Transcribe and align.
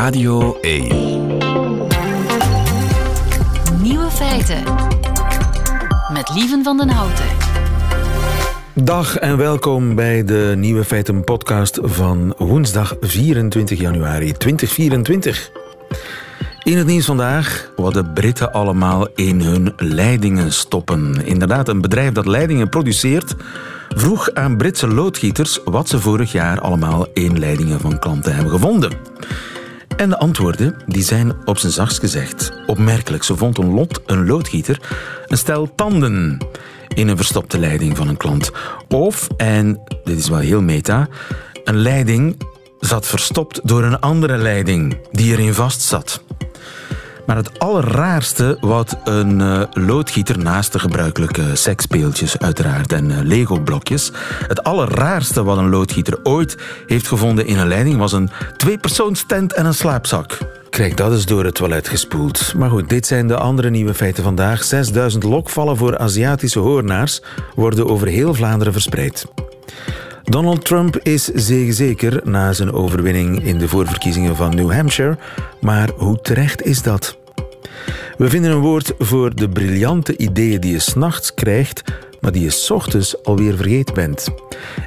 Radio 0.00 0.58
1. 0.60 0.88
Nieuwe 3.82 4.10
feiten. 4.10 4.62
Met 6.12 6.30
Lieven 6.34 6.64
van 6.64 6.76
den 6.76 6.88
Houten. 6.88 7.24
Dag 8.74 9.16
en 9.16 9.36
welkom 9.36 9.94
bij 9.94 10.24
de 10.24 10.54
Nieuwe 10.56 10.84
Feiten 10.84 11.24
podcast 11.24 11.78
van 11.82 12.34
woensdag 12.38 12.96
24 13.00 13.80
januari 13.80 14.32
2024. 14.32 15.50
In 16.62 16.76
het 16.76 16.86
nieuws 16.86 17.04
vandaag 17.04 17.72
wat 17.76 17.94
de 17.94 18.04
Britten 18.04 18.52
allemaal 18.52 19.08
in 19.14 19.40
hun 19.40 19.72
leidingen 19.76 20.52
stoppen. 20.52 21.26
Inderdaad, 21.26 21.68
een 21.68 21.80
bedrijf 21.80 22.12
dat 22.12 22.26
leidingen 22.26 22.68
produceert 22.68 23.34
vroeg 23.88 24.32
aan 24.34 24.56
Britse 24.56 24.88
loodgieters 24.88 25.60
wat 25.64 25.88
ze 25.88 26.00
vorig 26.00 26.32
jaar 26.32 26.60
allemaal 26.60 27.06
in 27.14 27.38
leidingen 27.38 27.80
van 27.80 27.98
klanten 27.98 28.34
hebben 28.34 28.52
gevonden. 28.52 28.92
En 30.00 30.08
de 30.08 30.18
antwoorden 30.18 30.74
die 30.86 31.02
zijn 31.02 31.46
op 31.46 31.58
zijn 31.58 31.72
zachtst 31.72 31.98
gezegd 31.98 32.52
opmerkelijk. 32.66 33.22
Ze 33.22 33.36
vond 33.36 33.58
een 33.58 33.74
lot, 33.74 34.00
een 34.06 34.26
loodgieter, 34.26 34.80
een 35.26 35.38
stel 35.38 35.74
tanden 35.74 36.38
in 36.94 37.08
een 37.08 37.16
verstopte 37.16 37.58
leiding 37.58 37.96
van 37.96 38.08
een 38.08 38.16
klant. 38.16 38.50
Of, 38.88 39.28
en 39.36 39.80
dit 40.04 40.18
is 40.18 40.28
wel 40.28 40.38
heel 40.38 40.62
meta, 40.62 41.08
een 41.64 41.76
leiding 41.76 42.42
zat 42.78 43.06
verstopt 43.06 43.60
door 43.62 43.82
een 43.82 44.00
andere 44.00 44.36
leiding 44.36 44.98
die 45.10 45.32
erin 45.32 45.54
vast 45.54 45.80
zat. 45.80 46.22
Maar 47.30 47.38
het 47.38 47.58
allerraarste 47.58 48.56
wat 48.60 48.96
een 49.04 49.40
uh, 49.40 49.62
loodgieter 49.70 50.38
naast 50.38 50.72
de 50.72 50.78
gebruikelijke 50.78 51.56
seksspeeltjes 51.56 52.38
uiteraard 52.38 52.92
en 52.92 53.10
uh, 53.10 53.18
Lego-blokjes, 53.22 54.12
het 54.48 54.62
allerraarste 54.62 55.42
wat 55.42 55.58
een 55.58 55.68
loodgieter 55.68 56.18
ooit 56.22 56.56
heeft 56.86 57.08
gevonden 57.08 57.46
in 57.46 57.58
een 57.58 57.68
leiding 57.68 57.98
was 57.98 58.12
een 58.12 58.30
tweepersoonstent 58.56 59.52
en 59.52 59.66
een 59.66 59.74
slaapzak. 59.74 60.38
Krijg 60.70 60.94
dat 60.94 61.12
eens 61.12 61.26
door 61.26 61.44
het 61.44 61.54
toilet 61.54 61.88
gespoeld. 61.88 62.54
Maar 62.54 62.70
goed, 62.70 62.88
dit 62.88 63.06
zijn 63.06 63.28
de 63.28 63.36
andere 63.36 63.70
nieuwe 63.70 63.94
feiten 63.94 64.22
vandaag. 64.22 64.64
6000 64.64 65.22
lokvallen 65.22 65.76
voor 65.76 65.98
Aziatische 65.98 66.58
hoornaars 66.58 67.22
worden 67.54 67.88
over 67.88 68.06
heel 68.06 68.34
Vlaanderen 68.34 68.72
verspreid. 68.72 69.26
Donald 70.24 70.64
Trump 70.64 70.98
is 71.02 71.24
zeker 71.74 72.20
na 72.24 72.52
zijn 72.52 72.72
overwinning 72.72 73.44
in 73.44 73.58
de 73.58 73.68
voorverkiezingen 73.68 74.36
van 74.36 74.54
New 74.54 74.72
Hampshire. 74.72 75.18
Maar 75.60 75.90
hoe 75.96 76.20
terecht 76.20 76.62
is 76.62 76.82
dat? 76.82 77.19
We 78.20 78.28
vinden 78.28 78.50
een 78.50 78.60
woord 78.60 78.92
voor 78.98 79.34
de 79.34 79.48
briljante 79.48 80.16
ideeën 80.16 80.60
die 80.60 80.72
je 80.72 80.78
s'nachts 80.78 81.34
krijgt, 81.34 81.82
maar 82.20 82.32
die 82.32 82.42
je 82.42 82.50
s 82.50 82.70
ochtends 82.70 83.24
alweer 83.24 83.56
vergeten 83.56 83.94
bent. 83.94 84.28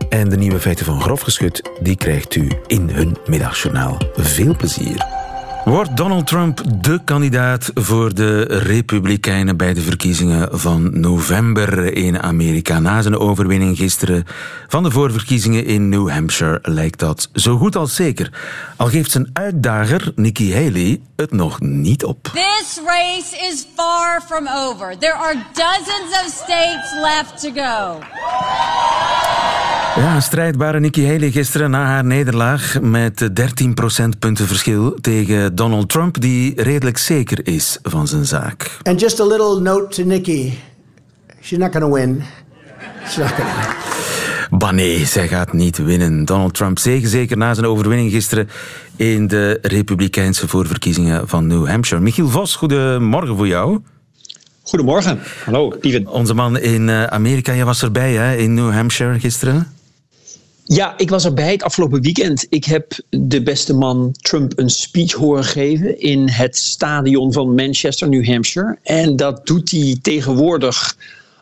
En 0.09 0.30
de 0.30 0.38
nieuwe 0.38 0.59
feiten 0.59 0.86
van 0.86 1.02
Grofgeschut, 1.02 1.70
die 1.81 1.95
krijgt 1.95 2.36
u 2.36 2.48
in 2.67 2.90
hun 2.90 3.16
middagjournaal. 3.25 3.98
Veel 4.16 4.56
plezier. 4.56 5.23
Wordt 5.66 5.97
Donald 5.97 6.28
Trump 6.28 6.61
de 6.81 7.00
kandidaat 7.03 7.72
voor 7.73 8.14
de 8.14 8.42
Republikeinen 8.44 9.58
bij 9.58 9.73
de 9.73 9.81
verkiezingen 9.81 10.59
van 10.59 11.00
november 11.00 11.94
in 11.94 12.22
Amerika? 12.22 12.80
Na 12.80 13.02
zijn 13.02 13.17
overwinning 13.17 13.78
gisteren 13.78 14.25
van 14.67 14.84
de 14.84 14.91
voorverkiezingen 14.91 15.66
in 15.66 15.89
New 15.89 16.09
Hampshire 16.09 16.59
lijkt 16.61 17.00
dat 17.00 17.30
zo 17.34 17.58
goed 17.58 17.75
als 17.75 17.95
zeker. 17.95 18.31
Al 18.78 18.88
geeft 18.88 19.11
zijn 19.11 19.30
uitdager 19.34 20.11
Nikki 20.16 20.53
Haley 20.53 21.02
het 21.16 21.31
nog 21.31 21.59
niet 21.59 22.03
op. 22.03 22.23
This 22.23 22.80
race 22.86 23.50
is 23.52 23.66
far 23.75 24.22
from 24.28 24.47
over. 24.47 24.97
There 24.97 25.14
are 25.14 25.36
dozens 25.53 26.23
of 26.25 26.44
states 26.44 26.94
left 27.02 27.41
to 27.41 27.52
go. 27.61 28.00
Ja, 29.95 30.19
strijdbare 30.19 30.80
Nikki 30.80 31.08
Haley 31.08 31.31
gisteren 31.31 31.72
na 31.72 31.86
haar 31.86 32.06
nederlaag 32.06 32.81
met 32.81 33.30
13 33.34 33.73
procentpunten 33.73 34.47
verschil 34.47 34.97
tegen 35.02 35.53
Donald 35.56 35.90
Trump, 35.90 36.22
die 36.22 36.62
redelijk 36.62 36.98
zeker 36.98 37.48
is 37.48 37.78
van 37.82 38.08
zijn 38.08 38.26
zaak. 38.26 38.78
And 38.84 39.00
just 39.00 39.20
a 39.20 39.26
little 39.26 39.59
note 39.59 39.96
to 39.96 40.04
Nikki. 40.04 40.59
She's 41.42 41.59
not 41.59 41.72
going 41.72 41.86
to 41.86 41.94
win. 41.94 42.24
She's 43.06 43.18
not 43.18 43.28
going 43.28 43.50
to 43.50 43.56
win. 43.56 43.81
Bah 44.59 44.72
nee, 44.72 45.06
zij 45.06 45.28
gaat 45.28 45.53
niet 45.53 45.78
winnen. 45.78 46.25
Donald 46.25 46.53
Trump 46.53 46.80
zeker 46.80 47.38
na 47.38 47.53
zijn 47.53 47.66
overwinning 47.66 48.12
gisteren 48.12 48.50
in 48.96 49.28
de 49.28 49.59
republikeinse 49.62 50.47
voorverkiezingen 50.47 51.28
van 51.28 51.47
New 51.47 51.68
Hampshire. 51.68 52.03
Michiel 52.03 52.30
Vos, 52.30 52.56
goedemorgen 52.56 53.38
voor 53.38 53.47
jou. 53.47 53.80
Goedemorgen. 54.64 55.20
Hallo, 55.46 55.74
Steven. 55.78 56.08
Onze 56.08 56.34
man 56.34 56.59
in 56.59 56.90
eh, 56.90 57.03
Amerika, 57.03 57.56
jij 57.56 57.66
was 57.66 57.84
erbij 57.84 58.14
hè, 58.14 58.35
in 58.35 58.53
New 58.53 58.72
Hampshire 58.72 59.20
gisteren. 59.20 59.68
Ja, 60.66 60.97
ik 60.97 61.09
was 61.09 61.25
erbij 61.25 61.51
het 61.51 61.63
afgelopen 61.63 62.01
weekend. 62.01 62.46
Ik 62.50 62.66
heb 62.66 62.94
de 63.09 63.44
beste 63.44 63.74
man 63.74 64.16
Trump 64.22 64.59
een 64.59 64.69
speech 64.69 65.12
horen 65.12 65.44
geven 65.44 66.00
in 66.00 66.29
het 66.29 66.57
stadion 66.57 67.34
van 67.34 67.56
Manchester, 67.56 68.09
New 68.09 68.25
Hampshire. 68.25 68.78
En 68.84 69.16
dat 69.16 69.46
doet 69.47 69.72
hij 69.72 69.97
tegenwoordig 70.02 70.97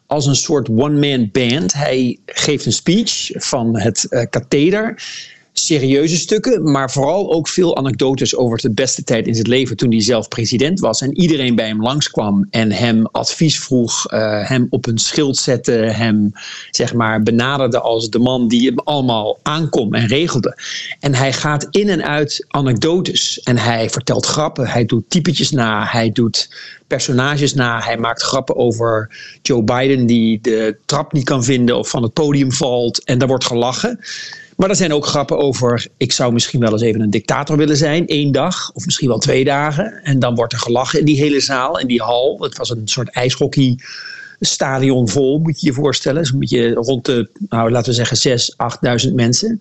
als 0.06 0.26
een 0.26 0.36
soort 0.36 0.70
one-man 0.70 1.30
band. 1.32 1.74
Hij 1.74 2.20
geeft 2.26 2.66
een 2.66 2.72
speech 2.72 3.30
van 3.34 3.80
het 3.80 4.08
uh, 4.10 4.24
katheder 4.30 5.04
serieuze 5.66 6.18
stukken, 6.18 6.72
maar 6.72 6.92
vooral 6.92 7.34
ook 7.34 7.48
veel 7.48 7.78
anekdotes 7.78 8.36
over 8.36 8.58
de 8.58 8.72
beste 8.72 9.04
tijd 9.04 9.28
in 9.28 9.36
zijn 9.36 9.48
leven 9.48 9.78
toen 9.78 9.92
hij 9.92 10.02
zelf 10.02 10.28
president 10.28 10.80
was. 10.80 11.02
En 11.02 11.20
iedereen 11.20 11.56
bij 11.56 11.68
hem 11.68 11.82
langskwam 11.82 12.48
en 12.50 12.72
hem 12.72 13.06
advies 13.06 13.60
vroeg, 13.60 14.12
uh, 14.12 14.48
hem 14.48 14.68
op 14.70 14.88
een 14.88 14.98
schild 14.98 15.38
zette, 15.38 15.72
hem 15.72 16.32
zeg 16.72 16.94
maar 16.94 17.24
benaderde 17.24 17.80
als 17.80 18.10
de 18.10 18.20
man 18.20 18.48
die 18.48 18.68
hem 18.68 18.80
allemaal 18.80 19.40
aankom 19.42 19.94
en 19.94 20.08
regelde. 20.08 20.58
En 21.00 21.16
hij 21.16 21.34
gaat 21.34 21.68
in 21.70 21.90
en 21.90 22.04
uit 22.04 22.46
anekdotes 22.48 23.40
en 23.40 23.58
hij 23.58 23.90
vertelt 23.90 24.26
grappen, 24.26 24.68
hij 24.68 24.86
doet 24.86 25.10
typetjes 25.10 25.52
na, 25.52 25.86
hij 25.86 26.12
doet 26.12 26.50
personages 26.92 27.54
na. 27.54 27.82
Hij 27.82 27.98
maakt 27.98 28.22
grappen 28.22 28.56
over 28.56 29.10
Joe 29.42 29.64
Biden 29.64 30.06
die 30.06 30.40
de 30.42 30.78
trap 30.86 31.14
niet 31.14 31.24
kan 31.24 31.44
vinden 31.44 31.78
of 31.78 31.90
van 31.90 32.04
het 32.04 32.14
podium 32.14 32.52
valt. 32.52 33.04
En 33.04 33.18
daar 33.18 33.28
wordt 33.28 33.46
gelachen. 33.46 34.00
Maar 34.58 34.70
er 34.70 34.76
zijn 34.76 34.94
ook 34.94 35.06
grappen 35.06 35.38
over, 35.38 35.88
ik 35.98 36.12
zou 36.12 36.34
misschien 36.34 36.60
wel 36.60 36.72
eens 36.72 36.82
even 36.82 37.02
een 37.02 37.10
dictator 37.10 37.58
willen 37.58 37.78
zijn, 37.78 38.08
één 38.08 38.32
dag 38.32 38.72
of 38.74 38.86
misschien 38.86 39.08
wel 39.08 39.20
twee 39.20 39.44
dagen. 39.44 40.04
En 40.04 40.20
dan 40.20 40.36
wordt 40.36 40.54
er 40.54 40.60
gelachen 40.60 41.00
in 41.00 41.06
die 41.06 41.18
hele 41.18 41.40
zaal, 41.40 41.80
in 41.80 41.88
die 41.88 42.02
hal. 42.02 42.38
Het 42.42 42.58
was 42.58 42.70
een 42.70 42.88
soort 42.88 43.10
ijshockey 43.10 43.80
stadion 44.40 45.10
vol, 45.10 45.40
moet 45.40 45.62
je 45.62 45.68
je 45.68 45.74
voorstellen. 45.74 46.26
Zo'n 46.26 46.40
beetje 46.40 46.74
rond 46.74 47.06
de, 47.06 47.30
nou, 47.50 47.72
laten 47.72 47.90
we 47.90 48.06
zeggen, 48.06 48.40
6.000, 49.04 49.08
8.000 49.08 49.14
mensen. 49.14 49.60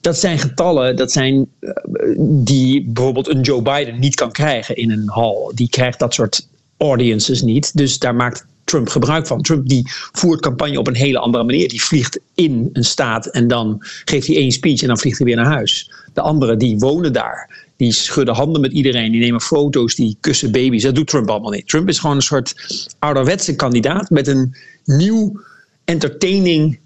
Dat 0.00 0.18
zijn 0.18 0.38
getallen 0.38 0.96
dat 0.96 1.12
zijn, 1.12 1.46
uh, 1.60 1.70
die 2.18 2.84
bijvoorbeeld 2.84 3.28
een 3.28 3.40
Joe 3.40 3.62
Biden 3.62 3.98
niet 3.98 4.14
kan 4.14 4.32
krijgen 4.32 4.76
in 4.76 4.90
een 4.90 5.08
hal. 5.08 5.52
Die 5.54 5.68
krijgt 5.68 5.98
dat 5.98 6.14
soort 6.14 6.48
audiences 6.76 7.42
niet. 7.42 7.76
Dus 7.76 7.98
daar 7.98 8.14
maakt 8.14 8.46
Trump 8.66 8.88
gebruik 8.88 9.26
van. 9.26 9.42
Trump 9.42 9.68
die 9.68 9.90
voert 10.12 10.40
campagne 10.40 10.78
op 10.78 10.86
een 10.86 10.94
hele 10.94 11.18
andere 11.18 11.44
manier. 11.44 11.68
Die 11.68 11.82
vliegt 11.82 12.20
in 12.34 12.70
een 12.72 12.84
staat 12.84 13.26
en 13.26 13.48
dan 13.48 13.76
geeft 14.04 14.26
hij 14.26 14.36
één 14.36 14.52
speech 14.52 14.82
en 14.82 14.88
dan 14.88 14.98
vliegt 14.98 15.18
hij 15.18 15.26
weer 15.26 15.36
naar 15.36 15.46
huis. 15.46 15.90
De 16.14 16.20
anderen 16.20 16.58
die 16.58 16.78
wonen 16.78 17.12
daar. 17.12 17.64
Die 17.76 17.92
schudden 17.92 18.34
handen 18.34 18.60
met 18.60 18.72
iedereen. 18.72 19.12
Die 19.12 19.20
nemen 19.20 19.40
foto's. 19.40 19.94
Die 19.94 20.16
kussen 20.20 20.52
baby's. 20.52 20.82
Dat 20.82 20.94
doet 20.94 21.06
Trump 21.06 21.30
allemaal 21.30 21.50
niet. 21.50 21.68
Trump 21.68 21.88
is 21.88 21.98
gewoon 21.98 22.16
een 22.16 22.22
soort 22.22 22.54
ouderwetse 22.98 23.56
kandidaat 23.56 24.10
met 24.10 24.26
een 24.26 24.56
nieuw 24.84 25.40
entertaining 25.84 26.78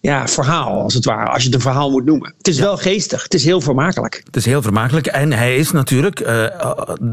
ja, 0.00 0.28
verhaal, 0.28 0.82
als 0.82 0.94
het 0.94 1.04
ware. 1.04 1.30
Als 1.30 1.42
je 1.42 1.46
het 1.46 1.54
een 1.54 1.60
verhaal 1.60 1.90
moet 1.90 2.04
noemen. 2.04 2.34
Het 2.38 2.48
is 2.48 2.58
wel 2.58 2.76
geestig. 2.76 3.22
Het 3.22 3.34
is 3.34 3.44
heel 3.44 3.60
vermakelijk. 3.60 4.20
Het 4.24 4.36
is 4.36 4.44
heel 4.44 4.62
vermakelijk. 4.62 5.06
En 5.06 5.32
hij 5.32 5.56
is 5.56 5.70
natuurlijk... 5.70 6.20
Uh, 6.20 6.46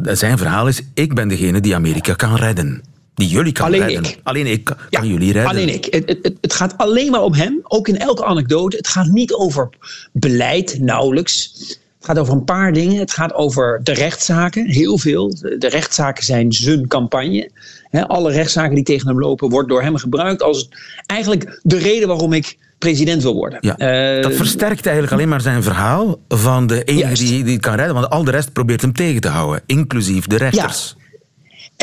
zijn 0.04 0.38
verhaal 0.38 0.68
is... 0.68 0.82
Ik 0.94 1.14
ben 1.14 1.28
degene 1.28 1.62
die 1.62 1.76
Amerika 1.76 2.14
kan 2.14 2.36
redden. 2.36 2.93
Die 3.16 3.28
jullie 3.28 3.52
kan 3.52 3.66
alleen 3.66 3.88
redden. 3.88 4.12
Ik. 4.12 4.20
Alleen 4.24 4.48
ik 4.48 4.64
kan 4.64 4.78
ja, 4.90 5.04
jullie 5.04 5.32
redden. 5.32 5.52
Alleen 5.52 5.74
ik. 5.74 5.86
Het, 5.90 6.10
het, 6.22 6.38
het, 6.42 6.54
gaat 6.54 6.78
alleen 6.78 7.12
maar 7.12 7.22
om 7.22 7.34
hem. 7.34 7.60
Ook 7.64 7.88
in 7.88 7.98
elke 7.98 8.26
anekdote. 8.26 8.78
Het 8.78 8.88
gaat 8.88 9.08
niet 9.08 9.34
over 9.34 9.70
beleid, 10.12 10.80
nauwelijks. 10.80 11.52
Het 11.98 12.12
gaat 12.12 12.20
over 12.20 12.34
een 12.34 12.44
paar 12.44 12.74
dingen. 12.74 13.00
Het 13.00 13.12
gaat 13.12 13.34
over 13.34 13.80
de 13.84 13.94
rechtszaken, 13.94 14.68
heel 14.68 14.98
veel. 14.98 15.36
De 15.58 15.70
rechtszaken 15.70 16.24
zijn 16.24 16.52
zijn 16.54 16.88
campagne. 16.88 17.50
alle 17.92 18.32
rechtszaken 18.32 18.76
die 18.76 18.84
tegen 18.84 19.08
hem 19.08 19.20
lopen, 19.20 19.50
wordt 19.50 19.70
door 19.70 19.82
hem 19.82 19.96
gebruikt 19.96 20.42
als 20.42 20.70
eigenlijk 21.06 21.60
de 21.64 21.78
reden 21.78 22.08
waarom 22.08 22.34
ik 22.34 22.58
president 22.78 23.24
wil 23.24 23.34
worden. 23.34 23.58
Ja, 23.62 24.16
uh, 24.18 24.24
dat 24.24 24.34
versterkt 24.34 24.86
eigenlijk 24.86 25.16
alleen 25.16 25.30
maar 25.30 25.42
zijn 25.42 25.64
verhaal 25.64 26.20
van 26.28 26.68
de 26.68 26.84
enige 26.84 27.24
die, 27.24 27.44
die 27.44 27.60
kan 27.60 27.76
redden. 27.76 27.94
Want 27.94 28.10
al 28.10 28.24
de 28.24 28.32
rest 28.32 28.54
probeert 28.54 28.82
hem 28.82 28.94
tegen 28.94 29.22
te 29.22 29.28
houden, 29.28 29.62
inclusief 29.66 30.28
de 30.28 30.38
rechters. 30.38 30.96
Ja. 30.98 31.03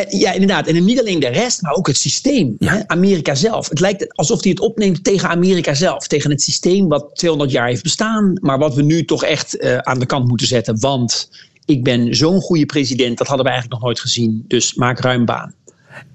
Ja, 0.08 0.32
inderdaad. 0.32 0.66
En 0.66 0.84
niet 0.84 1.00
alleen 1.00 1.20
de 1.20 1.28
rest, 1.28 1.62
maar 1.62 1.72
ook 1.72 1.86
het 1.86 1.96
systeem. 1.96 2.56
Ja. 2.58 2.72
Hè? 2.72 2.88
Amerika 2.88 3.34
zelf. 3.34 3.68
Het 3.68 3.80
lijkt 3.80 4.16
alsof 4.16 4.42
hij 4.42 4.50
het 4.50 4.60
opneemt 4.60 5.04
tegen 5.04 5.28
Amerika 5.28 5.74
zelf. 5.74 6.06
Tegen 6.06 6.30
het 6.30 6.42
systeem 6.42 6.88
wat 6.88 7.10
200 7.14 7.50
jaar 7.52 7.66
heeft 7.66 7.82
bestaan. 7.82 8.38
Maar 8.40 8.58
wat 8.58 8.74
we 8.74 8.82
nu 8.82 9.04
toch 9.04 9.24
echt 9.24 9.56
uh, 9.56 9.78
aan 9.78 9.98
de 9.98 10.06
kant 10.06 10.28
moeten 10.28 10.46
zetten. 10.46 10.80
Want 10.80 11.30
ik 11.64 11.84
ben 11.84 12.14
zo'n 12.14 12.40
goede 12.40 12.66
president. 12.66 13.18
Dat 13.18 13.26
hadden 13.26 13.46
we 13.46 13.52
eigenlijk 13.52 13.80
nog 13.80 13.90
nooit 13.90 14.00
gezien. 14.00 14.44
Dus 14.48 14.74
maak 14.74 15.00
ruim 15.00 15.24
baan. 15.24 15.54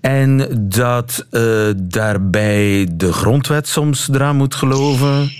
En 0.01 0.47
dat 0.69 1.25
uh, 1.31 1.69
daarbij 1.75 2.87
de 2.91 3.13
grondwet 3.13 3.67
soms 3.67 4.09
eraan 4.09 4.35
moet 4.35 4.55
geloven? 4.55 5.31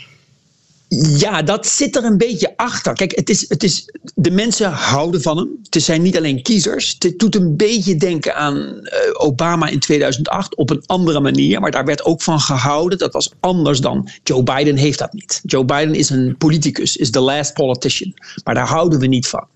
Ja, 1.18 1.42
dat 1.42 1.68
zit 1.68 1.96
er 1.96 2.04
een 2.04 2.18
beetje 2.18 2.58
achter. 2.58 2.94
Kijk, 2.94 3.16
het 3.16 3.30
is, 3.30 3.50
het 3.50 3.64
is, 3.64 3.90
de 4.16 4.32
mensen 4.32 4.72
houden 4.72 5.22
van 5.22 5.38
hem. 5.38 5.60
Het 5.70 5.84
zijn 5.84 6.02
niet 6.02 6.18
alleen 6.18 6.42
kiezers. 6.42 6.96
Het 7.00 7.20
doet 7.20 7.36
een 7.36 7.56
beetje 7.56 7.96
denken 7.96 8.36
aan 8.36 8.80
eh, 8.84 9.00
Obama 9.14 9.68
in 9.68 9.80
2008 9.80 10.56
op 10.56 10.70
een 10.70 10.84
andere 10.86 11.20
manier. 11.20 11.60
Maar 11.60 11.72
daar 11.72 11.86
werd 11.86 12.06
ook 12.06 12.22
van 12.22 12.40
gehouden. 12.40 12.98
Dat 12.98 13.14
was 13.14 13.32
anders 13.40 13.80
dan 13.80 14.10
Joe 14.24 14.44
Biden 14.44 14.76
heeft 14.76 15.00
dat 15.00 15.14
niet. 15.14 15.42
Joe 15.44 15.66
Biden 15.66 15.96
is 15.96 16.10
een 16.10 16.36
politicus, 16.38 16.98
is 16.98 17.10
the 17.10 17.20
last 17.20 17.54
politician. 17.54 18.14
Maar 18.44 18.54
daar 18.54 18.68
houden 18.68 19.00
we 19.00 19.08
niet 19.08 19.28
van. 19.28 19.48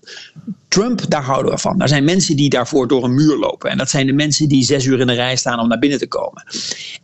Trump, 0.70 1.02
daar 1.08 1.22
houden 1.22 1.52
we 1.52 1.58
van. 1.58 1.78
Daar 1.78 1.88
zijn 1.88 2.04
mensen 2.04 2.36
die 2.36 2.48
daarvoor 2.48 2.88
door 2.88 3.04
een 3.04 3.14
muur 3.14 3.36
lopen. 3.36 3.70
En 3.70 3.78
dat 3.78 3.90
zijn 3.90 4.06
de 4.06 4.12
mensen 4.12 4.48
die 4.48 4.64
zes 4.64 4.84
uur 4.84 5.00
in 5.00 5.06
de 5.06 5.12
rij 5.12 5.36
staan 5.36 5.60
om 5.60 5.68
naar 5.68 5.78
binnen 5.78 5.98
te 5.98 6.06
komen. 6.06 6.46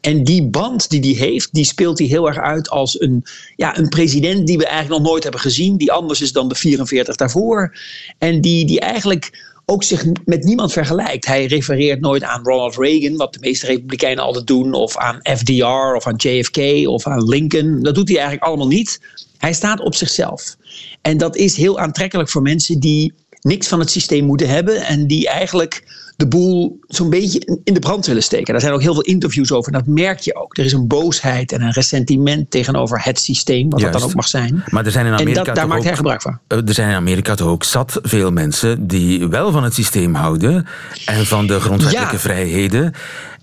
En 0.01 0.25
die 0.25 0.45
band 0.45 0.91
die 0.91 1.17
hij 1.17 1.27
heeft, 1.27 1.55
die 1.55 1.65
speelt 1.65 1.99
hij 1.99 2.07
heel 2.07 2.27
erg 2.27 2.39
uit 2.39 2.71
als 2.71 3.01
een, 3.01 3.25
ja, 3.57 3.79
een 3.79 3.89
president 3.89 4.47
die 4.47 4.59
we 4.59 4.67
eigenlijk 4.67 5.01
nog 5.03 5.11
nooit 5.11 5.23
hebben 5.23 5.41
gezien. 5.41 5.77
Die 5.77 5.93
anders 5.93 6.21
is 6.21 6.33
dan 6.33 6.49
de 6.49 6.55
44 6.55 7.17
daarvoor. 7.17 7.77
En 8.19 8.41
die, 8.41 8.67
die 8.67 8.81
eigenlijk 8.81 9.55
ook 9.65 9.83
zich 9.83 10.05
met 10.25 10.45
niemand 10.45 10.73
vergelijkt. 10.73 11.27
Hij 11.27 11.47
refereert 11.47 12.01
nooit 12.01 12.23
aan 12.23 12.45
Ronald 12.45 12.77
Reagan, 12.77 13.17
wat 13.17 13.33
de 13.33 13.41
meeste 13.41 13.67
Republikeinen 13.67 14.25
altijd 14.25 14.47
doen, 14.47 14.73
of 14.73 14.97
aan 14.97 15.21
FDR 15.23 15.95
of 15.95 16.07
aan 16.07 16.17
JFK 16.17 16.89
of 16.89 17.07
aan 17.07 17.29
Lincoln. 17.29 17.83
Dat 17.83 17.95
doet 17.95 18.09
hij 18.09 18.17
eigenlijk 18.17 18.47
allemaal 18.47 18.69
niet. 18.69 19.01
Hij 19.39 19.53
staat 19.53 19.81
op 19.81 19.95
zichzelf. 19.95 20.57
En 21.03 21.17
dat 21.17 21.37
is 21.37 21.57
heel 21.57 21.79
aantrekkelijk 21.79 22.29
voor 22.29 22.43
mensen 22.43 22.81
die 22.81 23.13
niks 23.47 23.69
van 23.69 23.81
het 23.81 23.91
systeem 23.91 24.25
moeten 24.25 24.49
hebben 24.49 24.87
en 24.87 25.07
die 25.07 25.29
eigenlijk 25.29 26.05
de 26.17 26.29
boel 26.29 26.79
zo'n 26.87 27.11
beetje 27.11 27.61
in 27.65 27.75
de 27.75 27.81
brand 27.81 28.07
willen 28.07 28.23
steken. 28.23 28.53
Daar 28.53 28.61
zijn 28.61 28.73
ook 28.73 28.83
heel 28.83 28.95
veel 28.95 29.03
interviews 29.03 29.53
over 29.53 29.73
en 29.73 29.79
dat 29.79 29.95
merk 29.95 30.19
je 30.19 30.35
ook. 30.35 30.57
Er 30.57 30.65
is 30.65 30.73
een 30.73 30.87
boosheid 30.87 31.53
en 31.53 31.63
een 31.63 31.73
ressentiment 31.73 32.51
tegenover 32.51 33.05
het 33.05 33.19
systeem, 33.19 33.71
wat 33.71 33.81
dat 33.81 33.93
dan 33.93 34.03
ook 34.03 34.15
mag 34.15 34.29
zijn. 34.29 34.65
Maar 34.71 34.85
er 34.85 34.91
zijn 34.91 35.07
in 35.07 35.13
Amerika 35.13 35.39
en 35.39 35.45
dat, 35.45 35.55
daar 35.55 35.69
maakt 35.69 35.85
hij 35.85 35.97
gebruik 35.97 36.23
van. 36.23 36.39
Er 36.47 36.75
zijn 36.75 36.89
in 36.89 36.95
Amerika 36.95 37.35
toch 37.35 37.49
ook 37.49 37.65
zat 37.65 37.99
veel 38.03 38.31
mensen 38.31 38.87
die 38.87 39.29
wel 39.29 39.53
van 39.53 39.65
het 39.65 39.75
systeem 39.75 40.15
houden 40.15 40.67
en 41.05 41.27
van 41.27 41.47
de 41.47 41.61
grondwettelijke 41.61 42.19
vrijheden. 42.19 42.93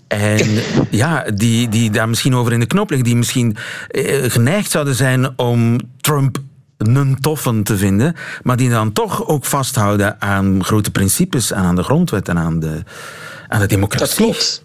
En 0.08 0.48
ja, 0.90 1.24
die, 1.34 1.68
die 1.68 1.90
daar 1.90 2.08
misschien 2.08 2.34
over 2.34 2.52
in 2.52 2.60
de 2.60 2.66
knop 2.66 2.90
liggen, 2.90 3.08
die 3.08 3.16
misschien 3.16 3.56
eh, 3.88 4.30
geneigd 4.30 4.70
zouden 4.70 4.94
zijn 4.94 5.38
om 5.38 5.80
Trump 6.00 6.38
een 6.76 7.16
toffen 7.20 7.62
te 7.62 7.76
vinden, 7.76 8.14
maar 8.42 8.56
die 8.56 8.70
dan 8.70 8.92
toch 8.92 9.26
ook 9.26 9.44
vasthouden 9.44 10.20
aan 10.20 10.64
grote 10.64 10.90
principes, 10.90 11.52
aan 11.52 11.76
de 11.76 11.82
grondwet 11.82 12.28
en 12.28 12.38
aan 12.38 12.60
de, 12.60 12.82
aan 13.48 13.60
de 13.60 13.66
democratie. 13.66 14.06
Dat 14.06 14.16
klopt. 14.16 14.64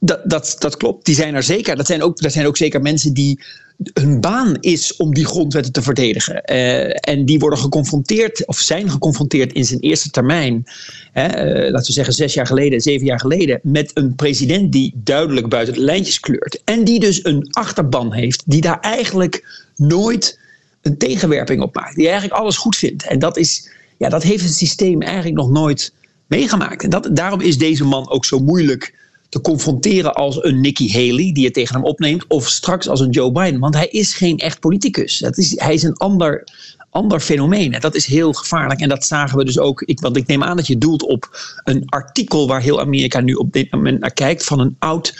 Dat, 0.00 0.20
dat, 0.24 0.56
dat 0.58 0.76
klopt, 0.76 1.06
die 1.06 1.14
zijn 1.14 1.34
er 1.34 1.42
zeker. 1.42 1.76
Dat 1.76 1.86
zijn, 1.86 2.02
ook, 2.02 2.18
dat 2.18 2.32
zijn 2.32 2.46
ook 2.46 2.56
zeker 2.56 2.80
mensen 2.80 3.14
die 3.14 3.40
hun 3.92 4.20
baan 4.20 4.56
is 4.60 4.96
om 4.96 5.14
die 5.14 5.26
grondwetten 5.26 5.72
te 5.72 5.82
verdedigen. 5.82 6.42
Uh, 6.52 7.08
en 7.08 7.24
die 7.24 7.38
worden 7.38 7.58
geconfronteerd, 7.58 8.46
of 8.46 8.58
zijn 8.58 8.90
geconfronteerd 8.90 9.52
in 9.52 9.64
zijn 9.64 9.80
eerste 9.80 10.10
termijn, 10.10 10.64
hè, 11.12 11.26
uh, 11.26 11.70
laten 11.70 11.86
we 11.86 11.92
zeggen 11.92 12.14
zes 12.14 12.34
jaar 12.34 12.46
geleden, 12.46 12.80
zeven 12.80 13.06
jaar 13.06 13.20
geleden, 13.20 13.60
met 13.62 13.90
een 13.94 14.14
president 14.14 14.72
die 14.72 14.92
duidelijk 14.94 15.48
buiten 15.48 15.74
de 15.74 15.80
lijntjes 15.80 16.20
kleurt. 16.20 16.62
En 16.64 16.84
die 16.84 17.00
dus 17.00 17.24
een 17.24 17.48
achterban 17.50 18.12
heeft, 18.12 18.42
die 18.46 18.60
daar 18.60 18.80
eigenlijk 18.80 19.64
nooit 19.76 20.40
een 20.82 20.98
tegenwerping 20.98 21.62
op 21.62 21.74
maakt. 21.74 21.94
Die 21.94 22.08
eigenlijk 22.08 22.40
alles 22.40 22.56
goed 22.56 22.76
vindt. 22.76 23.06
En 23.06 23.18
dat, 23.18 23.36
is, 23.36 23.70
ja, 23.96 24.08
dat 24.08 24.22
heeft 24.22 24.44
het 24.44 24.54
systeem 24.54 25.02
eigenlijk 25.02 25.36
nog 25.36 25.50
nooit 25.50 25.92
meegemaakt. 26.26 26.82
En 26.82 26.90
dat, 26.90 27.08
daarom 27.12 27.40
is 27.40 27.58
deze 27.58 27.84
man 27.84 28.10
ook 28.10 28.24
zo 28.24 28.38
moeilijk 28.38 29.00
te 29.28 29.40
confronteren 29.40 30.14
als 30.14 30.44
een 30.44 30.60
Nikki 30.60 30.92
Haley 30.92 31.32
die 31.32 31.44
het 31.44 31.54
tegen 31.54 31.74
hem 31.74 31.84
opneemt, 31.84 32.26
of 32.26 32.48
straks 32.48 32.88
als 32.88 33.00
een 33.00 33.10
Joe 33.10 33.32
Biden. 33.32 33.60
Want 33.60 33.74
hij 33.74 33.86
is 33.86 34.14
geen 34.14 34.38
echt 34.38 34.60
politicus. 34.60 35.18
Dat 35.18 35.38
is, 35.38 35.60
hij 35.60 35.74
is 35.74 35.82
een 35.82 35.96
ander, 35.96 36.48
ander 36.90 37.20
fenomeen. 37.20 37.72
En 37.74 37.80
dat 37.80 37.94
is 37.94 38.06
heel 38.06 38.32
gevaarlijk. 38.32 38.80
En 38.80 38.88
dat 38.88 39.04
zagen 39.04 39.38
we 39.38 39.44
dus 39.44 39.58
ook. 39.58 39.82
Ik, 39.82 40.00
want 40.00 40.16
ik 40.16 40.26
neem 40.26 40.42
aan 40.42 40.56
dat 40.56 40.66
je 40.66 40.78
doelt 40.78 41.02
op 41.02 41.40
een 41.64 41.82
artikel 41.86 42.46
waar 42.46 42.60
heel 42.60 42.80
Amerika 42.80 43.20
nu 43.20 43.34
op 43.34 43.52
dit 43.52 43.70
moment 43.70 44.00
naar 44.00 44.12
kijkt 44.12 44.44
van 44.44 44.60
een 44.60 44.76
oud 44.78 45.14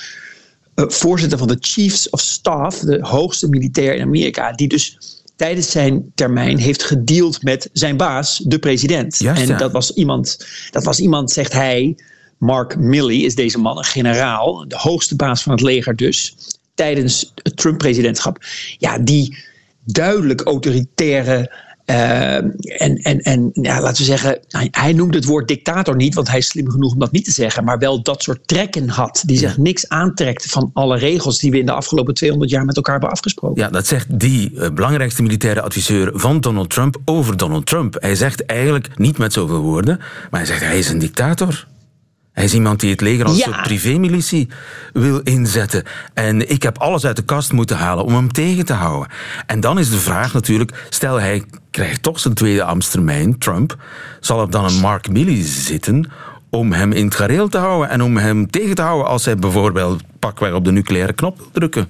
uh, 0.74 0.88
voorzitter 0.88 1.38
van 1.38 1.48
de 1.48 1.56
Chiefs 1.60 2.10
of 2.10 2.20
Staff, 2.20 2.78
de 2.78 2.98
hoogste 3.00 3.48
militair 3.48 3.94
in 3.94 4.02
Amerika, 4.02 4.52
die 4.52 4.68
dus 4.68 4.98
tijdens 5.36 5.70
zijn 5.70 6.12
termijn 6.14 6.58
heeft 6.58 6.82
gedeeld 6.82 7.42
met 7.42 7.70
zijn 7.72 7.96
baas, 7.96 8.38
de 8.46 8.58
president. 8.58 9.18
Juist, 9.18 9.50
en 9.50 9.58
dat 9.58 9.72
was, 9.72 9.92
iemand, 9.92 10.46
dat 10.70 10.84
was 10.84 11.00
iemand, 11.00 11.30
zegt 11.30 11.52
hij, 11.52 11.96
Mark 12.38 12.78
Milley 12.78 13.16
is 13.16 13.34
deze 13.34 13.58
man, 13.58 13.78
een 13.78 13.84
generaal, 13.84 14.68
de 14.68 14.76
hoogste 14.76 15.16
baas 15.16 15.42
van 15.42 15.52
het 15.52 15.60
leger 15.60 15.96
dus, 15.96 16.36
tijdens 16.74 17.32
het 17.34 17.56
Trump-presidentschap. 17.56 18.44
Ja, 18.78 18.98
die 18.98 19.38
duidelijk 19.84 20.40
autoritaire 20.40 21.52
en, 21.92 22.96
en, 22.96 23.20
en 23.20 23.50
ja, 23.52 23.80
laten 23.80 23.96
we 23.96 24.08
zeggen, 24.08 24.38
hij, 24.48 24.68
hij 24.70 24.92
noemt 24.92 25.14
het 25.14 25.24
woord 25.24 25.48
dictator 25.48 25.96
niet, 25.96 26.14
want 26.14 26.28
hij 26.28 26.38
is 26.38 26.46
slim 26.46 26.70
genoeg 26.70 26.92
om 26.92 26.98
dat 26.98 27.12
niet 27.12 27.24
te 27.24 27.30
zeggen, 27.30 27.64
maar 27.64 27.78
wel 27.78 28.02
dat 28.02 28.22
soort 28.22 28.48
trekken 28.48 28.88
had, 28.88 29.22
die 29.26 29.38
zich 29.38 29.56
niks 29.56 29.88
aantrekt 29.88 30.50
van 30.50 30.70
alle 30.72 30.98
regels 30.98 31.38
die 31.38 31.50
we 31.50 31.58
in 31.58 31.66
de 31.66 31.72
afgelopen 31.72 32.14
200 32.14 32.50
jaar 32.50 32.64
met 32.64 32.76
elkaar 32.76 32.92
hebben 32.92 33.10
afgesproken. 33.10 33.62
Ja, 33.62 33.68
dat 33.68 33.86
zegt 33.86 34.18
die 34.20 34.52
uh, 34.52 34.70
belangrijkste 34.70 35.22
militaire 35.22 35.60
adviseur 35.62 36.10
van 36.14 36.40
Donald 36.40 36.70
Trump 36.70 36.96
over 37.04 37.36
Donald 37.36 37.66
Trump. 37.66 37.96
Hij 38.00 38.14
zegt 38.14 38.46
eigenlijk 38.46 38.98
niet 38.98 39.18
met 39.18 39.32
zoveel 39.32 39.60
woorden, 39.60 39.96
maar 40.30 40.40
hij 40.40 40.46
zegt 40.46 40.60
hij 40.60 40.78
is 40.78 40.88
een 40.88 40.98
dictator. 40.98 41.66
Hij 42.32 42.44
is 42.44 42.54
iemand 42.54 42.80
die 42.80 42.90
het 42.90 43.00
leger 43.00 43.24
als 43.26 43.38
Ja. 43.38 43.44
soort 43.44 43.62
privémilitie 43.62 44.48
wil 44.92 45.20
inzetten. 45.20 45.82
En 46.14 46.50
ik 46.50 46.62
heb 46.62 46.78
alles 46.78 47.04
uit 47.04 47.16
de 47.16 47.24
kast 47.24 47.52
moeten 47.52 47.76
halen 47.76 48.04
om 48.04 48.14
hem 48.14 48.32
tegen 48.32 48.64
te 48.64 48.72
houden. 48.72 49.10
En 49.46 49.60
dan 49.60 49.78
is 49.78 49.90
de 49.90 49.98
vraag 49.98 50.32
natuurlijk, 50.32 50.86
stel 50.90 51.20
hij 51.20 51.42
krijgt 51.70 52.02
toch 52.02 52.20
zijn 52.20 52.34
tweede 52.34 52.62
ambtstermijn, 52.64 53.38
Trump, 53.38 53.76
zal 54.20 54.40
er 54.40 54.50
dan 54.50 54.64
een 54.64 54.80
Mark 54.80 55.08
Milley 55.10 55.42
zitten 55.42 56.10
om 56.50 56.72
hem 56.72 56.92
in 56.92 57.04
het 57.04 57.14
gareel 57.14 57.48
te 57.48 57.58
houden 57.58 57.88
en 57.90 58.02
om 58.02 58.16
hem 58.16 58.50
tegen 58.50 58.74
te 58.74 58.82
houden 58.82 59.06
als 59.06 59.24
hij 59.24 59.36
bijvoorbeeld 59.36 60.02
pakweg 60.18 60.52
op 60.52 60.64
de 60.64 60.72
nucleaire 60.72 61.12
knop 61.12 61.36
wil 61.38 61.48
drukken? 61.52 61.86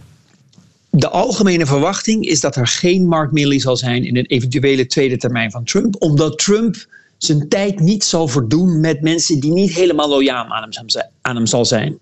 De 0.91 1.09
algemene 1.09 1.67
verwachting 1.67 2.27
is 2.27 2.41
dat 2.41 2.57
er 2.57 2.67
geen 2.67 3.07
Mark 3.09 3.33
Milley 3.33 3.59
zal 3.59 3.77
zijn 3.77 4.05
in 4.05 4.17
een 4.17 4.27
eventuele 4.27 4.87
tweede 4.87 5.17
termijn 5.17 5.51
van 5.51 5.65
Trump, 5.65 5.95
omdat 5.99 6.39
Trump 6.39 6.87
zijn 7.25 7.49
tijd 7.49 7.81
niet 7.81 8.05
zal 8.05 8.29
verdoen 8.29 8.81
met 8.81 9.01
mensen 9.01 9.41
die 9.41 9.53
niet 9.53 9.73
helemaal 9.73 10.09
loyaal 10.09 10.45
aan 10.45 10.63
hem, 10.73 10.89
zal- 10.89 11.11
aan 11.21 11.37
hem 11.37 11.47
zal 11.47 11.65
zijn. 11.65 11.97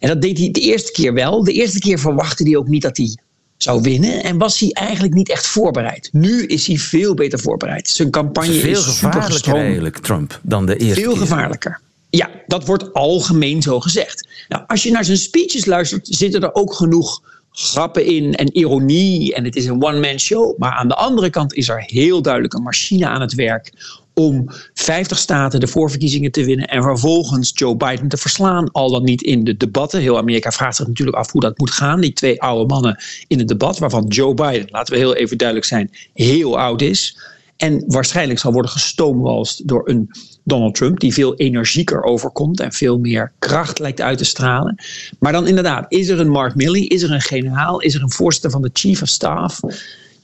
En 0.00 0.08
dat 0.08 0.22
deed 0.22 0.38
hij 0.38 0.50
de 0.50 0.60
eerste 0.60 0.92
keer 0.92 1.14
wel. 1.14 1.44
De 1.44 1.52
eerste 1.52 1.78
keer 1.78 1.98
verwachtte 1.98 2.42
hij 2.44 2.56
ook 2.56 2.68
niet 2.68 2.82
dat 2.82 2.96
hij 2.96 3.16
zou 3.56 3.80
winnen 3.82 4.22
en 4.22 4.38
was 4.38 4.60
hij 4.60 4.70
eigenlijk 4.72 5.14
niet 5.14 5.28
echt 5.28 5.46
voorbereid. 5.46 6.08
Nu 6.12 6.46
is 6.46 6.66
hij 6.66 6.76
veel 6.76 7.14
beter 7.14 7.38
voorbereid. 7.38 7.88
Zijn 7.88 8.10
campagne 8.10 8.52
Veel 8.52 8.70
is 8.70 8.84
gevaarlijker 8.84 9.54
eigenlijk, 9.54 9.98
Trump, 9.98 10.40
dan 10.42 10.66
de 10.66 10.76
eerste 10.76 11.00
Veel 11.02 11.10
keer. 11.12 11.20
gevaarlijker. 11.20 11.80
Ja, 12.10 12.30
dat 12.46 12.66
wordt 12.66 12.92
algemeen 12.92 13.62
zo 13.62 13.80
gezegd. 13.80 14.28
Nou, 14.48 14.62
als 14.66 14.82
je 14.82 14.90
naar 14.90 15.04
zijn 15.04 15.18
speeches 15.18 15.64
luistert, 15.64 16.06
zitten 16.10 16.42
er 16.42 16.54
ook 16.54 16.74
genoeg 16.74 17.22
grappen 17.52 18.04
in 18.06 18.34
en 18.34 18.56
ironie. 18.56 19.34
En 19.34 19.44
het 19.44 19.56
is 19.56 19.66
een 19.66 19.82
one-man 19.82 20.18
show. 20.18 20.58
Maar 20.58 20.72
aan 20.72 20.88
de 20.88 20.94
andere 20.94 21.30
kant 21.30 21.54
is 21.54 21.68
er 21.68 21.82
heel 21.86 22.22
duidelijk 22.22 22.54
een 22.54 22.62
machine 22.62 23.06
aan 23.08 23.20
het 23.20 23.34
werk 23.34 23.72
om 24.14 24.44
50 24.74 25.18
staten 25.18 25.60
de 25.60 25.66
voorverkiezingen 25.66 26.32
te 26.32 26.44
winnen 26.44 26.68
en 26.68 26.82
vervolgens 26.82 27.50
Joe 27.54 27.76
Biden 27.76 28.08
te 28.08 28.16
verslaan, 28.16 28.70
al 28.72 28.90
dan 28.90 29.04
niet 29.04 29.22
in 29.22 29.44
de 29.44 29.56
debatten. 29.56 30.00
Heel 30.00 30.18
Amerika 30.18 30.50
vraagt 30.50 30.76
zich 30.76 30.86
natuurlijk 30.86 31.16
af 31.16 31.32
hoe 31.32 31.40
dat 31.40 31.58
moet 31.58 31.70
gaan. 31.70 32.00
Die 32.00 32.12
twee 32.12 32.42
oude 32.42 32.74
mannen 32.74 33.02
in 33.26 33.38
het 33.38 33.48
debat, 33.48 33.78
waarvan 33.78 34.06
Joe 34.06 34.34
Biden, 34.34 34.66
laten 34.70 34.92
we 34.92 35.00
heel 35.00 35.14
even 35.14 35.38
duidelijk 35.38 35.68
zijn, 35.68 35.90
heel 36.12 36.58
oud 36.58 36.82
is. 36.82 37.18
En 37.56 37.84
waarschijnlijk 37.86 38.38
zal 38.38 38.52
worden 38.52 38.70
gestoomwalst 38.70 39.68
door 39.68 39.88
een 39.88 40.10
Donald 40.44 40.74
Trump, 40.74 41.00
die 41.00 41.12
veel 41.12 41.34
energieker 41.34 42.02
overkomt 42.02 42.60
en 42.60 42.72
veel 42.72 42.98
meer 42.98 43.32
kracht 43.38 43.78
lijkt 43.78 44.00
uit 44.00 44.18
te 44.18 44.24
stralen. 44.24 44.76
Maar 45.18 45.32
dan 45.32 45.46
inderdaad, 45.46 45.86
is 45.88 46.08
er 46.08 46.20
een 46.20 46.30
Mark 46.30 46.54
Milley, 46.54 46.80
is 46.80 47.02
er 47.02 47.10
een 47.10 47.20
generaal, 47.20 47.80
is 47.80 47.94
er 47.94 48.02
een 48.02 48.12
voorzitter 48.12 48.50
van 48.50 48.62
de 48.62 48.70
Chief 48.72 49.02
of 49.02 49.08
Staff, 49.08 49.60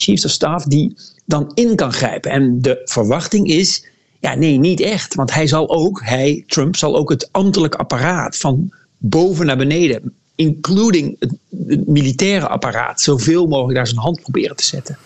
Chiefs 0.03 0.25
of 0.25 0.31
Staff, 0.31 0.65
die 0.65 0.97
dan 1.27 1.51
in 1.55 1.77
kan 1.77 1.93
grijpen. 1.93 2.31
En 2.31 2.63
de 2.63 2.81
verwachting 2.85 3.49
is, 3.49 3.85
ja 4.21 4.35
nee, 4.35 4.59
niet 4.59 4.81
echt. 4.81 5.15
Want 5.15 5.35
hij 5.35 5.47
zal 5.47 5.69
ook, 5.71 6.01
hij, 6.05 6.45
Trump, 6.47 6.77
zal 6.77 6.97
ook 6.97 7.11
het 7.11 7.29
ambtelijk 7.33 7.75
apparaat 7.75 8.37
van 8.37 8.73
boven 8.99 9.47
naar 9.47 9.57
beneden, 9.57 10.13
including 10.35 11.17
het, 11.19 11.33
het 11.69 11.87
militaire 11.89 12.49
apparaat, 12.49 13.01
zoveel 13.01 13.47
mogelijk 13.47 13.77
daar 13.77 13.87
zijn 13.87 14.01
hand 14.01 14.21
proberen 14.21 14.57
te 14.57 14.65
zetten. 14.65 14.99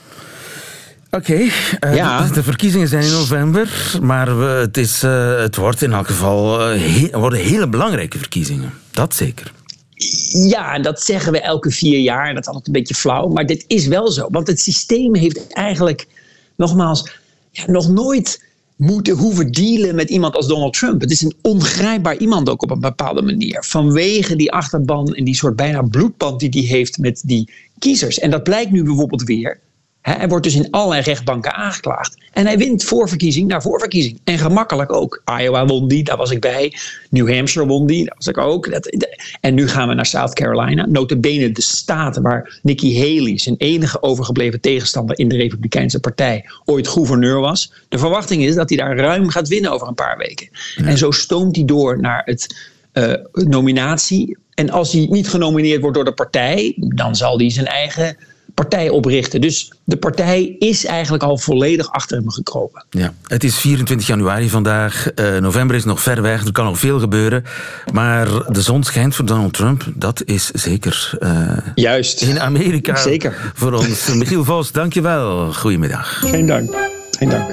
Oké, 1.11 1.35
eh, 1.81 1.95
Ja. 1.95 2.27
de, 2.27 2.33
de 2.33 2.43
verkiezingen 2.43 2.89
zijn 2.89 3.05
in 3.05 3.11
november, 3.13 3.99
maar 4.03 4.39
we, 4.39 4.45
het, 4.45 4.77
is, 4.77 5.03
eh, 5.03 5.37
het 5.39 5.57
wordt 5.57 5.83
in 5.83 5.93
elk 5.93 6.07
geval 6.07 6.61
eh, 6.71 6.81
he- 6.81 7.19
worden 7.19 7.39
hele 7.39 7.69
belangrijke 7.69 8.19
verkiezingen. 8.19 8.73
Dat 8.91 9.15
zeker. 9.15 9.53
Ja, 10.33 10.79
dat 10.79 11.01
zeggen 11.01 11.33
we 11.33 11.41
elke 11.41 11.71
vier 11.71 11.99
jaar. 11.99 12.29
En 12.29 12.35
dat 12.35 12.43
is 12.43 12.49
altijd 12.49 12.67
een 12.67 12.73
beetje 12.73 12.95
flauw. 12.95 13.29
Maar 13.29 13.47
dit 13.47 13.65
is 13.67 13.87
wel 13.87 14.11
zo. 14.11 14.29
Want 14.31 14.47
het 14.47 14.61
systeem 14.61 15.15
heeft 15.15 15.53
eigenlijk, 15.53 16.07
nogmaals, 16.57 17.11
ja, 17.51 17.71
nog 17.71 17.89
nooit 17.89 18.43
moeten 18.77 19.17
hoeven 19.17 19.53
dealen 19.53 19.95
met 19.95 20.11
iemand 20.11 20.37
als 20.37 20.47
Donald 20.47 20.73
Trump. 20.73 21.01
Het 21.01 21.11
is 21.11 21.23
een 21.23 21.35
ongrijpbaar 21.43 22.17
iemand 22.17 22.49
ook 22.49 22.63
op 22.63 22.71
een 22.71 22.81
bepaalde 22.81 23.23
manier. 23.23 23.65
Vanwege 23.65 24.37
die 24.37 24.53
achterban 24.53 25.15
en 25.15 25.25
die 25.25 25.35
soort 25.35 25.57
bijna 25.57 25.83
bloedband 25.83 26.41
die 26.41 26.51
hij 26.51 26.77
heeft 26.77 26.99
met 26.99 27.23
die 27.25 27.51
kiezers. 27.79 28.19
En 28.19 28.31
dat 28.31 28.43
blijkt 28.43 28.71
nu 28.71 28.83
bijvoorbeeld 28.83 29.23
weer 29.23 29.61
Hij 30.05 30.29
wordt 30.29 30.45
dus 30.45 30.55
in 30.55 30.71
allerlei 30.71 31.03
rechtbanken 31.03 31.55
aangeklaagd. 31.55 32.17
En 32.33 32.47
hij 32.47 32.59
wint 32.59 32.85
voorverkiezing 32.85 33.49
na 33.49 33.61
voorverkiezing. 33.61 34.21
En 34.25 34.39
gemakkelijk 34.39 34.93
ook. 34.93 35.23
Iowa 35.41 35.67
won 35.67 35.89
die, 35.89 36.05
daar 36.05 36.17
was 36.17 36.31
ik 36.31 36.41
bij. 36.41 36.77
New 37.11 37.35
Hampshire 37.35 37.69
won 37.69 37.87
die, 37.87 38.05
daar 38.05 38.15
was 38.17 38.27
ik 38.27 38.39
ook. 38.39 38.67
En 39.41 39.55
nu 39.55 39.69
gaan 39.69 39.89
we 39.89 39.95
naar 39.95 40.07
South 40.07 40.35
Carolina. 40.35 40.87
Notabene 40.87 41.53
de 41.53 41.63
staten 41.63 42.23
waar 42.23 42.59
Nikki 42.63 42.99
Haley, 42.99 43.39
zijn 43.39 43.55
enige 43.59 44.03
overgebleven 44.03 44.61
tegenstander 44.61 45.19
in 45.19 45.29
de 45.29 45.37
Republikeinse 45.37 46.01
Partij, 46.01 46.45
ooit 46.65 46.89
gouverneur 46.89 47.41
was. 47.41 47.73
De 47.89 47.99
verwachting 47.99 48.43
is 48.45 48.55
dat 48.55 48.69
hij 48.69 48.79
daar 48.79 48.97
ruim 48.97 49.29
gaat 49.29 49.49
winnen 49.49 49.71
over 49.71 49.89
een 49.89 49.95
paar 49.95 50.19
weken. 50.19 50.49
En 50.85 50.99
zo 50.99 51.11
stoomt 51.11 51.57
hij 51.57 51.65
door 51.65 52.01
naar 52.01 52.23
het 52.25 52.73
eh, 52.93 53.13
nominatie. 53.33 54.37
En 54.55 54.71
als 54.71 54.93
hij 54.93 55.07
niet 55.11 55.29
genomineerd 55.29 55.81
wordt 55.81 55.97
door 55.97 56.05
de 56.05 56.13
partij, 56.13 56.75
dan 56.77 57.17
zal 57.17 57.39
hij 57.39 57.51
zijn 57.51 57.67
eigen 57.67 58.17
partij 58.55 58.89
oprichten. 58.89 59.41
Dus 59.41 59.73
de 59.85 59.97
partij 59.97 60.57
is 60.59 60.85
eigenlijk 60.85 61.23
al 61.23 61.39
volledig 61.39 61.93
achter 61.93 62.17
hem 62.17 62.31
gekropen. 62.31 62.85
Ja, 62.91 63.13
het 63.27 63.45
is 63.45 63.57
24 63.57 64.07
januari 64.07 64.51
vandaag. 64.51 65.13
Eh, 65.15 65.37
november 65.37 65.77
is 65.77 65.85
nog 65.85 66.03
ver 66.03 66.23
weg. 66.23 66.45
Er 66.45 66.53
kan 66.53 66.65
nog 66.65 66.79
veel 66.79 66.99
gebeuren. 66.99 67.45
Maar 67.93 68.53
de 68.53 68.63
zon 68.63 68.83
schijnt 68.83 69.15
voor 69.15 69.25
Donald 69.25 69.53
Trump. 69.53 69.85
Dat 69.95 70.23
is 70.25 70.51
zeker 70.51 71.17
eh, 71.21 71.57
Juist. 71.75 72.23
in 72.23 72.41
Amerika. 72.41 72.97
Zeker. 72.97 73.53
Voor 73.55 73.73
ons. 73.73 74.09
Michiel 74.15 74.45
Vos, 74.45 74.73
dankjewel. 74.73 75.53
Goedemiddag. 75.53 76.19
Geen 76.19 76.47
dank. 76.47 76.77
Geen 77.11 77.29
dank. 77.29 77.51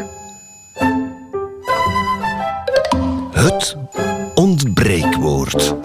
Het 3.31 3.75
ontbreekwoord. 4.35 5.75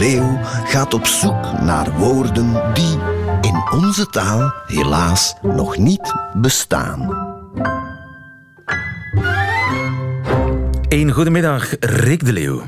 Leeuw 0.00 0.38
gaat 0.42 0.94
op 0.94 1.06
zoek 1.06 1.60
naar 1.60 1.98
woorden 1.98 2.74
die 2.74 2.98
in 3.40 3.62
onze 3.72 4.06
taal 4.06 4.52
helaas 4.66 5.34
nog 5.42 5.76
niet 5.76 6.14
bestaan. 6.34 7.00
Een 10.88 11.10
goedemiddag, 11.10 11.74
Rick 11.80 12.24
de 12.24 12.32
Leeuw. 12.32 12.62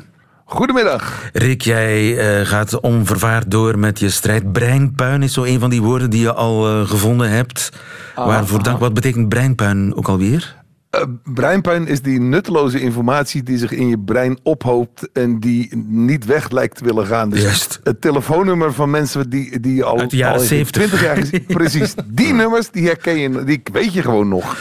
Goedemiddag. 0.45 1.31
Rick, 1.33 1.63
jij 1.63 2.19
eh, 2.19 2.47
gaat 2.47 2.81
onvervaard 2.81 3.51
door 3.51 3.79
met 3.79 3.99
je 3.99 4.11
strijd. 4.11 4.53
Breinpuin 4.53 5.23
is 5.23 5.33
zo 5.33 5.43
een 5.43 5.61
van 5.61 5.71
die 5.71 5.83
woorden 5.83 6.11
die 6.11 6.21
je 6.21 6.33
al 6.33 6.69
eh, 6.69 6.89
gevonden 6.89 7.31
hebt. 7.31 7.73
Waarvoor 8.15 8.63
dank. 8.63 8.79
Wat 8.79 8.95
betekent 8.95 9.29
breinpuin 9.29 9.95
ook 9.95 10.09
alweer? 10.09 10.62
Eh, 10.93 11.03
breinpijn 11.25 11.87
is 11.87 12.03
die 12.03 12.21
nutteloze 12.21 12.81
informatie 12.81 13.43
die 13.43 13.59
zich 13.59 13.73
in 13.73 13.89
je 13.89 13.99
brein 13.99 14.39
ophoopt 14.43 15.09
en 15.13 15.41
die 15.41 15.77
niet 15.87 16.25
weg 16.25 16.51
lijkt 16.51 16.77
te 16.77 16.85
willen 16.85 17.07
gaan. 17.07 17.31
Dus 17.31 17.81
het 17.83 18.01
telefoonnummer 18.01 18.73
van 18.73 18.91
mensen 18.91 19.31
die, 19.31 19.61
die 19.61 19.85
al, 19.85 19.99
Uit 19.99 20.11
de 20.11 20.17
jaren 20.17 20.41
al 20.41 20.47
70. 20.47 20.83
20 20.83 21.03
jaar 21.03 21.17
gezien. 21.17 21.45
Precies. 21.59 21.95
Die 22.07 22.33
nummers 22.33 22.71
die 22.71 22.87
herken 22.87 23.19
je, 23.19 23.45
die 23.45 23.63
weet 23.73 23.93
je 23.93 24.03
gewoon 24.03 24.29
nog. 24.29 24.57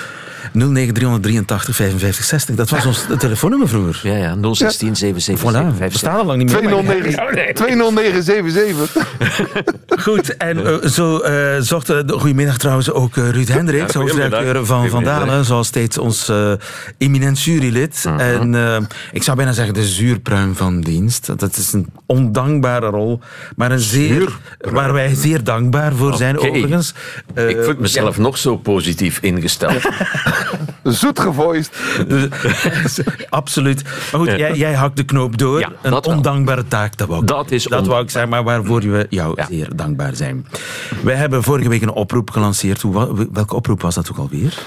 09383 0.51 1.75
55 1.75 2.25
60. 2.25 2.55
Dat 2.55 2.69
was 2.69 2.85
ons 2.85 3.05
telefoonnummer 3.17 3.67
vroeger. 3.67 3.99
Ja, 4.11 4.15
ja, 4.17 4.53
016 4.53 4.95
77 4.95 5.51
Voilà, 5.53 5.77
bestaat 5.91 6.19
al 6.19 6.25
lang 6.25 6.37
niet 6.37 6.47
meer. 6.51 6.57
209, 6.57 7.15
maar- 7.15 7.53
20977. 7.53 9.05
Goed, 10.01 10.37
en 10.37 10.65
eh, 10.65 10.89
zo 10.89 11.19
eh 11.19 11.55
zocht 11.59 11.89
eh, 11.89 11.97
de 12.05 12.13
goedemiddag 12.13 12.57
trouwens 12.57 12.91
ook 12.91 13.15
Ruud 13.15 13.47
Hendricks, 13.47 13.93
hoofdredacteur 13.93 14.65
van. 14.65 14.89
Vandalen, 14.89 15.45
zoals 15.45 15.67
steeds 15.67 15.97
ons 15.97 16.29
eh 16.29 16.51
eminent 16.97 17.41
jurylid. 17.41 18.05
En 18.17 18.55
eh, 18.55 18.77
ik 19.11 19.23
zou 19.23 19.37
bijna 19.37 19.51
zeggen 19.53 19.73
de 19.73 19.85
zuurpruim 19.87 20.55
van 20.55 20.81
dienst. 20.81 21.39
Dat 21.39 21.57
is 21.57 21.73
een 21.73 21.87
ondankbare 22.05 22.87
rol, 22.87 23.19
maar 23.55 23.71
een 23.71 23.79
zeer, 23.79 24.37
waar 24.59 24.93
wij 24.93 25.15
zeer 25.15 25.43
dankbaar 25.43 25.93
voor 25.95 26.15
zijn 26.15 26.39
overigens. 26.39 26.93
Ik 27.35 27.57
voel 27.63 27.73
mezelf 27.79 28.17
nog 28.17 28.37
zo 28.37 28.57
positief 28.57 29.17
ingesteld. 29.21 29.81
Zoet 30.83 31.19
gevoiced. 31.19 31.71
Absoluut. 33.29 33.83
Maar 33.83 34.21
goed, 34.21 34.31
jij, 34.31 34.53
jij 34.55 34.73
hakt 34.73 34.95
de 34.97 35.03
knoop 35.05 35.37
door. 35.37 35.59
Ja, 35.59 35.71
een 35.81 36.03
ondankbare 36.05 36.67
taak, 36.67 36.97
dat 36.97 37.07
wou 37.07 37.21
ik, 37.21 37.27
Dat 37.27 37.51
is 37.51 37.63
dat 37.63 37.87
wou 37.87 38.03
ik 38.03 38.09
zeggen, 38.09 38.29
maar 38.31 38.43
waarvoor 38.43 38.81
we 38.81 39.05
jou 39.09 39.33
Ja. 39.35 39.45
zeer 39.49 39.75
dankbaar 39.75 40.15
zijn. 40.15 40.45
Wij 41.03 41.15
hebben 41.15 41.43
vorige 41.43 41.69
week 41.69 41.81
een 41.81 41.91
oproep 41.91 42.29
gelanceerd. 42.29 42.81
Hoe, 42.81 43.27
welke 43.31 43.55
oproep 43.55 43.81
was 43.81 43.95
dat 43.95 44.09
ook 44.11 44.17
alweer? 44.17 44.57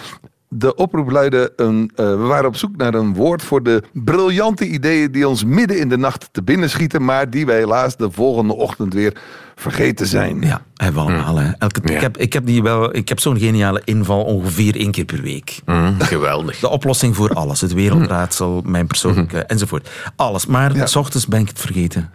De 0.49 0.75
oproep 0.75 1.11
luidde, 1.11 1.53
een, 1.57 1.91
eh, 1.95 2.07
we 2.07 2.17
waren 2.17 2.47
op 2.47 2.57
zoek 2.57 2.77
naar 2.77 2.95
een 2.95 3.15
woord 3.15 3.43
voor 3.43 3.63
de 3.63 3.83
briljante 3.93 4.67
ideeën 4.67 5.13
die 5.13 5.29
ons 5.29 5.45
midden 5.45 5.79
in 5.79 5.89
de 5.89 5.97
nacht 5.97 6.29
te 6.33 6.43
binnen 6.43 6.71
schieten, 6.71 7.05
maar 7.05 7.31
die 7.31 7.47
wij 7.47 7.57
helaas 7.57 7.97
de 7.97 8.11
volgende 8.11 8.55
ochtend 8.55 8.95
weer 8.95 9.17
vergeten 9.55 10.07
zijn. 10.07 10.41
Ja, 10.43 10.63
hebben 10.77 11.05
we 11.07 11.11
allemaal. 11.13 11.37
Hè. 11.37 11.51
Elke, 11.59 11.81
Ja. 11.85 11.95
ik, 11.95 12.01
heb, 12.01 12.17
ik 12.17 12.33
heb, 12.33 12.47
die 12.47 12.63
wel, 12.63 12.97
ik 12.97 13.09
heb 13.09 13.21
zo'n 13.21 13.39
geniale 13.39 13.83
inval 13.85 14.23
ongeveer 14.25 14.77
één 14.77 14.91
keer 14.91 15.05
per 15.05 15.23
week. 15.23 15.61
Mm, 15.67 15.95
geweldig. 16.15 16.59
De 16.59 16.69
oplossing 16.69 17.17
voor 17.17 17.31
alles. 17.31 17.61
Het 17.61 17.73
wereldraadsel, 17.73 18.63
mijn 18.65 18.87
persoonlijke, 18.87 19.39
enzovoort. 19.41 19.89
Alles. 20.17 20.47
Maar 20.47 20.77
Ja. 20.77 20.87
s 20.87 20.97
ochtends 20.97 21.27
ben 21.27 21.41
ik 21.41 21.49
het 21.49 21.61
vergeten. 21.61 22.11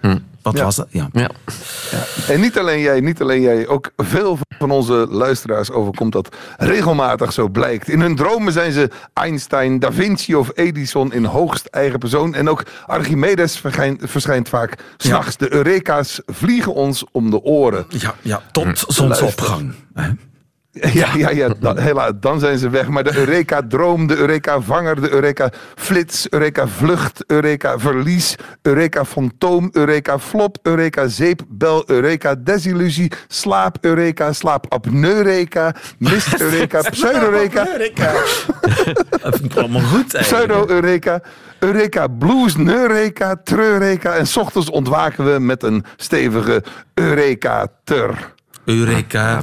Wat 0.52 0.58
Ja. 0.58 0.64
was 0.64 0.76
dat? 0.76 0.88
Ja. 0.90 1.10
Ja. 1.12 1.30
En 2.28 2.40
niet 2.40 2.58
alleen 2.60 2.80
jij, 2.82 3.00
niet 3.00 3.22
alleen 3.22 3.42
jij, 3.42 3.68
ook 3.68 3.92
veel 3.98 4.38
van 4.58 4.72
onze 4.72 5.08
luisteraars 5.10 5.72
overkomt 5.72 6.12
dat 6.12 6.36
regelmatig 6.58 7.34
zo 7.34 7.48
blijkt. 7.50 7.90
In 7.90 8.02
hun 8.02 8.16
dromen 8.16 8.54
zijn 8.54 8.72
ze 8.72 8.90
Einstein, 9.14 9.80
Da 9.80 9.92
Vinci 9.92 10.36
of 10.36 10.52
Edison 10.54 11.14
in 11.14 11.26
hoogst 11.26 11.66
eigen 11.66 12.00
persoon. 12.00 12.34
En 12.34 12.50
ook 12.50 12.64
Archimedes 12.86 13.58
verschijnt, 13.58 14.02
verschijnt 14.06 14.50
vaak 14.50 14.78
s'nachts. 14.98 15.38
De 15.38 15.54
Eureka's 15.54 16.22
vliegen 16.26 16.74
ons 16.74 17.04
om 17.12 17.30
de 17.32 17.42
oren. 17.42 17.86
Ja, 17.90 18.16
ja, 18.22 18.42
tot 18.52 18.84
zonsopgang. 18.88 19.74
Ja, 20.72 21.08
ja, 21.16 21.30
ja 21.30 21.50
dan, 21.60 21.78
helaas, 21.78 22.12
dan 22.20 22.40
zijn 22.40 22.58
ze 22.58 22.70
weg. 22.70 22.88
Maar 22.88 23.04
de 23.04 23.18
Eureka-droom, 23.18 24.08
de 24.08 24.16
Eureka-vanger, 24.16 25.02
de 25.02 25.12
Eureka-flits, 25.12 26.30
Eureka-vlucht, 26.30 27.24
Eureka-verlies, 27.28 28.36
Eureka-fantoom, 28.62 29.70
Eureka-flop, 29.72 30.58
Eureka-zeep, 30.62 31.42
bel, 31.48 31.84
Eureka-desillusie, 31.88 33.12
slaap-Eureka, 33.28 34.34
slaap-apneu-Eureka, 34.34 35.74
mist-Eureka, 35.98 36.82
pseudo-Eureka, 36.92 37.66
Dat 39.22 39.38
vind 39.38 39.52
ik 39.52 39.56
allemaal 39.56 39.82
goed 39.82 40.14
eigenlijk. 40.14 40.48
pseudo-Eureka, 40.48 41.22
Eureka-blues, 41.60 42.56
Neureka, 42.56 43.36
Treureka. 43.44 44.16
En 44.16 44.28
s 44.28 44.38
ochtends 44.38 44.70
ontwaken 44.70 45.34
we 45.34 45.40
met 45.40 45.64
een 45.64 45.86
stevige 45.96 46.64
Eureka-ter. 46.94 48.34
Eureka. 48.66 49.42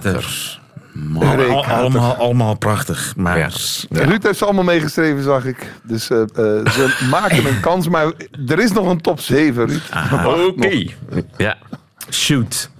Ter. 0.96 1.20
Maar 1.20 1.38
Eureka, 1.38 1.54
al- 1.54 1.64
allemaal, 1.64 2.14
allemaal 2.14 2.54
prachtig. 2.58 3.12
Maar 3.16 3.38
Ja. 3.38 3.48
Ruud 3.90 4.22
heeft 4.22 4.38
ze 4.38 4.44
allemaal 4.44 4.64
meegeschreven, 4.64 5.22
zag 5.22 5.44
ik. 5.44 5.72
Dus 5.82 6.10
eh, 6.10 6.20
eh, 6.20 6.26
ze 6.72 7.06
maken 7.10 7.46
een 7.46 7.60
kans. 7.60 7.88
Maar 7.88 8.12
er 8.46 8.58
is 8.58 8.72
nog 8.72 8.88
een 8.88 9.00
top 9.00 9.20
7, 9.20 9.66
Ruud. 9.66 9.82
Oké. 10.48 10.84
Ja. 11.36 11.56
shoot. 12.10 12.70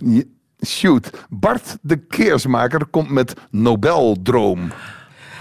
Shoot. 0.67 1.11
Bart 1.29 1.77
de 1.83 1.97
Keersmaker 1.97 2.87
komt 2.91 3.11
met 3.11 3.35
Nobeldroom. 3.51 4.71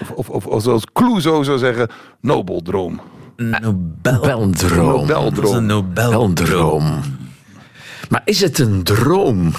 Of, 0.01 0.11
of, 0.11 0.29
of, 0.29 0.45
of 0.45 0.63
zoals 0.63 0.83
Clouseau 0.93 1.43
zou 1.43 1.57
zeggen, 1.57 1.89
Nobeldroom. 2.21 3.01
Nobel. 3.37 3.75
Beldroom. 4.01 5.07
Dat 5.07 5.37
is 5.43 5.51
een 5.51 5.65
Nobel. 5.65 6.09
Beldroom. 6.09 6.99
Maar 8.09 8.21
is 8.25 8.41
het 8.41 8.59
een 8.59 8.83
droom? 8.83 9.51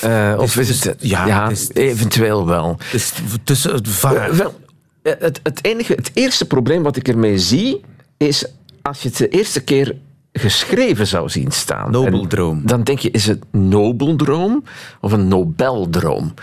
Eh, 0.00 0.34
of 0.38 0.56
is 0.56 0.84
het... 0.84 0.94
ja, 0.98 1.26
Ja, 1.26 1.42
het 1.48 1.58
is- 1.58 1.70
eventueel 1.72 2.46
wel. 2.46 2.76
Dus 2.92 3.12
tussen 3.44 3.72
het. 3.74 3.88
Eh, 4.02 4.26
wel, 4.28 4.54
eh, 5.02 5.12
het, 5.18 5.40
het, 5.42 5.64
enige, 5.64 5.92
het 5.92 6.10
eerste 6.14 6.44
probleem 6.44 6.82
wat 6.82 6.96
ik 6.96 7.08
ermee 7.08 7.38
zie, 7.38 7.80
is 8.16 8.44
als 8.82 9.02
je 9.02 9.08
het 9.08 9.16
de 9.16 9.28
eerste 9.28 9.60
keer 9.60 9.96
geschreven 10.32 11.06
zou 11.06 11.28
zien 11.28 11.50
staan. 11.52 11.90
Nobeldroom. 11.90 12.58
En 12.60 12.66
Dan 12.66 12.82
denk 12.82 12.98
je, 12.98 13.10
is 13.10 13.26
het 13.26 13.44
Nobeldroom 13.50 14.64
of 15.00 15.12
een 15.12 15.28
Nobeldroom? 15.28 16.34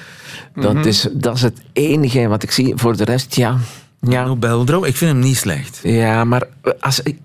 Dat, 0.55 0.85
is, 0.85 1.07
dat 1.13 1.35
is 1.35 1.41
het 1.41 1.57
enige 1.73 2.27
wat 2.27 2.43
ik 2.43 2.51
zie. 2.51 2.73
Voor 2.75 2.97
de 2.97 3.03
rest, 3.03 3.35
ja. 3.35 3.57
Ja, 4.01 4.25
Nobeldroom, 4.25 4.83
ik 4.83 4.95
vind 4.95 5.11
hem 5.11 5.19
niet 5.19 5.37
slecht. 5.37 5.79
ja 5.83 6.23
maar 6.23 6.43
als 6.79 6.99
ik... 7.01 7.17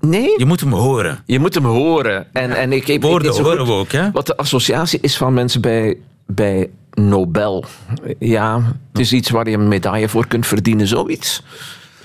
Nee? 0.00 0.34
Je 0.36 0.44
moet 0.44 0.60
hem 0.60 0.72
horen. 0.72 1.22
Je 1.26 1.38
moet 1.38 1.54
hem 1.54 1.64
horen. 1.64 2.26
En, 2.32 2.56
en 2.56 2.72
ik, 2.72 2.82
ik, 2.82 2.88
ik 2.88 3.02
Woorden 3.02 3.34
zo 3.34 3.42
horen 3.42 3.58
goed 3.58 3.66
we 3.66 3.72
ook, 3.72 3.92
hè? 3.92 4.10
Wat 4.10 4.26
de 4.26 4.36
associatie 4.36 4.98
is 5.02 5.16
van 5.16 5.34
mensen 5.34 5.60
bij, 5.60 5.96
bij 6.26 6.70
Nobel. 6.92 7.64
Ja, 8.18 8.76
het 8.92 9.00
is 9.00 9.12
iets 9.12 9.30
waar 9.30 9.48
je 9.48 9.56
een 9.56 9.68
medaille 9.68 10.08
voor 10.08 10.26
kunt 10.26 10.46
verdienen, 10.46 10.86
zoiets. 10.86 11.42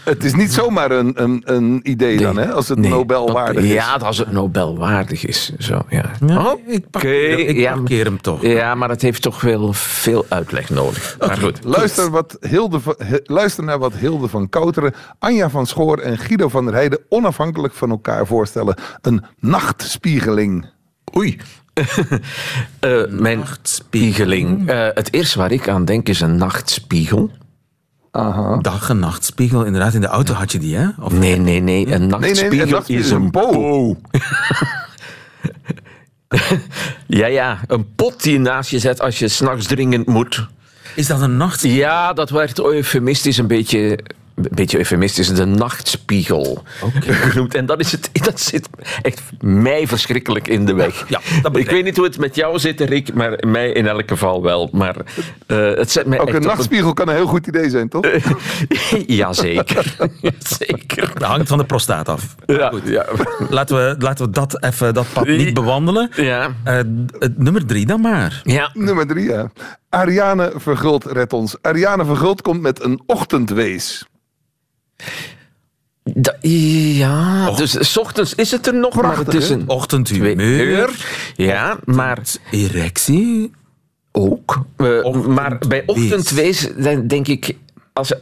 Het 0.04 0.24
is 0.24 0.34
niet 0.34 0.54
zomaar 0.54 0.92
een, 0.92 1.12
een, 1.24 1.42
een 1.46 1.80
idee 1.84 2.18
dan, 2.18 2.38
hè? 2.38 2.52
Als 2.54 2.68
het 2.68 2.78
Nee, 2.80 2.90
Nobelwaardig 2.90 3.54
dat- 3.56 3.64
is. 3.64 3.72
Ja, 3.72 3.94
als 3.96 4.18
het 4.18 4.32
Nobelwaardig 4.32 5.26
is. 5.26 5.52
Zo, 5.58 5.82
ja. 5.90 6.12
Ja, 6.28 6.52
Oké, 6.52 6.72
ik 6.72 6.90
pak- 6.90 7.04
ik 7.04 7.56
ja. 7.56 7.74
parkeer 7.74 8.06
hem 8.06 8.22
toch. 8.22 8.42
Ja, 8.42 8.76
maar 8.76 8.90
het 8.90 9.02
heeft 9.02 9.22
toch 9.22 9.42
wel 9.42 9.74
veel 9.74 10.26
uitleg 10.30 10.70
nodig. 10.70 11.16
Maar 11.20 11.38
goed. 11.38 11.60
Luister, 11.64 12.10
wat 12.10 12.38
Hilde 12.50 12.80
luister 13.24 13.64
naar 13.64 13.80
wat 13.80 13.94
Hilde 13.94 14.28
van 14.28 14.50
Kouteren, 14.50 14.94
Anja 15.20 15.50
van 15.50 15.66
Schoor 15.68 15.98
en 15.98 16.18
Guido 16.18 16.48
van 16.50 16.66
der 16.66 16.74
Heijden 16.74 17.00
onafhankelijk 17.10 17.74
van 17.74 17.90
elkaar 17.90 18.28
voorstellen. 18.28 18.76
Een 19.02 19.24
nachtspiegeling. 19.40 20.66
Oei. 21.18 21.38
Eh, 22.80 23.02
mijn 23.10 23.44
spiegeling. 23.62 24.70
Eh, 24.70 24.88
het 24.94 25.14
eerste 25.14 25.38
waar 25.38 25.52
ik 25.52 25.68
aan 25.68 25.86
denk 25.86 26.10
is 26.10 26.22
een 26.22 26.36
nachtspiegel. 26.36 27.32
Dag- 28.62 28.90
en 28.90 29.00
nachtspiegel. 29.00 29.64
Inderdaad, 29.64 29.94
in 29.94 30.02
de 30.02 30.08
auto 30.08 30.34
had 30.34 30.52
je 30.52 30.60
die, 30.60 30.76
hè? 30.76 30.88
Of 31.00 31.14
Nee, 31.14 31.36
nee, 31.38 31.60
nee. 31.60 31.94
Een 31.94 32.08
nachtspiegel, 32.08 32.68
nachtspiegel 32.68 33.06
is 33.06 33.12
een 33.12 33.32
bo. 33.32 33.96
ja, 37.20 37.28
ja. 37.28 37.60
Een 37.68 37.96
pot 37.96 38.24
die 38.24 38.34
je 38.34 38.40
naast 38.40 38.70
je 38.70 38.80
zet 38.80 39.02
als 39.02 39.20
je 39.20 39.28
s'nachts 39.28 39.68
dringend 39.68 40.08
moet. 40.08 40.48
Is 40.96 41.08
dat 41.08 41.22
een 41.22 41.38
nachtspiegel? 41.38 41.80
Ja, 41.80 42.14
dat 42.14 42.30
werd 42.30 42.60
eufemistisch 42.60 43.38
een 43.38 43.48
beetje... 43.48 44.00
Een 44.36 44.48
beetje 44.52 44.78
eufemistisch, 44.78 45.28
de 45.34 45.46
nachtspiegel 45.46 46.64
genoemd. 47.00 47.56
En 47.56 47.66
dat, 47.66 47.80
is 47.80 47.92
het, 47.92 48.10
dat 48.24 48.40
zit 48.40 48.70
echt 49.02 49.22
mij 49.42 49.88
verschrikkelijk 49.88 50.48
in 50.48 50.66
de 50.66 50.74
weg. 50.74 51.06
Ja, 51.10 51.20
dat 51.42 51.58
ik 51.58 51.70
weet 51.70 51.84
niet 51.84 51.96
hoe 51.96 52.06
het 52.06 52.18
met 52.18 52.36
jou 52.36 52.60
zit, 52.60 52.80
Rick, 52.82 53.14
maar 53.14 53.38
mij 53.48 53.72
in 53.72 53.88
elk 53.88 54.04
geval 54.10 54.42
wel. 54.44 54.70
Maar 54.72 54.96
eh, 55.48 55.58
het 55.58 55.92
zet 55.92 56.06
mij 56.06 56.20
Ook 56.20 56.28
echt 56.28 56.38
een 56.38 56.44
nachtspiegel 56.44 56.94
kan 56.94 57.08
een 57.10 57.16
heel 57.16 57.26
goed 57.28 57.48
idee 57.48 57.70
zijn, 57.70 57.90
toch? 57.90 58.06
Jazeker. 59.08 59.96
Zeker. 60.60 61.12
Dat 61.14 61.28
hangt 61.28 61.48
van 61.48 61.58
de 61.58 61.66
prostaat 61.66 62.10
af. 62.10 62.36
Ja, 62.46 62.70
Goed. 62.70 62.82
ja. 62.88 63.06
Laten 63.50 63.76
we, 63.76 63.96
laten 64.00 64.26
we 64.26 64.32
dat, 64.32 64.64
even, 64.64 64.94
dat 64.94 65.06
pad 65.14 65.28
niet 65.28 65.54
bewandelen. 65.54 66.10
Ja. 66.16 66.54
Eh, 66.64 66.76
het 67.20 67.38
nummer 67.38 67.66
drie 67.66 67.86
dan 67.86 68.02
maar. 68.02 68.42
ja. 68.44 68.70
Nummer 68.74 69.08
drie, 69.08 69.30
ja. 69.30 69.52
Ariane 69.90 70.54
Verguld 70.56 71.06
redt 71.06 71.34
ons. 71.34 71.56
Ariane 71.62 72.06
Verguld 72.06 72.42
komt 72.42 72.62
met 72.62 72.84
een 72.84 73.02
ochtendwees. 73.06 74.06
Da- 76.04 76.36
ja, 76.42 77.52
dus 77.52 77.92
s 77.92 77.98
ochtends 77.98 78.36
is 78.36 78.52
het 78.52 78.68
er 78.68 78.76
nog, 78.76 79.02
maar 79.02 79.18
het 79.18 79.34
is 79.34 79.50
een 79.50 79.70
Ochtendhumeur. 79.70 80.90
Ja, 81.36 81.78
maar 81.86 82.20
Erectie. 82.52 83.52
ook. 84.12 84.66
Maar 85.28 85.58
bij 85.68 85.84
ochtendwees 85.86 86.70
denk 87.08 87.28
ik, 87.28 87.56
als 87.94 88.12
er 88.12 88.22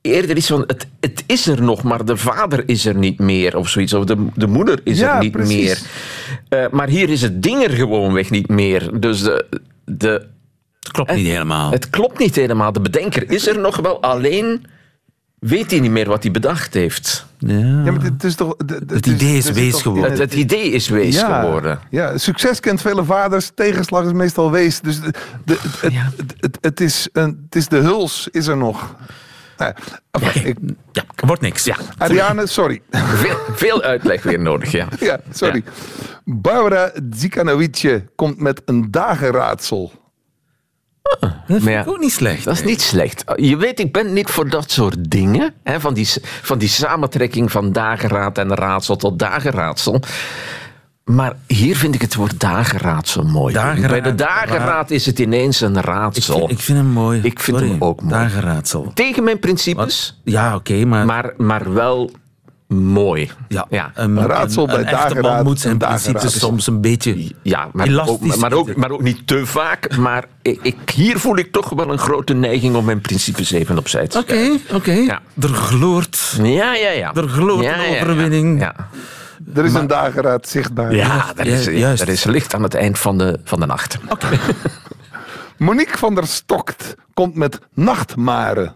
eerder 0.00 0.36
is 0.36 0.46
van 0.46 0.64
het, 0.66 0.86
het 1.00 1.24
is 1.26 1.46
er 1.46 1.62
nog, 1.62 1.82
maar 1.82 2.04
de 2.04 2.16
vader 2.16 2.62
is 2.68 2.86
er 2.86 2.94
niet 2.96 3.18
meer 3.18 3.56
of 3.56 3.68
zoiets, 3.68 3.92
of 3.94 4.04
de, 4.04 4.26
de 4.34 4.46
moeder 4.46 4.80
is 4.84 4.98
Ja, 4.98 5.14
er 5.14 5.22
niet 5.22 5.32
precies. 5.32 5.64
meer. 6.48 6.62
Eh, 6.64 6.70
maar 6.70 6.88
hier 6.88 7.08
is 7.10 7.22
het 7.22 7.42
ding 7.42 7.62
er 7.62 7.70
gewoonweg 7.70 8.30
niet 8.30 8.48
meer. 8.48 9.00
Dus 9.00 9.20
de, 9.22 9.46
de, 9.84 10.26
Het 10.80 10.90
klopt 10.92 11.14
niet 11.14 11.26
helemaal. 11.26 11.70
het 11.70 11.90
klopt 11.90 12.18
niet 12.18 12.34
helemaal. 12.34 12.72
De 12.72 12.80
bedenker 12.80 13.30
is 13.30 13.46
er 13.46 13.58
nog 13.58 13.76
wel, 13.76 14.02
alleen 14.02 14.64
weet 15.42 15.70
hij 15.70 15.80
niet 15.80 15.90
meer 15.90 16.08
wat 16.08 16.22
hij 16.22 16.32
bedacht 16.32 16.74
heeft. 16.74 17.26
ja. 17.38 17.54
Ja, 17.58 17.90
maar 17.90 18.02
het 18.02 18.24
is 18.24 18.34
toch... 18.34 18.54
Het, 18.86 19.06
idee 19.06 19.36
is 19.36 19.50
wees 19.50 19.82
geworden. 19.82 20.10
Het, 20.10 20.18
het 20.18 20.34
idee 20.34 20.70
is 20.70 20.88
wees 20.88 21.14
ja, 21.14 21.40
geworden. 21.40 21.78
Ja, 21.90 22.18
succes 22.18 22.60
kent 22.60 22.80
vele 22.80 23.04
vaders, 23.04 23.50
tegenslag 23.54 24.04
is 24.04 24.12
meestal 24.12 24.50
wees. 24.50 24.80
Dus 24.80 25.00
de, 25.00 25.12
de- 25.44 25.58
het, 25.80 25.92
Ja. 25.92 26.10
het, 26.16 26.34
het, 26.40 26.58
het 26.60 26.80
is 26.80 27.08
een, 27.12 27.40
het 27.44 27.56
is 27.56 27.68
de 27.68 27.76
huls, 27.76 28.28
is 28.30 28.46
er 28.46 28.56
nog. 28.56 28.94
Ja, 29.58 29.74
enfin, 30.10 30.46
ik, 30.46 30.56
Ja, 30.92 31.02
wordt 31.26 31.42
niks. 31.42 31.64
Ja. 31.64 31.76
Ariane, 31.98 32.46
sorry. 32.46 32.82
Veel, 32.90 33.36
veel 33.54 33.82
uitleg 33.82 34.22
weer 34.22 34.40
nodig, 34.40 34.70
ja. 34.70 34.88
ja, 35.00 35.20
sorry. 35.32 35.62
Barbara 36.24 36.92
Dzikanovice 37.10 38.04
komt 38.16 38.38
met 38.40 38.62
een 38.64 38.90
dagenraadsel. 38.90 39.92
Dat 41.02 41.62
vind 41.62 41.68
ik 41.86 41.88
ook 41.88 41.98
niet 41.98 42.12
slecht. 42.12 42.44
Dat 42.44 42.54
is 42.54 42.64
niet 42.64 42.80
slecht. 42.80 43.24
Je 43.36 43.56
weet, 43.56 43.80
ik 43.80 43.92
ben 43.92 44.12
niet 44.12 44.30
voor 44.30 44.48
dat 44.48 44.70
soort 44.70 45.10
dingen. 45.10 45.54
Hè, 45.62 45.80
van, 45.80 45.94
die, 45.94 46.08
van 46.22 46.58
die 46.58 46.68
samentrekking 46.68 47.52
van 47.52 47.72
dageraad 47.72 48.38
en 48.38 48.54
raadsel 48.54 48.96
tot 48.96 49.18
dageraadsel. 49.18 50.00
Maar 51.04 51.32
hier 51.46 51.76
vind 51.76 51.94
ik 51.94 52.00
het 52.00 52.14
woord 52.14 52.40
dageraadsel 52.40 53.22
mooi. 53.22 53.54
Dageraad, 53.54 53.90
Bij 53.90 54.00
de 54.00 54.14
dageraad 54.14 54.90
is 54.90 55.06
het 55.06 55.18
ineens 55.18 55.60
een 55.60 55.80
raadsel. 55.80 56.50
ik 56.50 56.58
vind 56.60 56.78
hem 56.78 56.86
mooi. 56.86 57.20
Ik 57.22 57.40
vind 57.40 57.56
Sorry. 57.56 57.72
hem 57.72 57.82
ook 57.82 58.02
mooi. 58.02 58.60
Tegen 58.94 59.24
mijn 59.24 59.38
principes, 59.38 60.20
Ja, 60.24 60.54
oké, 60.54 60.84
maar... 60.84 61.06
maar, 61.06 61.32
maar 61.36 61.72
wel 61.72 62.10
mooi. 62.74 63.30
ja, 63.48 63.66
ja. 63.70 63.90
Een, 63.94 64.16
Een 64.16 64.26
raadsel 64.26 64.66
bij 64.66 64.74
een 64.78 64.84
echte 64.84 65.14
man 65.14 65.22
dageraad, 65.22 65.44
moet 65.44 65.60
zijn 65.60 65.72
een 65.72 65.78
principes 65.78 66.38
soms 66.38 66.66
een 66.66 66.80
beetje... 66.80 67.32
Ja, 67.42 67.68
maar 67.72 67.86
Elastisch 67.86 68.32
ook, 68.34 68.40
maar, 68.40 68.52
ook, 68.52 68.76
maar 68.76 68.90
ook 68.90 69.02
niet 69.02 69.26
te 69.26 69.46
vaak. 69.46 69.96
Maar 69.96 70.24
ik, 70.42 70.58
ik- 70.62 70.90
hier 70.90 71.18
voel 71.18 71.36
ik 71.36 71.52
toch 71.52 71.68
wel 71.70 71.90
een 71.92 71.98
grote 71.98 72.32
neiging 72.34 72.74
om 72.76 72.84
mijn 72.84 73.00
principes 73.00 73.50
even 73.50 73.78
opzij 73.78 74.06
te 74.06 74.18
Oké, 74.18 74.34
zetten. 74.44 74.76
oké. 74.76 74.92
Ja. 74.92 75.20
Er 75.40 75.48
gloort... 75.48 76.34
Ja, 76.42 76.74
ja, 76.74 76.90
ja. 76.90 77.14
Er 77.14 77.28
gloort 77.28 77.64
ja, 77.64 77.74
een 77.74 77.80
ja, 77.90 77.94
ja. 77.96 78.00
overwinning. 78.02 78.60
Ja, 78.60 78.74
Er 79.54 79.64
is 79.64 79.74
een 79.74 79.86
dageraad 79.86 80.48
zichtbaar. 80.48 80.94
ja, 80.94 81.32
er, 81.36 81.46
is, 81.46 81.64
juist. 81.64 82.02
er 82.02 82.08
is 82.08 82.24
licht 82.24 82.54
aan 82.54 82.62
het 82.62 82.74
eind 82.74 82.98
van 82.98 83.18
de, 83.18 83.40
van 83.44 83.60
de 83.60 83.66
nacht. 83.66 83.98
Monique 85.58 85.98
van 85.98 86.14
der 86.14 86.26
Stokt 86.26 86.94
komt 87.14 87.34
met 87.34 87.58
nachtmaren. 87.74 88.74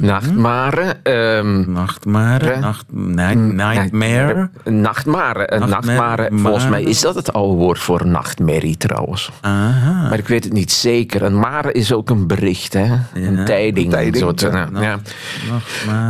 Nachtmare. 0.00 0.96
ehm, 1.02 1.72
Nachtmare, 1.72 2.46
Hè? 2.52 2.58
nacht, 2.58 2.84
night, 2.90 3.36
nightmare. 3.52 4.50
Nachtmare. 4.64 5.52
Een 5.54 5.68
Nachtmare. 5.68 6.22
nachtmare. 6.22 6.28
Volgens 6.32 6.68
mij 6.68 6.82
is 6.82 7.00
dat 7.00 7.14
het 7.14 7.32
oude 7.32 7.54
woord 7.56 7.78
voor 7.78 8.06
nachtmerrie 8.06 8.76
trouwens. 8.76 9.30
Aha. 9.40 10.08
Maar 10.08 10.18
ik 10.18 10.28
weet 10.28 10.44
het 10.44 10.52
niet 10.52 10.72
zeker. 10.72 11.22
Een 11.22 11.38
mare 11.38 11.72
is 11.72 11.92
ook 11.92 12.10
een 12.10 12.26
bericht, 12.26 12.72
hè? 12.72 12.84
een 13.14 13.44
tijding. 13.44 13.86
een 13.86 13.90
tijding, 13.92 14.16
zo 14.16 14.32
te- 14.32 14.66
ja. 14.80 14.98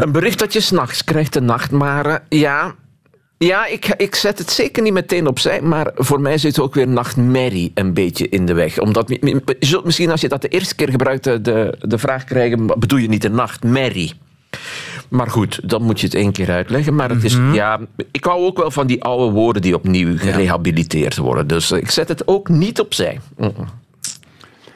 Een 0.01 0.13
bericht 0.13 0.39
dat 0.39 0.53
je 0.53 0.61
s'nachts 0.61 1.05
krijgt, 1.05 1.37
een 1.37 1.45
nachtmare. 1.45 2.23
Ja, 2.29 2.75
ja 3.39 3.67
ik, 3.67 3.87
ik 3.97 4.15
zet 4.15 4.39
het 4.39 4.51
zeker 4.51 4.83
niet 4.83 4.93
meteen 4.93 5.27
opzij, 5.27 5.63
maar 5.63 5.91
voor 5.95 6.21
mij 6.21 6.39
zit 6.39 6.61
ook 6.61 6.75
weer 6.75 6.89
nachtmerrie 6.89 7.71
een 7.75 7.95
beetje 7.95 8.29
in 8.29 8.47
de 8.47 8.55
weg. 8.55 8.79
Omdat, 8.79 9.09
je 9.09 9.57
zult 9.61 9.85
misschien 9.85 10.11
als 10.11 10.21
je 10.21 10.29
dat 10.29 10.43
de 10.43 10.49
eerste 10.49 10.75
keer 10.75 10.91
gebruikt 10.91 11.25
de, 11.25 11.75
de, 11.81 11.99
vraag 11.99 12.25
krijgen, 12.25 12.67
bedoel 12.67 12.99
je 12.99 13.09
niet 13.09 13.25
een 13.25 13.35
nachtmerrie? 13.35 14.13
Maar 15.09 15.31
goed, 15.31 15.69
dan 15.69 15.83
moet 15.83 16.01
je 16.01 16.07
het 16.07 16.15
één 16.15 16.33
keer 16.33 16.51
uitleggen. 16.51 16.95
Maar 16.95 17.11
het 17.11 17.25
is, 17.25 17.39
ja, 17.53 17.81
ik 18.11 18.25
hou 18.25 18.45
ook 18.45 18.57
wel 18.57 18.71
van 18.71 18.87
die 18.87 19.03
oude 19.03 19.33
woorden 19.33 19.63
die 19.63 19.75
opnieuw 19.75 20.19
gerehabiliteerd 20.19 21.17
worden. 21.17 21.47
Dus 21.47 21.71
ik 21.71 21.91
zet 21.91 22.09
het 22.09 22.29
ook 22.29 22.49
niet 22.49 22.81
opzij. 22.81 23.21
Mm. 23.37 23.53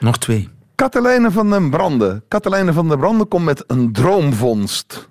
Nog 0.01 0.19
twee. 0.19 0.49
Katelijne 0.75 1.31
van 1.31 1.51
den 1.51 1.71
Brande. 1.71 2.23
Katelijne 2.29 2.73
van 2.73 2.89
den 2.89 2.99
Brande 2.99 3.25
komt 3.25 3.45
met 3.45 3.65
een 3.67 3.93
droomvondst. 3.93 5.09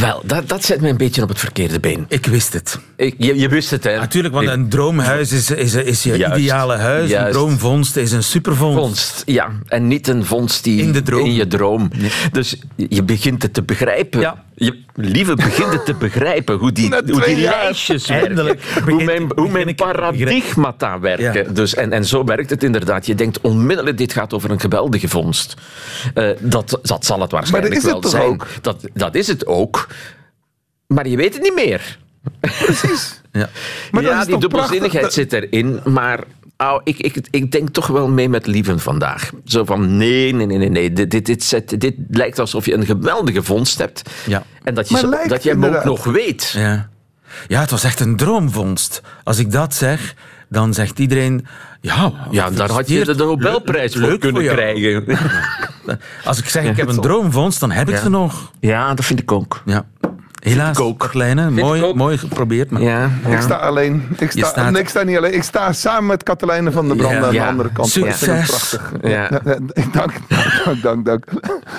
Wel, 0.00 0.22
dat, 0.24 0.48
dat 0.48 0.64
zet 0.64 0.80
me 0.80 0.88
een 0.88 0.96
beetje 0.96 1.22
op 1.22 1.28
het 1.28 1.38
verkeerde 1.38 1.80
been. 1.80 2.04
Ik 2.08 2.26
wist 2.26 2.52
het. 2.52 2.78
Ik, 2.96 3.14
je, 3.18 3.38
je 3.38 3.48
wist 3.48 3.70
het, 3.70 3.84
hè? 3.84 3.96
Natuurlijk, 3.96 4.34
want 4.34 4.48
een 4.48 4.68
droomhuis 4.68 5.32
is, 5.32 5.50
is, 5.50 5.74
is 5.74 6.02
je 6.02 6.16
Juist. 6.16 6.38
ideale 6.40 6.76
huis. 6.76 7.12
Een 7.12 7.30
droomvondst 7.32 7.96
is 7.96 8.12
een 8.12 8.22
supervondst. 8.22 8.80
vondst, 8.84 9.22
ja. 9.26 9.50
En 9.66 9.86
niet 9.88 10.08
een 10.08 10.24
vondst 10.24 10.64
die 10.64 10.82
In 10.82 10.92
de 10.92 11.02
droom. 11.02 11.30
je 11.30 11.46
droom. 11.46 11.90
Dus 12.32 12.56
je 12.76 13.02
begint 13.02 13.42
het 13.42 13.54
te 13.54 13.62
begrijpen. 13.62 14.20
Ja. 14.20 14.44
Je, 14.64 14.82
lieve 14.94 15.34
begint 15.34 15.72
het 15.72 15.84
te 15.84 15.94
begrijpen 15.94 16.56
hoe 16.56 16.72
die, 16.72 16.94
hoe 16.94 17.24
die 17.24 17.36
lijstjes 17.36 18.06
werken. 18.06 18.58
Hoe 18.84 19.04
mijn, 19.04 19.32
hoe 19.34 19.48
mijn 19.48 19.74
paradigmata 19.74 21.00
werken. 21.00 21.44
Ja. 21.44 21.52
Dus, 21.52 21.74
en, 21.74 21.92
en 21.92 22.04
zo 22.04 22.24
werkt 22.24 22.50
het 22.50 22.62
inderdaad. 22.62 23.06
Je 23.06 23.14
denkt 23.14 23.40
onmiddellijk, 23.40 23.98
dit 23.98 24.12
gaat 24.12 24.32
over 24.32 24.50
een 24.50 24.60
geweldige 24.60 25.08
vondst. 25.08 25.54
Eh, 26.14 26.30
dat, 26.40 26.78
dat 26.82 27.04
zal 27.04 27.20
het 27.20 27.30
waarschijnlijk 27.30 27.74
het 27.74 27.84
wel 27.84 28.00
toch 28.00 28.10
zijn. 28.10 28.22
ook? 28.22 28.46
Dat, 28.60 28.84
dat 28.94 29.14
is 29.14 29.26
het 29.26 29.46
ook. 29.46 29.88
Maar 30.86 31.08
je 31.08 31.16
weet 31.16 31.34
het 31.34 31.42
niet 31.42 31.54
meer. 31.54 31.98
Ja. 33.32 33.48
Maar 33.90 34.02
dat 34.02 34.12
ja, 34.12 34.20
is 34.20 34.26
die 34.26 34.38
dubbelzinnigheid 34.38 35.02
prachtig? 35.02 35.30
zit 35.30 35.32
erin. 35.32 35.80
Maar 35.84 36.24
au, 36.62 36.80
ik, 36.84 36.98
ik, 36.98 37.26
ik 37.30 37.52
denk 37.52 37.68
toch 37.68 37.86
wel 37.86 38.08
mee 38.08 38.28
met 38.28 38.46
Lieven 38.46 38.80
vandaag. 38.80 39.30
Zo 39.44 39.64
van, 39.64 39.96
nee, 39.96 40.34
nee, 40.34 40.46
nee, 40.46 40.58
nee. 40.58 40.68
nee. 40.70 40.92
Dit, 40.92 41.10
dit, 41.10 41.26
dit, 41.26 41.44
zet- 41.44 41.80
dit 41.80 41.94
lijkt 42.10 42.38
alsof 42.38 42.66
je 42.66 42.74
een 42.74 42.86
geweldige 42.86 43.42
vondst 43.42 43.78
hebt. 43.78 44.02
Ja. 44.26 44.42
En 44.62 44.74
dat 44.74 44.86
je, 44.86 44.92
Maar 44.92 45.02
zo- 45.02 45.08
lijkt 45.08 45.28
dat 45.28 45.42
je 45.42 45.48
hem 45.50 45.64
ook 45.64 45.84
nog 45.84 46.04
weet. 46.04 46.52
Ja. 46.56 46.88
ja, 47.48 47.60
het 47.60 47.70
was 47.70 47.84
echt 47.84 48.00
een 48.00 48.16
droomvondst. 48.16 49.02
Als 49.24 49.38
ik 49.38 49.52
dat 49.52 49.74
zeg, 49.74 50.14
dan 50.48 50.74
zegt 50.74 50.98
iedereen... 50.98 51.46
Ja, 51.80 52.12
Ja, 52.30 52.50
daar 52.50 52.70
had 52.70 52.88
je 52.88 53.04
de 53.04 53.14
Nobelprijs 53.14 53.96
voor 53.96 54.18
kunnen 54.18 54.42
krijgen. 54.44 55.04
Als 56.24 56.38
ik 56.38 56.48
zeg, 56.48 56.64
ik 56.64 56.76
heb 56.76 56.88
een 56.88 57.00
droomvondst, 57.00 57.60
dan 57.60 57.70
heb 57.70 57.88
ik 57.88 57.96
ze 57.96 58.08
nog. 58.10 58.50
Ja, 58.60 58.94
dat 58.94 59.04
vind 59.04 59.20
ik 59.20 59.32
ook. 59.32 59.62
Ja. 59.64 59.84
Helaas, 60.42 60.78
ik 60.78 60.84
ook. 60.84 61.14
Mooi, 61.14 61.94
mooi 61.94 62.18
geprobeerd. 62.18 62.70
Maar 62.70 62.82
Ja, 62.82 63.10
Ik 63.28 63.40
sta 63.40 63.54
alleen. 63.54 64.08
Ik 64.18 64.30
sta, 64.30 64.46
staat- 64.46 64.70
nee, 64.70 64.82
ik 64.82 64.88
sta 64.88 65.02
niet 65.02 65.16
alleen. 65.16 65.34
Ik 65.34 65.42
sta 65.42 65.72
samen 65.72 66.06
met 66.06 66.22
Katelijne 66.22 66.72
van 66.72 66.86
der 66.88 66.96
Brande 66.96 67.16
Ja. 67.18 67.26
aan 67.26 67.32
de 67.32 67.42
andere 67.44 67.70
kant. 67.72 67.88
Succes. 67.88 68.46
prachtig. 68.46 68.92
Ja, 69.02 69.28
dank, 69.92 70.12
dank, 70.28 70.82
dank, 70.82 71.04
dank. 71.04 71.24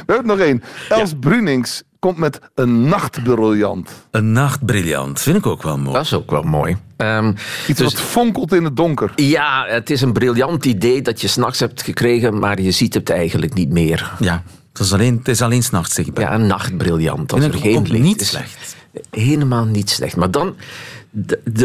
We 0.06 0.14
hebben 0.14 0.26
nog 0.28 0.40
één. 0.40 0.64
Els 0.90 1.14
Brunings 1.20 1.84
komt 2.00 2.18
met 2.18 2.40
een 2.56 2.88
nachtbriljant. 2.88 3.90
Een 4.12 4.32
nachtbriljant, 4.32 5.20
vind 5.22 5.38
ik 5.38 5.46
ook 5.46 5.64
wel 5.64 5.78
mooi. 5.78 5.94
Dat 5.96 6.06
is 6.06 6.14
ook 6.14 6.32
wel 6.32 6.44
mooi. 6.44 6.78
Ehm, 6.98 7.30
Iets 7.68 7.80
dus- 7.80 7.94
wat 7.94 8.02
fonkelt 8.02 8.54
in 8.54 8.64
het 8.64 8.76
donker. 8.76 9.12
ja, 9.16 9.66
het 9.68 9.90
is 9.90 10.02
een 10.02 10.14
briljant 10.14 10.66
idee 10.66 11.02
dat 11.02 11.22
je 11.22 11.28
s'nachts 11.28 11.60
hebt 11.60 11.82
gekregen, 11.82 12.40
maar 12.40 12.62
je 12.62 12.72
ziet 12.72 12.94
het 12.94 13.10
eigenlijk 13.10 13.54
niet 13.54 13.70
meer. 13.72 14.12
Ja, 14.20 14.44
het 14.74 14.82
is 14.82 14.94
alleen, 14.94 15.18
het 15.18 15.28
is 15.28 15.42
alleen 15.42 15.64
s'nachts 15.64 15.94
zichtbaar. 15.94 16.24
Ja, 16.24 16.34
een 16.34 16.48
nachtbriljant. 16.48 17.32
Als 17.34 17.42
Vind 17.42 17.54
er 17.54 17.60
geen 17.60 17.82
licht 17.82 18.04
niet 18.04 18.22
is. 18.22 18.28
slecht. 18.28 18.76
Helemaal 19.12 19.66
niet 19.66 19.90
slecht. 19.90 20.16
Maar 20.16 20.32
dan... 20.32 20.56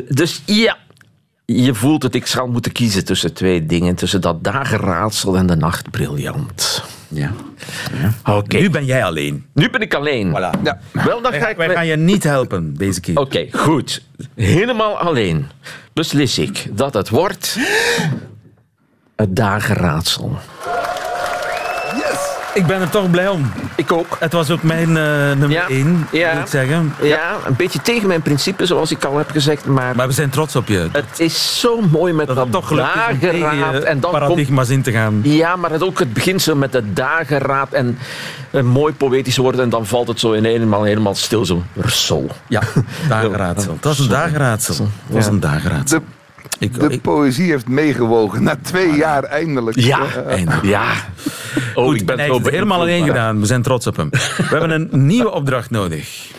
Dus 0.08 0.42
ja... 0.44 0.76
je 1.44 1.74
voelt 1.74 2.02
het, 2.02 2.14
ik 2.14 2.26
zal 2.26 2.48
moeten 2.48 2.72
kiezen 2.72 3.04
tussen 3.04 3.32
twee 3.34 3.66
dingen. 3.66 3.94
Tussen 3.94 4.20
dat 4.20 4.44
dagenraadsel 4.44 5.36
en 5.36 5.46
de 5.46 5.56
nachtbriljant. 5.56 6.84
Ja. 7.08 7.32
Oké. 8.24 8.56
Nu 8.58 8.70
ben 8.70 8.84
jij 8.84 9.04
alleen. 9.04 9.46
Nu 9.54 9.70
ben 9.70 9.80
ik 9.80 9.94
alleen. 9.94 10.30
Voilà. 10.30 10.62
Ja. 10.62 10.80
Wel, 10.92 11.22
dan 11.22 11.32
ga 11.32 11.38
Wij, 11.38 11.50
ik... 11.50 11.56
wij 11.56 11.68
gaan 11.68 11.86
je 11.86 11.96
niet 11.96 12.24
helpen 12.24 12.74
deze 12.76 13.00
keer. 13.00 13.18
Oké, 13.18 13.46
goed. 13.52 14.02
Helemaal 14.34 14.98
alleen 14.98 15.46
beslis 15.92 16.38
ik 16.38 16.66
dat 16.72 16.94
het 16.94 17.08
wordt... 17.08 17.58
Het 19.16 19.36
dagenraadsel. 19.36 20.38
Ik 22.54 22.66
ben 22.66 22.80
er 22.80 22.90
toch 22.90 23.10
blij 23.10 23.28
om. 23.28 23.50
Ik 23.74 23.92
ook. 23.92 24.16
Het 24.20 24.32
was 24.32 24.50
ook 24.50 24.62
mijn 24.62 24.88
eh, 24.96 25.04
nummer 25.14 25.50
Ja. 25.50 25.68
1, 25.68 26.06
Ja. 26.12 26.32
moet 26.32 26.42
ik 26.42 26.48
zeggen. 26.48 26.94
Ja, 27.02 27.36
een 27.46 27.56
beetje 27.56 27.80
tegen 27.82 28.08
mijn 28.08 28.22
principe, 28.22 28.66
zoals 28.66 28.90
ik 28.90 29.04
al 29.04 29.16
heb 29.18 29.30
gezegd, 29.30 29.64
maar... 29.66 29.96
Maar 29.96 30.06
we 30.06 30.12
zijn 30.12 30.30
trots 30.30 30.56
op 30.56 30.68
je. 30.68 30.88
Het 30.92 31.04
is 31.20 31.60
zo 31.60 31.80
mooi 31.80 32.12
met 32.12 32.26
Dat 32.26 32.50
toch 32.52 32.68
dageraad. 32.76 33.82
En 33.84 34.00
dan 34.00 34.10
komt 34.10 34.22
paradigma's 34.22 34.68
in 34.68 34.82
te 34.82 34.92
gaan. 34.92 35.20
Ja, 35.22 35.56
maar 35.56 35.70
het 35.70 35.82
ook 35.82 35.98
het 35.98 36.12
begint 36.12 36.42
zo 36.42 36.54
met 36.54 36.72
de 36.72 36.92
dageraad 36.92 37.72
en 37.72 37.98
een 38.50 38.66
mooi 38.66 38.92
poëtisch 38.94 39.36
woord 39.36 39.58
en 39.58 39.68
dan 39.68 39.86
valt 39.86 40.08
het 40.08 40.20
zo 40.20 40.32
in 40.32 40.44
eenmaal 40.44 40.82
helemaal 40.82 41.14
stil, 41.14 41.44
zo. 41.86 42.26
Ja, 42.48 42.60
dageraadsel. 43.08 43.72
Het 43.72 43.84
was 43.84 43.98
een 43.98 44.08
dageraadsel. 44.08 44.74
Het 45.06 45.14
was 45.14 45.24
Ja. 45.24 45.30
een 45.30 45.40
dageraadsel. 45.40 46.00
De, 46.42 46.48
Ik, 46.58 46.80
de 46.80 46.88
ik, 46.88 47.02
poëzie 47.02 47.50
heeft 47.50 47.68
meegewogen. 47.68 48.42
Na 48.42 48.56
twee 48.62 48.92
jaar 48.96 49.24
eindelijk. 49.24 49.80
Ja, 49.80 50.00
eindelijk. 50.26 50.64
ja. 50.64 50.92
Oh, 51.74 51.84
Goed, 51.86 52.00
ik 52.00 52.06
ben 52.06 52.18
het 52.20 52.50
helemaal 52.50 52.80
alleen 52.80 53.06
gedaan. 53.06 53.40
We 53.40 53.46
zijn 53.46 53.62
trots 53.62 53.86
op 53.86 53.96
hem. 53.96 54.08
We 54.10 54.44
hebben 54.48 54.70
een 54.70 54.88
nieuwe 55.06 55.30
opdracht 55.30 55.70
nodig. 55.70 56.30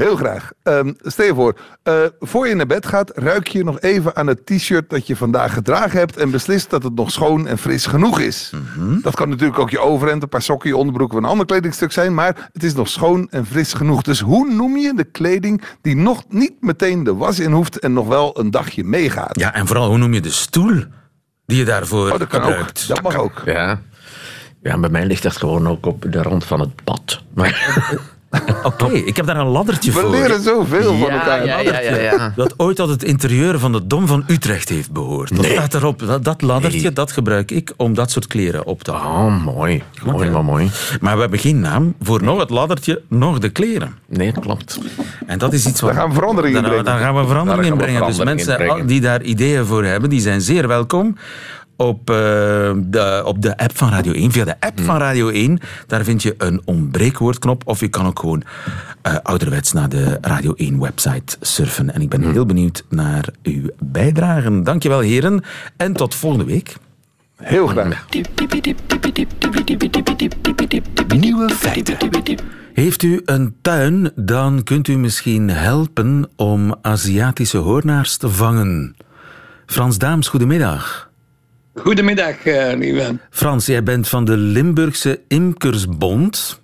Heel 0.00 0.16
graag. 0.16 0.52
Ehm, 0.62 0.92
stel 1.02 1.26
je 1.26 1.34
voor, 1.34 1.58
eh, 1.82 1.94
voor 2.20 2.48
je 2.48 2.54
naar 2.54 2.66
bed 2.66 2.86
gaat, 2.86 3.12
ruik 3.14 3.48
je 3.48 3.64
nog 3.64 3.80
even 3.80 4.16
aan 4.16 4.26
het 4.26 4.46
t-shirt 4.46 4.90
dat 4.90 5.06
je 5.06 5.16
vandaag 5.16 5.52
gedragen 5.52 5.98
hebt 5.98 6.16
en 6.16 6.30
beslist 6.30 6.70
dat 6.70 6.82
het 6.82 6.94
nog 6.94 7.10
schoon 7.10 7.46
en 7.46 7.58
fris 7.58 7.86
genoeg 7.86 8.20
is. 8.20 8.52
Dat 9.02 9.14
kan 9.14 9.28
natuurlijk 9.28 9.58
ook 9.58 9.70
je 9.70 9.78
overhemd, 9.78 10.22
een 10.22 10.28
paar 10.28 10.42
sokken, 10.42 10.68
je 10.68 10.76
onderbroek 10.76 11.10
of 11.12 11.18
een 11.18 11.24
ander 11.24 11.46
kledingstuk 11.46 11.92
zijn, 11.92 12.14
maar 12.14 12.48
het 12.52 12.62
is 12.62 12.74
nog 12.74 12.88
schoon 12.88 13.28
en 13.30 13.46
fris 13.46 13.72
genoeg. 13.72 14.02
Dus 14.02 14.20
hoe 14.20 14.52
noem 14.52 14.76
je 14.76 14.94
de 14.94 15.04
kleding 15.04 15.62
die 15.80 15.96
nog 15.96 16.22
niet 16.28 16.52
meteen 16.60 17.04
de 17.04 17.14
was 17.14 17.38
in 17.38 17.52
hoeft 17.52 17.78
en 17.78 17.92
nog 17.92 18.06
wel 18.06 18.38
een 18.40 18.50
dagje 18.50 18.84
meegaat? 18.84 19.38
Ja, 19.38 19.54
en 19.54 19.66
vooral, 19.66 19.88
hoe 19.88 19.98
noem 19.98 20.14
je 20.14 20.20
de 20.20 20.30
stoel 20.30 20.84
die 21.46 21.58
je 21.58 21.64
daarvoor 21.64 22.12
Oh, 22.12 22.18
dat 22.18 22.28
kan 22.28 22.40
ook. 22.40 22.46
gebruikt? 22.46 22.88
Dat 22.88 23.02
mag 23.02 23.16
ook. 23.16 23.42
Ja. 23.44 23.80
ja, 24.62 24.78
bij 24.78 24.90
mij 24.90 25.06
ligt 25.06 25.22
dat 25.22 25.36
gewoon 25.36 25.68
ook 25.68 25.86
op 25.86 26.06
de 26.12 26.22
rand 26.22 26.44
van 26.44 26.60
het 26.60 26.84
bad. 26.84 27.22
Maar, 27.34 27.78
Oké, 28.62 28.86
ik 28.92 29.16
heb 29.16 29.26
daar 29.26 29.36
een 29.36 29.46
laddertje 29.46 29.92
We 29.92 30.00
voor. 30.00 30.10
leren 30.10 30.42
zoveel 30.42 30.98
van 30.98 31.08
elkaar. 31.10 31.44
ja, 31.46 31.58
ja, 31.60 31.80
ja, 31.80 31.96
ja. 31.96 32.32
Dat 32.36 32.54
ooit 32.56 32.76
tot 32.76 32.88
het 32.88 33.02
interieur 33.02 33.58
van 33.58 33.72
de 33.72 33.86
Dom 33.86 34.06
van 34.06 34.24
Utrecht 34.26 34.68
heeft 34.68 34.92
behoord. 34.92 35.36
Dat 35.36 35.44
staat 35.44 35.74
erop. 35.74 35.98
Dat, 36.06 36.24
dat 36.24 36.42
laddertje, 36.42 36.80
Nee. 36.80 36.92
dat 36.92 37.12
gebruik 37.12 37.50
ik 37.50 37.72
om 37.76 37.94
dat 37.94 38.10
soort 38.10 38.26
kleren 38.26 38.66
op 38.66 38.82
te 38.82 38.92
halen. 38.92 39.34
Oh, 39.34 39.44
mooi. 39.44 39.82
Mooi, 40.04 40.30
maar 40.30 40.44
mooi. 40.44 40.70
Maar 41.00 41.14
we 41.14 41.20
hebben 41.20 41.38
geen 41.38 41.60
naam 41.60 41.94
voor 42.02 42.22
nog 42.22 42.38
het 42.38 42.50
laddertje, 42.50 43.02
nog 43.08 43.38
de 43.38 43.48
kleren. 43.48 43.94
Nee, 44.08 44.32
dat 44.32 44.42
klopt. 44.42 44.78
En 45.26 45.38
dat 45.38 45.52
is 45.52 45.66
iets 45.66 45.80
wat... 45.80 45.90
Daar 45.90 46.00
gaan 46.00 46.08
we 46.08 46.14
verandering 46.14 46.56
in 46.56 46.62
brengen. 46.62 46.84
Daar 46.84 46.98
gaan 46.98 47.14
we 47.14 47.26
verandering 47.26 47.64
in 47.66 47.72
we 47.72 47.78
brengen. 47.82 48.06
Dus 48.06 48.18
in 48.18 48.24
mensen 48.24 48.56
brengen. 48.56 48.86
die 48.86 49.00
daar 49.00 49.22
ideeën 49.22 49.66
voor 49.66 49.84
hebben, 49.84 50.10
die 50.10 50.20
zijn 50.20 50.40
zeer 50.40 50.68
welkom. 50.68 51.16
Op, 51.80 52.10
eh, 52.10 52.16
de, 52.76 53.22
op 53.24 53.42
de 53.42 53.56
app 53.56 53.76
van 53.76 53.88
Radio 53.88 54.12
1. 54.12 54.32
Via 54.32 54.44
de 54.44 54.60
app 54.60 54.80
van 54.80 54.96
Radio 54.96 55.28
1. 55.28 55.58
Daar 55.86 56.04
vind 56.04 56.22
je 56.22 56.34
een 56.38 56.62
ontbreekwoordknop. 56.64 57.62
Of 57.66 57.80
je 57.80 57.88
kan 57.88 58.06
ook 58.06 58.18
gewoon 58.18 58.42
eh, 59.02 59.16
ouderwets 59.22 59.72
naar 59.72 59.88
de 59.88 60.18
Radio 60.20 60.52
1 60.56 60.80
website 60.80 61.36
surfen. 61.40 61.94
En 61.94 62.00
ik 62.00 62.08
ben 62.08 62.32
heel 62.32 62.46
benieuwd 62.46 62.84
naar 62.88 63.28
uw 63.42 63.62
bijdragen. 63.78 64.64
Dankjewel 64.64 65.00
heren. 65.00 65.42
En 65.76 65.92
tot 65.92 66.14
volgende 66.14 66.44
week. 66.44 66.76
Heel 67.36 67.66
graag. 67.66 68.06
Nieuwe 71.16 71.50
feiten. 71.50 71.96
Heeft 72.74 73.02
u 73.02 73.20
een 73.24 73.54
tuin, 73.62 74.12
dan 74.14 74.62
kunt 74.62 74.88
u 74.88 74.96
misschien 74.96 75.50
helpen 75.50 76.30
om 76.36 76.74
Aziatische 76.82 77.58
hoornaars 77.58 78.16
te 78.16 78.28
vangen. 78.28 78.96
Frans 79.66 79.98
Daams, 79.98 80.28
goedemiddag. 80.28 81.09
Goedemiddag, 81.82 82.44
eh, 82.44 82.76
lieve. 82.76 83.18
Frans, 83.30 83.66
jij 83.66 83.82
bent 83.82 84.08
van 84.08 84.24
de 84.24 84.36
Limburgse 84.36 85.20
Imkersbond. 85.28 86.60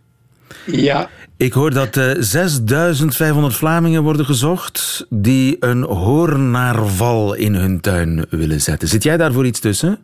Ja, 0.64 1.08
Ik 1.36 1.52
hoor 1.52 1.70
dat 1.70 1.96
eh 1.96 2.10
6500 2.18 3.54
Vlamingen 3.54 4.02
worden 4.02 4.26
gezocht 4.26 5.06
die 5.08 5.56
een 5.60 5.82
hoornaarval 5.82 7.34
in 7.34 7.54
hun 7.54 7.80
tuin 7.80 8.26
willen 8.30 8.60
zetten. 8.60 8.88
Zit 8.88 9.02
jij 9.02 9.16
daar 9.16 9.32
voor 9.32 9.46
iets 9.46 9.60
tussen? 9.60 9.98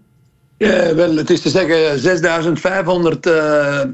eh, 0.62 0.88
wel, 0.90 1.16
het 1.16 1.30
is 1.30 1.40
te 1.40 1.48
zeggen 1.48 1.98
6500 1.98 3.26
eh, 3.26 3.80
eh, 3.80 3.86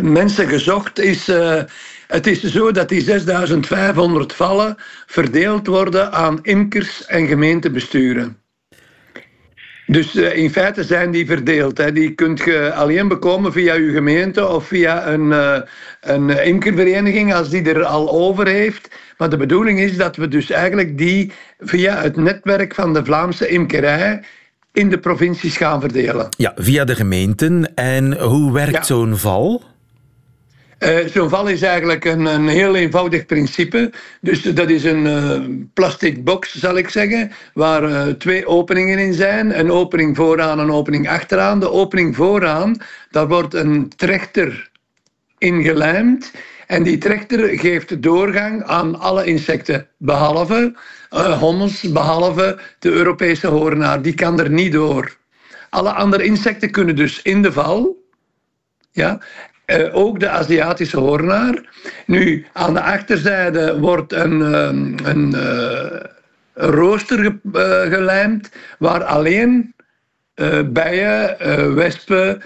mensen 0.00 0.48
gezocht. 0.48 0.98
Is, 0.98 1.30
het 2.06 2.26
is 2.26 2.42
zo 2.42 2.70
dat 2.70 2.88
die 2.88 3.02
6500 3.02 4.32
vallen 4.32 4.76
verdeeld 5.06 5.66
worden 5.66 6.12
aan 6.12 6.38
imkers 6.42 7.06
en 7.06 7.26
gemeentebesturen. 7.26 8.41
Dus 9.92 10.14
eh, 10.14 10.36
in 10.36 10.50
feite 10.50 10.84
zijn 10.84 11.10
die 11.10 11.26
verdeeld. 11.26 11.78
Hè. 11.78 11.92
Die 11.92 12.10
kunt 12.10 12.44
je 12.44 12.72
alleen 12.74 13.08
bekomen 13.08 13.52
via 13.52 13.74
je 13.74 13.90
gemeente 13.90 14.48
of 14.48 14.66
via 14.66 15.08
een, 15.08 15.32
eh, 15.32 15.60
een 16.00 16.44
imkervereniging 16.44 17.34
als 17.34 17.50
die 17.50 17.62
er 17.62 17.84
al 17.84 18.10
over 18.10 18.46
heeft. 18.46 18.88
Maar 19.18 19.30
de 19.30 19.36
bedoeling 19.36 19.80
is 19.80 19.96
dat 19.96 20.16
we 20.16 20.28
dus 20.28 20.50
eigenlijk 20.50 20.98
die 20.98 21.32
via 21.60 22.02
het 22.02 22.16
netwerk 22.16 22.74
van 22.74 22.92
de 22.92 23.04
Vlaamse 23.04 23.48
imkerij 23.48 24.22
in 24.72 24.88
de 24.90 24.98
provincies 24.98 25.56
gaan 25.56 25.80
verdelen. 25.80 26.28
Ja, 26.36 26.52
via 26.56 26.84
de 26.84 26.94
gemeenten. 26.94 27.74
En 27.74 28.18
hoe 28.20 28.52
werkt 28.52 28.72
Ja. 28.72 28.82
zo'n 28.82 29.16
val? 29.16 29.62
Eh, 30.82 31.06
Zo'n 31.06 31.28
val 31.28 31.46
is 31.46 31.62
eigenlijk 31.62 32.04
een, 32.04 32.24
een 32.26 32.48
heel 32.48 32.76
eenvoudig 32.76 33.26
principe. 33.26 33.92
Dus 34.20 34.42
dat 34.42 34.70
is 34.70 34.84
een 34.84 35.06
eh, 35.06 35.40
plastic 35.74 36.24
box, 36.24 36.54
zal 36.54 36.76
ik 36.76 36.88
zeggen, 36.88 37.32
waar 37.54 37.82
eh, 37.84 38.06
twee 38.06 38.46
openingen 38.46 38.98
in 38.98 39.12
zijn. 39.12 39.58
Een 39.58 39.70
opening 39.70 40.16
vooraan, 40.16 40.58
een 40.58 40.72
opening 40.72 41.08
achteraan. 41.08 41.60
De 41.60 41.70
opening 41.70 42.16
vooraan, 42.16 42.76
daar 43.10 43.28
wordt 43.28 43.54
een 43.54 43.92
trechter 43.96 44.70
ingelijmd. 45.38 46.30
En 46.66 46.82
die 46.82 46.98
trechter 46.98 47.58
geeft 47.58 48.02
doorgang 48.02 48.62
aan 48.64 48.98
alle 49.00 49.24
insecten, 49.24 49.88
behalve 49.96 50.74
eh 51.10 51.38
hommels, 51.38 51.80
behalve 51.92 52.58
de 52.78 52.90
Europese 52.90 53.46
hoornaar. 53.46 54.02
Die 54.02 54.14
kan 54.14 54.40
er 54.40 54.50
niet 54.50 54.72
door. 54.72 55.16
Alle 55.70 55.92
andere 55.92 56.24
insecten 56.24 56.70
kunnen 56.70 56.96
dus 56.96 57.22
in 57.22 57.42
de 57.42 57.52
val. 57.52 58.00
Ja. 58.90 59.20
Eh, 59.72 59.96
ook 59.96 60.20
de 60.20 60.28
Aziatische 60.28 60.98
hoornaar. 60.98 61.62
Nu, 62.06 62.46
aan 62.52 62.74
de 62.74 62.80
achterzijde 62.80 63.78
wordt 63.78 64.12
een, 64.12 64.42
ehm, 64.42 65.08
een, 65.08 65.34
eh, 65.34 66.00
een 66.54 66.70
rooster 66.70 67.18
ge- 67.18 67.38
eh, 67.58 67.92
gelijmd 67.94 68.50
waar 68.78 69.04
alleen 69.04 69.74
bijen, 70.72 71.36
wespen, 71.74 72.42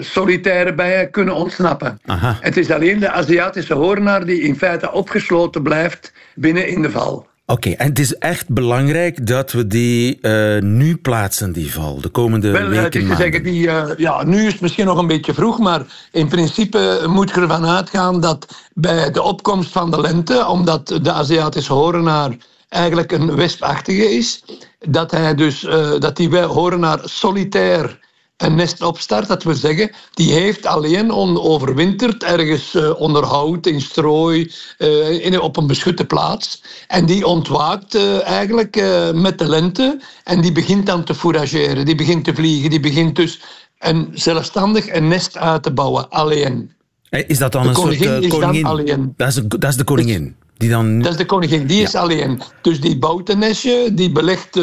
solitaire 0.00 0.74
bijen 0.74 1.10
kunnen 1.10 1.34
ontsnappen. 1.34 1.98
Aha. 2.04 2.36
Het 2.40 2.56
is 2.56 2.70
alleen 2.70 2.98
de 3.00 3.10
Aziatische 3.10 3.74
hoornaar 3.74 4.24
die 4.24 4.40
in 4.40 4.56
feite 4.56 4.92
opgesloten 4.92 5.62
blijft 5.62 6.12
binnen 6.34 6.66
in 6.68 6.82
de 6.82 6.90
val. 6.90 7.28
Oké, 7.46 7.70
en 7.70 7.88
het 7.88 7.98
is 7.98 8.14
echt 8.14 8.48
belangrijk 8.48 9.26
dat 9.26 9.52
we 9.52 9.66
die 9.66 10.18
eh, 10.20 10.62
nu 10.62 10.96
plaatsen, 10.96 11.52
die 11.52 11.72
val, 11.72 12.00
de 12.00 12.08
komende 12.08 12.50
Wel, 12.50 12.68
weken, 12.68 12.84
het 12.84 12.94
is 12.94 13.00
te 13.00 13.06
maanden. 13.06 13.24
zeggen, 13.24 13.42
die, 13.42 13.68
eh, 13.68 13.98
ja, 13.98 14.24
nu 14.24 14.46
is 14.46 14.52
het 14.52 14.60
misschien 14.60 14.86
nog 14.86 14.98
een 14.98 15.06
beetje 15.06 15.34
vroeg, 15.34 15.58
maar 15.58 15.82
in 16.12 16.28
principe 16.28 17.04
moet 17.06 17.30
je 17.30 17.40
ervan 17.40 17.66
uitgaan 17.66 18.20
dat 18.20 18.68
bij 18.74 19.10
de 19.10 19.22
opkomst 19.22 19.72
van 19.72 19.90
de 19.90 20.00
lente, 20.00 20.46
omdat 20.46 20.98
de 21.02 21.12
Aziatische 21.12 21.72
horenaar 21.72 22.36
eigenlijk 22.68 23.12
een 23.12 23.34
wespachtige 23.34 24.10
is, 24.16 24.44
dat, 24.78 25.10
hij 25.10 25.34
dus, 25.34 25.64
eh, 25.64 25.98
dat 25.98 26.16
die 26.16 26.38
horenaar 26.38 27.00
solitair 27.04 27.98
een 28.44 28.54
nest 28.54 28.82
opstart. 28.82 29.28
Dat 29.28 29.42
wil 29.42 29.54
zeggen, 29.54 29.90
die 30.10 30.32
heeft 30.32 30.66
alleen 30.66 31.12
overwinterd 31.12 32.22
ergens 32.22 32.74
eh, 32.74 33.00
onder 33.00 33.24
hout, 33.24 33.66
in 33.66 33.80
strooi, 33.80 34.52
eh, 34.78 35.24
in, 35.24 35.40
op 35.40 35.56
een 35.56 35.66
beschutte 35.66 36.04
plaats. 36.04 36.62
En 36.86 37.06
die 37.06 37.26
ontwaakt 37.26 37.94
eh, 37.94 38.26
eigenlijk 38.26 38.82
met 39.14 39.38
de 39.38 39.48
lente 39.48 40.00
en 40.24 40.40
die 40.40 40.52
begint 40.52 40.86
dan 40.86 41.04
te 41.04 41.14
fourageren, 41.14 41.84
die 41.84 41.94
begint 41.94 42.24
te 42.24 42.34
vliegen, 42.34 42.70
die 42.70 42.80
begint 42.80 43.16
dus 43.16 43.40
een, 43.78 44.08
zelfstandig 44.12 44.94
een 44.94 45.08
nest 45.08 45.36
uit 45.36 45.62
te 45.62 45.72
bouwen, 45.72 46.10
alleen. 46.10 46.72
Is 47.10 47.38
dat 47.38 47.52
dan 47.52 47.62
De 47.62 47.68
een 47.68 47.74
soort 47.74 47.96
koningin 47.96 48.22
is 48.22 48.38
dan 48.38 48.64
alleen. 48.64 49.14
Dat 49.16 49.28
is, 49.28 49.34
de, 49.34 49.58
dat 49.58 49.70
is 49.70 49.76
de 49.76 49.84
koningin. 49.84 50.36
Die 50.56 50.68
dan... 50.68 50.98
Dat 50.98 51.12
is 51.12 51.18
de 51.18 51.26
koningin, 51.26 51.66
die 51.66 51.82
is 51.82 51.94
alleen. 51.94 52.40
Dus 52.62 52.80
die 52.80 52.98
bouwt 52.98 53.28
een 53.28 53.38
nestje, 53.38 53.94
die 53.94 54.12
belegt 54.12 54.60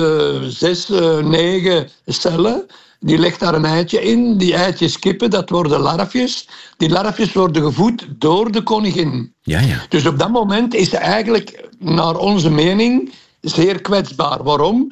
zes, 0.48 0.88
negen 1.22 1.88
cellen. 2.06 2.66
Die 3.04 3.18
legt 3.18 3.40
daar 3.40 3.54
een 3.54 3.66
eitje 3.66 4.02
in. 4.02 4.38
Die 4.38 4.54
eitjes 4.54 5.00
kippen, 5.00 5.30
dat 5.30 5.50
worden 5.50 5.80
larfjes. 5.80 6.48
Die 6.78 6.90
larfjes 6.90 7.34
worden 7.34 7.64
gevoed 7.64 8.08
door 8.18 8.52
de 8.52 8.62
koningin. 8.64 9.34
Ja, 9.42 9.60
ja. 9.60 9.86
Dus 9.90 10.06
op 10.06 10.20
dat 10.20 10.30
moment 10.30 10.74
is 10.74 10.90
ze 10.90 10.98
eigenlijk, 10.98 11.70
naar 11.80 12.18
onze 12.18 12.50
mening, 12.50 13.12
zeer 13.42 13.82
kwetsbaar. 13.82 14.44
Waarom? 14.44 14.92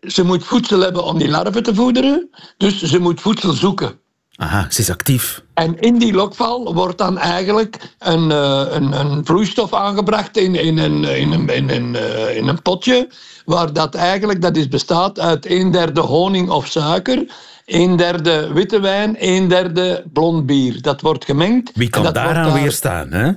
Ze 0.00 0.24
moet 0.24 0.44
voedsel 0.44 0.80
hebben 0.80 1.04
om 1.04 1.18
die 1.18 1.28
larven 1.28 1.62
te 1.62 1.74
voederen, 1.74 2.30
dus 2.56 2.82
ze 2.82 2.98
moet 2.98 3.20
voedsel 3.20 3.52
zoeken. 3.52 4.00
Aha, 4.40 4.66
ze 4.70 4.80
is 4.80 4.90
actief. 4.90 5.42
En 5.54 5.80
in 5.80 5.98
die 5.98 6.12
lokval 6.12 6.74
wordt 6.74 6.98
dan 6.98 7.18
eigenlijk 7.18 7.78
een, 7.98 8.30
eh, 8.30 8.62
een, 8.68 9.00
een 9.00 9.24
vloeistof 9.24 9.74
aangebracht 9.74 10.36
in, 10.36 10.54
in, 10.54 10.78
een, 10.78 11.04
in, 11.04 11.32
een, 11.32 11.48
in, 11.48 11.70
een, 11.70 11.96
eh, 11.96 12.36
in 12.36 12.48
een 12.48 12.62
potje, 12.62 13.08
waar 13.44 13.72
dat 13.72 13.94
eigenlijk 13.94 14.42
dat 14.42 14.56
is 14.56 14.68
bestaat 14.68 15.20
uit 15.20 15.50
een 15.50 15.70
derde 15.70 16.00
honing 16.00 16.50
of 16.50 16.66
suiker, 16.66 17.24
een 17.66 17.96
derde 17.96 18.52
witte 18.52 18.80
wijn, 18.80 19.16
een 19.18 19.48
derde 19.48 20.04
blond 20.12 20.46
bier. 20.46 20.82
Dat 20.82 21.00
wordt 21.00 21.24
gemengd. 21.24 21.70
Wie 21.74 21.88
kan 21.90 22.12
daaraan 22.12 22.52
daar- 22.52 22.62
weerstaan, 22.62 23.12
hè? 23.12 23.32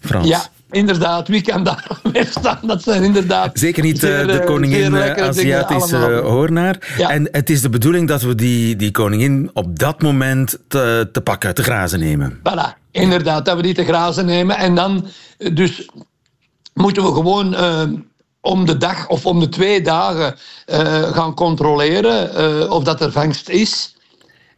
Frans. 0.00 0.28
Ja, 0.28 0.42
inderdaad. 0.72 1.28
Wie 1.28 1.40
kan 1.40 1.64
daar 1.64 1.86
weerstaan? 2.12 2.58
Dat 2.62 2.82
zijn 2.82 3.02
inderdaad... 3.02 3.58
Zeker 3.58 3.82
niet 3.82 4.04
eh, 4.04 4.10
zeer, 4.10 4.26
de 4.26 4.40
eh, 4.40 4.46
koningin 4.46 4.94
eh, 4.94 5.26
Aziatische 5.26 6.20
hoornaar. 6.24 6.94
Ja. 6.96 7.10
En 7.10 7.28
het 7.32 7.50
is 7.50 7.62
de 7.62 7.68
bedoeling 7.68 8.08
dat 8.08 8.22
we 8.22 8.34
die, 8.34 8.76
die 8.76 8.90
koningin 8.90 9.50
op 9.52 9.78
dat 9.78 10.02
moment 10.02 10.58
te, 10.68 11.08
te 11.12 11.20
pakken, 11.20 11.54
te 11.54 11.62
grazen 11.62 12.00
nemen. 12.00 12.38
Voilà, 12.38 12.78
inderdaad, 12.90 13.44
dat 13.44 13.56
we 13.56 13.62
die 13.62 13.74
te 13.74 13.84
grazen 13.84 14.26
nemen. 14.26 14.56
En 14.56 14.74
dan 14.74 15.06
dus 15.52 15.88
moeten 16.74 17.02
we 17.02 17.12
gewoon 17.12 17.56
om 18.40 18.66
de 18.66 18.76
dag 18.76 19.08
of 19.08 19.26
om 19.26 19.40
de 19.40 19.48
twee 19.48 19.80
dagen 19.82 20.34
gaan 21.12 21.34
controleren 21.34 22.70
of 22.70 22.84
dat 22.84 23.00
er 23.00 23.12
vangst 23.12 23.48
is. 23.48 23.96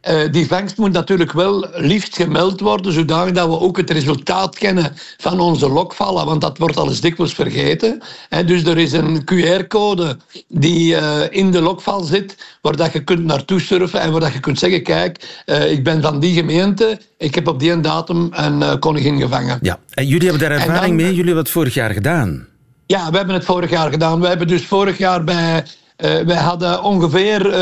Eh, 0.05 0.31
die 0.31 0.47
vangst 0.47 0.77
moet 0.77 0.91
natuurlijk 0.91 1.31
wel 1.31 1.67
liefst 1.73 2.15
gemeld 2.15 2.59
worden, 2.59 2.93
zodanig 2.93 3.33
dat 3.33 3.47
we 3.47 3.59
ook 3.59 3.77
het 3.77 3.89
resultaat 3.89 4.57
kennen 4.57 4.93
van 5.17 5.39
onze 5.39 5.69
lokvallen, 5.69 6.25
want 6.25 6.41
dat 6.41 6.57
wordt 6.57 6.77
al 6.77 6.87
eens 6.87 7.01
dikwijls 7.01 7.33
vergeten. 7.33 8.01
Hè, 8.29 8.43
dus 8.43 8.63
er 8.63 8.77
is 8.77 8.91
een 8.91 9.23
QR-code 9.23 10.17
die 10.47 10.95
eh, 10.95 11.21
in 11.29 11.51
de 11.51 11.61
lokval 11.61 12.03
zit, 12.03 12.57
waar 12.61 12.75
dat 12.75 12.93
je 12.93 13.03
kunt 13.03 13.23
naartoe 13.23 13.59
surfen 13.59 13.99
en 14.01 14.11
waar 14.11 14.19
dat 14.21 14.33
je 14.33 14.39
kunt 14.39 14.59
zeggen, 14.59 14.83
kijk, 14.83 15.41
eh, 15.45 15.71
ik 15.71 15.83
ben 15.83 16.01
van 16.01 16.19
die 16.19 16.33
gemeente, 16.33 16.99
ik 17.17 17.35
heb 17.35 17.47
op 17.47 17.59
die 17.59 17.79
datum 17.79 18.29
een 18.31 18.79
koningin 18.79 19.19
gevangen. 19.21 19.59
Ja. 19.61 19.79
En 19.89 20.07
jullie 20.07 20.29
hebben 20.29 20.49
daar 20.49 20.57
En 20.57 20.63
ervaring 20.63 20.85
dan- 20.85 20.95
mee. 20.95 21.05
Jullie 21.05 21.25
hebben 21.25 21.43
het 21.43 21.51
vorig 21.51 21.73
jaar 21.73 21.91
gedaan. 21.93 22.47
Ja, 22.85 23.09
we 23.11 23.17
hebben 23.17 23.35
het 23.35 23.45
vorig 23.45 23.69
jaar 23.69 23.91
gedaan. 23.91 24.19
We 24.21 24.27
hebben 24.27 24.47
dus 24.47 24.65
vorig 24.65 24.97
jaar 24.97 25.23
bij... 25.23 25.65
wij 26.25 26.37
hadden 26.37 26.83
ongeveer... 26.83 27.53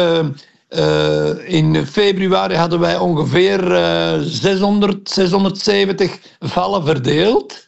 eh, 0.74 1.54
in 1.54 1.86
februari 1.86 2.56
hadden 2.56 2.80
wij 2.80 2.98
ongeveer 2.98 3.76
eh 3.76 4.20
600, 4.22 5.10
670 5.10 6.20
vallen 6.40 6.86
verdeeld. 6.86 7.64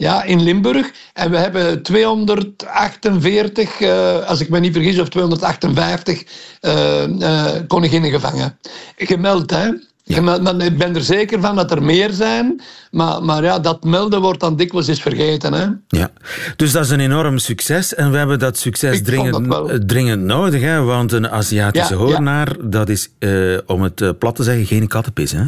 Ja, 0.00 0.22
in 0.22 0.42
Limburg. 0.42 0.92
En 1.12 1.30
we 1.30 1.36
hebben 1.36 1.82
248, 1.82 3.80
eh, 3.80 4.26
als 4.26 4.40
ik 4.40 4.48
me 4.48 4.58
niet 4.58 4.72
vergis, 4.72 5.00
of 5.00 5.08
258 5.08 6.24
eh, 6.60 7.02
eh, 7.02 7.62
koninginnen 7.66 8.10
gevangen. 8.10 8.58
Gemeld, 8.96 9.50
hè? 9.50 9.70
Gemeld, 10.06 10.42
maar 10.42 10.60
ik 10.60 10.78
ben 10.78 10.94
er 10.94 11.02
zeker 11.02 11.40
van 11.40 11.56
dat 11.56 11.70
er 11.70 11.82
meer 11.82 12.10
zijn. 12.12 12.60
Maar, 12.90 13.24
maar 13.24 13.42
ja, 13.42 13.58
dat 13.58 13.84
melden 13.84 14.20
wordt 14.20 14.40
dan 14.40 14.56
dikwijls 14.56 14.88
eens 14.88 15.02
vergeten, 15.02 15.52
hè? 15.52 15.66
Ja. 15.88 16.10
Dus 16.56 16.72
dat 16.72 16.84
is 16.84 16.90
een 16.90 17.00
enorm 17.00 17.38
succes. 17.38 17.94
En 17.94 18.10
we 18.10 18.16
hebben 18.16 18.38
dat 18.38 18.58
succes 18.58 18.96
Ik 18.96 19.04
dringend, 19.04 19.50
dat 19.50 19.88
dringend 19.88 20.22
nodig. 20.22 20.60
Hè? 20.60 20.82
Want 20.82 21.12
een 21.12 21.30
Aziatische 21.30 21.94
Ja, 21.94 22.00
ja. 22.00 22.06
hoornaar, 22.06 22.56
dat 22.60 22.88
is, 22.88 23.08
eh, 23.18 23.58
om 23.66 23.82
het 23.82 24.00
eh, 24.00 24.10
plat 24.18 24.36
te 24.36 24.42
zeggen, 24.42 24.66
geen 24.66 24.88
kattenpis. 24.88 25.32
Hè? 25.32 25.44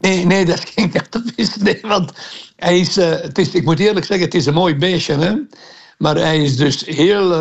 Nee, 0.00 0.26
nee, 0.26 0.44
dat 0.44 0.58
is 0.58 0.72
geen 0.74 0.90
kattenvis. 0.90 1.56
Nee, 1.56 1.78
want 1.82 2.12
hij 2.56 2.78
is, 2.78 2.96
eh, 2.96 3.10
het 3.10 3.38
is, 3.38 3.50
ik 3.50 3.64
moet 3.64 3.78
eerlijk 3.78 4.06
zeggen, 4.06 4.26
het 4.26 4.34
is 4.34 4.46
een 4.46 4.54
mooi 4.54 4.76
beestje. 4.76 5.14
Hè? 5.14 5.32
Maar 5.98 6.16
hij 6.16 6.42
is 6.42 6.56
dus 6.56 6.84
heel 6.86 7.34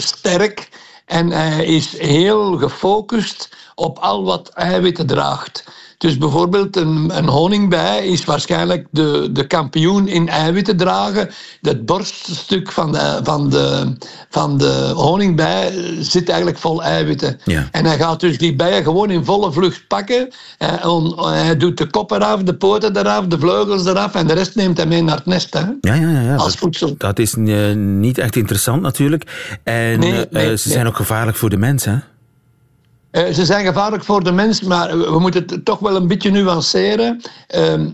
sterk 0.00 0.68
en 1.06 1.30
hij 1.30 1.64
is 1.64 1.98
heel 1.98 2.58
gefocust 2.58 3.48
op 3.74 3.98
al 3.98 4.24
wat 4.24 4.48
eiwitten 4.48 5.06
draagt. 5.06 5.64
Dus 5.98 6.18
bijvoorbeeld 6.18 6.76
een, 6.76 7.10
een 7.14 7.28
honingbij 7.28 8.06
is 8.06 8.24
waarschijnlijk 8.24 8.86
de, 8.90 9.28
de 9.32 9.46
kampioen 9.46 10.08
in 10.08 10.28
eiwitten 10.28 10.76
dragen. 10.76 11.28
Het 11.60 11.86
borststuk 11.86 12.72
van 12.72 12.92
de, 12.92 13.20
van, 13.22 13.50
de, 13.50 13.96
van 14.30 14.58
de 14.58 14.92
honingbij 14.94 15.72
zit 16.00 16.28
eigenlijk 16.28 16.58
vol 16.58 16.82
eiwitten. 16.82 17.38
Ja. 17.44 17.68
En 17.70 17.84
hij 17.84 17.96
gaat 17.98 18.20
dus 18.20 18.38
die 18.38 18.56
bijen 18.56 18.82
gewoon 18.82 19.10
in 19.10 19.24
volle 19.24 19.52
vlucht 19.52 19.86
pakken. 19.86 20.28
Hij, 20.58 20.84
on- 20.84 21.28
hij 21.28 21.56
doet 21.56 21.78
de 21.78 21.86
kop 21.86 22.10
eraf, 22.10 22.42
de 22.42 22.54
poten 22.54 22.96
eraf, 22.96 23.26
de 23.26 23.38
vleugels 23.38 23.86
eraf 23.86 24.14
en 24.14 24.26
de 24.26 24.32
rest 24.34 24.54
neemt 24.54 24.76
hij 24.76 24.86
mee 24.86 25.02
naar 25.02 25.16
het 25.16 25.26
nest. 25.26 25.54
Hè? 25.54 25.60
Ja, 25.80 25.94
ja, 25.94 26.08
ja. 26.10 26.20
ja. 26.20 26.34
Als 26.34 26.44
Dat, 26.44 26.56
voedsel. 26.56 26.94
dat 26.98 27.18
is 27.18 27.34
eh, 27.34 27.72
niet 27.74 28.18
echt 28.18 28.36
interessant 28.36 28.82
natuurlijk. 28.82 29.58
En 29.64 29.98
Nee, 29.98 30.12
eh, 30.12 30.30
nee, 30.30 30.44
ze 30.44 30.68
nee. 30.68 30.74
zijn 30.76 30.86
ook 30.86 30.96
gevaarlijk 30.96 31.36
voor 31.36 31.50
de 31.50 31.56
mens. 31.58 31.84
Hè? 31.84 31.94
Eh, 33.12 33.32
ze 33.32 33.44
zijn 33.44 33.66
gevaarlijk 33.66 34.04
voor 34.04 34.24
de 34.24 34.32
mens, 34.32 34.62
maar 34.62 34.98
we 34.98 35.18
moeten 35.18 35.44
het 35.46 35.64
toch 35.64 35.78
wel 35.78 35.96
een 35.96 36.08
beetje 36.08 36.30
nuanceren. 36.30 37.20
Ehm, 37.46 37.88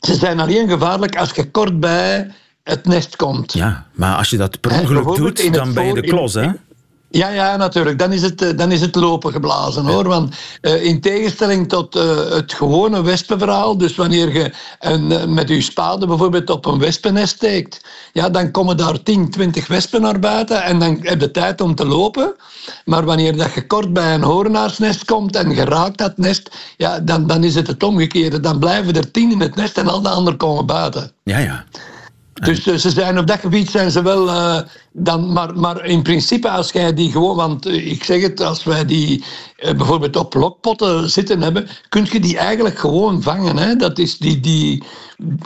ze 0.00 0.14
zijn 0.14 0.40
alleen 0.40 0.68
gevaarlijk 0.68 1.16
als 1.16 1.30
je 1.30 1.50
kort 1.50 1.80
bij 1.80 2.30
het 2.62 2.86
nest 2.86 3.16
komt. 3.16 3.52
Ja, 3.52 3.86
maar 3.94 4.16
als 4.16 4.30
je 4.30 4.36
dat 4.36 4.60
per 4.60 4.80
ongeluk 4.80 5.14
doet, 5.16 5.52
dan 5.52 5.74
ben 5.74 5.86
je 5.86 5.94
de 5.94 6.02
klos. 6.02 6.34
Hè? 6.34 6.48
Ja, 7.12 7.28
ja, 7.28 7.56
natuurlijk. 7.56 7.98
Dan 7.98 8.12
is 8.12 8.22
het, 8.22 8.42
eh, 8.42 8.56
dan 8.56 8.72
is 8.72 8.80
het 8.80 8.94
lopen 8.94 9.32
geblazen 9.32 9.86
hoor. 9.86 10.08
Want 10.08 10.34
eh, 10.60 10.84
in 10.84 11.00
tegenstelling 11.00 11.68
tot 11.68 11.96
eh, 11.96 12.30
het 12.30 12.52
gewone 12.52 13.02
wespenverhaal, 13.02 13.76
dus 13.78 13.94
wanneer 13.94 14.32
je 14.32 14.52
een, 14.78 15.34
met 15.34 15.48
je 15.48 15.60
spade 15.60 16.06
bijvoorbeeld 16.06 16.50
op 16.50 16.66
een 16.66 16.78
wespennest 16.78 17.34
steekt, 17.34 17.84
ja, 18.12 18.28
dan 18.28 18.50
komen 18.50 18.76
daar 18.76 19.02
10, 19.02 19.30
20 19.30 19.66
wespen 19.66 20.00
naar 20.00 20.18
buiten 20.18 20.62
en 20.62 20.78
dan 20.78 20.98
heb 21.02 21.20
je 21.20 21.30
tijd 21.30 21.60
om 21.60 21.74
te 21.74 21.86
lopen. 21.86 22.34
Maar 22.84 23.04
wanneer 23.04 23.36
dat 23.36 23.54
je 23.54 23.66
kort 23.66 23.92
bij 23.92 24.14
een 24.14 24.22
horenaarsnest 24.22 25.04
komt 25.04 25.36
en 25.36 25.50
je 25.50 25.64
raakt 25.64 25.98
dat 25.98 26.18
nest, 26.18 26.50
ja, 26.76 27.00
dan, 27.00 27.26
dan 27.26 27.44
is 27.44 27.54
het 27.54 27.66
het 27.66 27.82
omgekeerde. 27.82 28.40
Dan 28.40 28.58
blijven 28.58 28.94
er 28.94 29.10
10 29.10 29.30
in 29.30 29.40
het 29.40 29.54
nest 29.54 29.78
en 29.78 29.88
al 29.88 30.02
de 30.02 30.08
anderen 30.08 30.38
komen 30.38 30.66
buiten. 30.66 31.12
Ja, 31.22 31.38
ja. 31.38 31.64
Dus 32.40 32.66
eh, 32.66 32.74
ze 32.74 32.90
zijn 32.90 33.18
op 33.18 33.26
dat 33.26 33.38
gebied 33.40 33.70
zijn 33.70 33.90
ze 33.90 34.02
wel 34.02 34.28
eh, 34.28 34.58
dan, 34.92 35.32
maar, 35.32 35.58
maar 35.58 35.84
in 35.84 36.02
principe 36.02 36.50
als 36.50 36.70
jij 36.72 36.94
die 36.94 37.10
gewoon, 37.12 37.36
want 37.36 37.66
eh, 37.66 37.90
ik 37.90 38.04
zeg 38.04 38.22
het, 38.22 38.40
als 38.40 38.64
wij 38.64 38.84
die 38.84 39.24
eh, 39.56 39.74
bijvoorbeeld 39.74 40.16
op 40.16 40.34
lokpotten 40.34 41.10
zitten 41.10 41.42
hebben, 41.42 41.68
kun 41.88 42.06
je 42.12 42.20
die 42.20 42.38
eigenlijk 42.38 42.78
gewoon 42.78 43.22
vangen. 43.22 43.56
Hè? 43.56 43.76
Dat 43.76 43.98
is 43.98 44.18
die, 44.18 44.40
die, 44.40 44.82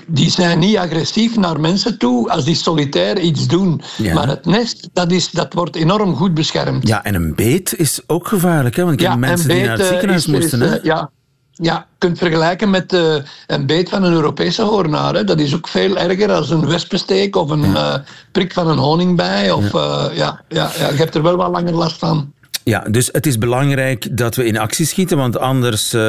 die 0.06 0.30
zijn 0.30 0.58
niet 0.58 0.76
agressief 0.76 1.36
naar 1.36 1.60
mensen 1.60 1.98
toe 1.98 2.30
als 2.30 2.44
die 2.44 2.54
solitair 2.54 3.18
iets 3.20 3.46
doen. 3.46 3.80
Ja. 3.96 4.14
Maar 4.14 4.28
het 4.28 4.44
nest, 4.46 4.88
dat, 4.92 5.12
is, 5.12 5.30
dat 5.30 5.52
wordt 5.52 5.76
enorm 5.76 6.14
goed 6.16 6.34
beschermd. 6.34 6.88
Ja, 6.88 7.04
en 7.04 7.14
een 7.14 7.34
beet 7.34 7.74
is 7.78 8.00
ook 8.06 8.28
gevaarlijk. 8.28 8.76
Hè? 8.76 8.84
Want 8.84 9.00
ik 9.00 9.06
ken 9.06 9.18
mensen 9.18 9.48
die 9.48 9.64
naar 9.64 9.78
het 9.78 9.86
ziekenhuis 9.86 10.26
is- 10.26 10.32
is, 10.32 10.40
moesten. 10.40 10.62
eh, 10.62 10.70
hè? 10.70 10.76
ja, 10.82 11.10
ja, 11.54 11.74
je 11.74 11.94
kunt 11.98 12.18
vergelijken 12.18 12.70
met 12.70 12.92
eh, 12.92 13.14
een 13.46 13.66
beet 13.66 13.88
van 13.88 14.02
een 14.02 14.12
Europese 14.12 14.62
hoornaar. 14.62 15.14
Hè. 15.14 15.24
Dat 15.24 15.40
is 15.40 15.54
ook 15.54 15.68
veel 15.68 15.96
erger 15.96 16.32
als 16.32 16.50
een 16.50 16.66
wespensteek 16.66 17.36
of 17.36 17.50
een 17.50 17.76
eh, 17.76 17.94
prik 18.32 18.52
van 18.52 18.68
een 18.68 18.78
honingbij. 18.78 19.50
Of, 19.50 19.72
ja. 19.72 20.10
ja, 20.12 20.40
ja, 20.48 20.70
ja, 20.78 20.88
je 20.88 20.96
hebt 20.96 21.14
er 21.14 21.22
wel 21.22 21.36
wat 21.36 21.50
langer 21.50 21.74
last 21.74 21.98
van. 21.98 22.32
Ja, 22.64 22.84
dus 22.90 23.08
het 23.12 23.26
is 23.26 23.38
belangrijk 23.38 24.16
dat 24.16 24.34
we 24.36 24.44
in 24.46 24.58
actie 24.58 24.86
schieten, 24.86 25.16
want 25.16 25.38
anders 25.38 25.92
eh, 25.92 26.00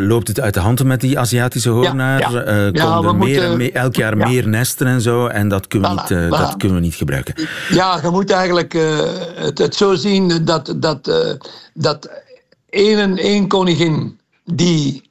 loopt 0.00 0.28
het 0.28 0.40
uit 0.40 0.54
de 0.54 0.60
handen 0.60 0.86
met 0.86 1.00
die 1.00 1.18
Aziatische 1.18 1.68
hoornaar. 1.70 2.18
ja. 2.20 2.42
Eh, 2.42 2.72
komen 2.84 3.04
er 3.10 3.16
meer 3.16 3.42
en 3.42 3.72
elk 3.74 3.96
jaar 3.96 4.18
Ja. 4.18 4.28
meer 4.28 4.48
nesten 4.48 4.86
en 4.86 5.00
zo, 5.00 5.26
en 5.26 5.48
dat 5.48 5.66
kunnen, 5.66 5.90
we, 5.94 6.00
Voilà, 6.00 6.02
niet, 6.08 6.18
eh, 6.18 6.26
voilà. 6.26 6.28
dat 6.42 6.56
kunnen 6.56 6.76
we 6.78 6.82
niet 6.84 6.94
gebruiken. 6.94 7.34
Ja, 7.70 7.98
je 8.02 8.08
moet 8.10 8.30
eigenlijk 8.30 8.74
eh, 8.74 8.98
het, 9.34 9.58
het 9.58 9.74
zo 9.74 9.94
zien 9.94 10.44
dat, 10.44 10.74
dat, 10.76 11.08
eh, 11.08 11.16
dat 11.74 12.10
één, 12.70 13.16
één 13.18 13.48
koningin 13.48 14.20
die 14.52 15.10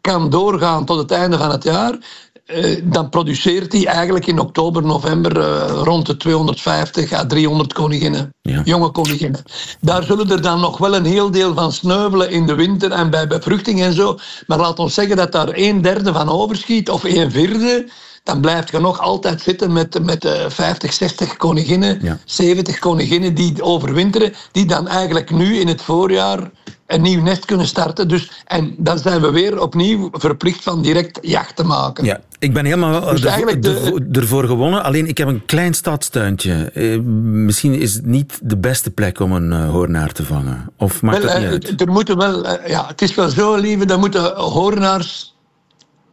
kan 0.00 0.30
doorgaan 0.30 0.84
tot 0.84 0.98
het 0.98 1.10
einde 1.10 1.38
van 1.38 1.50
het 1.50 1.64
jaar, 1.64 1.98
eh, 2.44 2.80
dan 2.84 3.08
produceert 3.08 3.72
hij 3.72 3.86
eigenlijk 3.86 4.26
in 4.26 4.38
oktober, 4.38 4.82
november 4.82 5.40
eh, 5.40 5.80
rond 5.82 6.06
de 6.06 6.16
250 6.16 7.12
à 7.12 7.26
300 7.26 7.72
koninginnen. 7.72 8.34
Ja. 8.42 8.60
Jonge 8.64 8.90
koninginnen. 8.90 9.42
Daar 9.80 10.02
zullen 10.02 10.30
er 10.30 10.42
dan 10.42 10.60
nog 10.60 10.78
wel 10.78 10.94
een 10.94 11.04
heel 11.04 11.30
deel 11.30 11.54
van 11.54 11.72
sneuvelen 11.72 12.30
in 12.30 12.46
de 12.46 12.54
winter 12.54 12.90
en 12.90 13.10
bij 13.10 13.26
bevruchting 13.26 13.82
en 13.82 13.92
zo. 13.92 14.18
Maar 14.46 14.58
laat 14.58 14.78
ons 14.78 14.94
zeggen 14.94 15.16
dat 15.16 15.32
daar 15.32 15.48
een 15.52 15.82
derde 15.82 16.12
van 16.12 16.28
overschiet 16.28 16.90
of 16.90 17.04
een 17.04 17.30
vierde. 17.30 17.88
Dan 18.22 18.40
blijf 18.40 18.70
je 18.70 18.78
nog 18.78 19.00
altijd 19.00 19.40
zitten 19.40 19.72
met, 19.72 20.04
met 20.04 20.24
eh, 20.24 20.48
50, 20.48 20.92
60 20.92 21.36
koninginnen, 21.36 21.98
Ja. 22.02 22.18
70 22.24 22.78
koninginnen 22.78 23.34
die 23.34 23.62
overwinteren, 23.62 24.34
die 24.52 24.66
dan 24.66 24.88
eigenlijk 24.88 25.30
nu 25.30 25.58
in 25.58 25.68
het 25.68 25.82
voorjaar 25.82 26.50
een 26.94 27.02
nieuw 27.02 27.22
nest 27.22 27.44
kunnen 27.44 27.66
starten. 27.66 28.08
Dus, 28.08 28.42
en 28.46 28.74
dan 28.78 28.98
zijn 28.98 29.20
we 29.20 29.30
weer 29.30 29.60
opnieuw 29.60 30.08
verplicht 30.12 30.62
van 30.62 30.82
direct 30.82 31.18
jacht 31.22 31.56
te 31.56 31.64
maken. 31.64 32.04
Ja, 32.04 32.20
ik 32.38 32.52
ben 32.52 32.64
helemaal 32.64 33.02
eh, 33.02 33.10
Dus 33.10 33.20
de- 33.20 34.08
ervoor 34.12 34.44
gewonnen, 34.44 34.82
alleen 34.82 35.06
ik 35.08 35.18
heb 35.18 35.28
een 35.28 35.44
klein 35.46 35.74
stadstuintje. 35.74 36.70
Eh, 36.74 36.98
misschien 37.46 37.74
is 37.74 37.94
het 37.94 38.06
niet 38.06 38.38
de 38.42 38.56
beste 38.56 38.90
plek 38.90 39.20
om 39.20 39.32
een 39.32 39.52
eh, 39.52 39.70
hoornaar 39.70 40.12
te 40.12 40.24
vangen. 40.24 40.70
Of 40.78 41.02
maakt 41.02 41.18
Wel, 41.22 41.26
dat 41.26 41.50
niet 41.50 41.64
eh, 41.64 41.70
uit? 41.70 41.80
er 41.80 41.88
moeten 41.88 42.16
wel, 42.16 42.46
ja, 42.68 42.86
het 42.86 43.02
is 43.02 43.14
wel 43.14 43.28
zo, 43.28 43.54
lieve, 43.56 43.84
er 43.86 43.98
moeten 43.98 44.34
hoornaars 44.36 45.34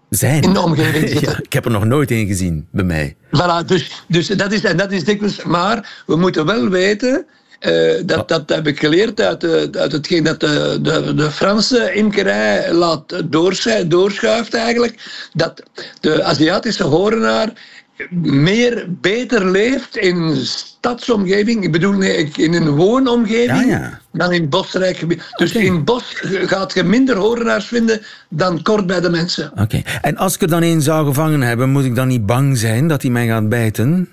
Zijn? 0.10 0.42
in 0.44 0.54
de 0.54 0.62
omgeving 0.62 1.10
zitten. 1.14 1.32
Ja, 1.32 1.38
ik 1.42 1.54
heb 1.54 1.66
er 1.66 1.72
nog 1.72 1.86
nooit 1.86 2.12
een 2.12 2.28
gezien 2.28 2.68
bij 2.72 2.84
mij. 2.86 3.16
Voilà, 3.28 3.66
dus, 3.66 4.04
dus 4.08 4.28
dat, 4.28 4.52
is, 4.52 4.64
en 4.64 4.78
dat 4.78 4.92
is 4.92 5.04
dikwijls. 5.04 5.44
Maar 5.44 6.04
we 6.06 6.16
moeten 6.16 6.46
wel 6.46 6.68
weten. 6.70 7.26
Eh, 7.62 8.02
dat, 8.06 8.28
dat 8.28 8.50
heb 8.50 8.68
ik 8.68 8.80
geleerd 8.80 9.22
uit, 9.22 9.42
de, 9.42 9.70
uit 9.72 9.92
hetgeen 9.92 10.24
dat 10.24 10.40
de, 10.40 10.80
de, 10.82 11.14
de 11.14 11.32
Franse 11.32 11.94
imkerij 11.94 12.74
laat 12.74 13.32
doorschu- 13.32 13.88
doorschuift 13.88 14.54
eigenlijk. 14.54 14.96
Dat 15.34 15.64
de 16.00 16.24
Aziatische 16.24 16.84
horenaar 16.84 17.50
meer 18.10 18.86
beter 18.90 19.52
leeft 19.52 19.98
in 19.98 20.36
stadsomgeving. 20.36 21.64
Ik 21.64 21.72
bedoel 21.72 21.94
nee, 21.94 22.30
in 22.36 22.54
een 22.54 22.70
woonomgeving 22.70 23.70
Ja, 23.70 23.78
ja. 23.78 24.00
dan 24.12 24.32
in 24.32 24.50
bosrijk 24.50 24.98
gebied. 24.98 25.24
Dus 25.36 25.52
in 25.52 25.84
bos 25.84 26.04
gaat 26.24 26.74
je 26.74 26.84
minder 26.84 27.16
horenaars 27.16 27.66
vinden 27.66 28.02
dan 28.30 28.62
kort 28.62 28.86
bij 28.88 29.02
de 29.02 29.10
mensen. 29.10 29.52
Oké. 29.56 29.82
En 30.02 30.18
als 30.18 30.36
ik 30.36 30.42
er 30.42 30.48
dan 30.48 30.62
één 30.62 30.82
zou 30.82 31.06
gevangen 31.08 31.42
hebben, 31.42 31.70
moet 31.70 31.86
ik 31.86 31.96
dan 31.96 32.08
niet 32.08 32.26
bang 32.26 32.58
zijn 32.58 32.88
dat 32.88 33.02
hij 33.02 33.12
mij 33.12 33.28
gaat 33.28 33.50
bijten? 33.50 34.10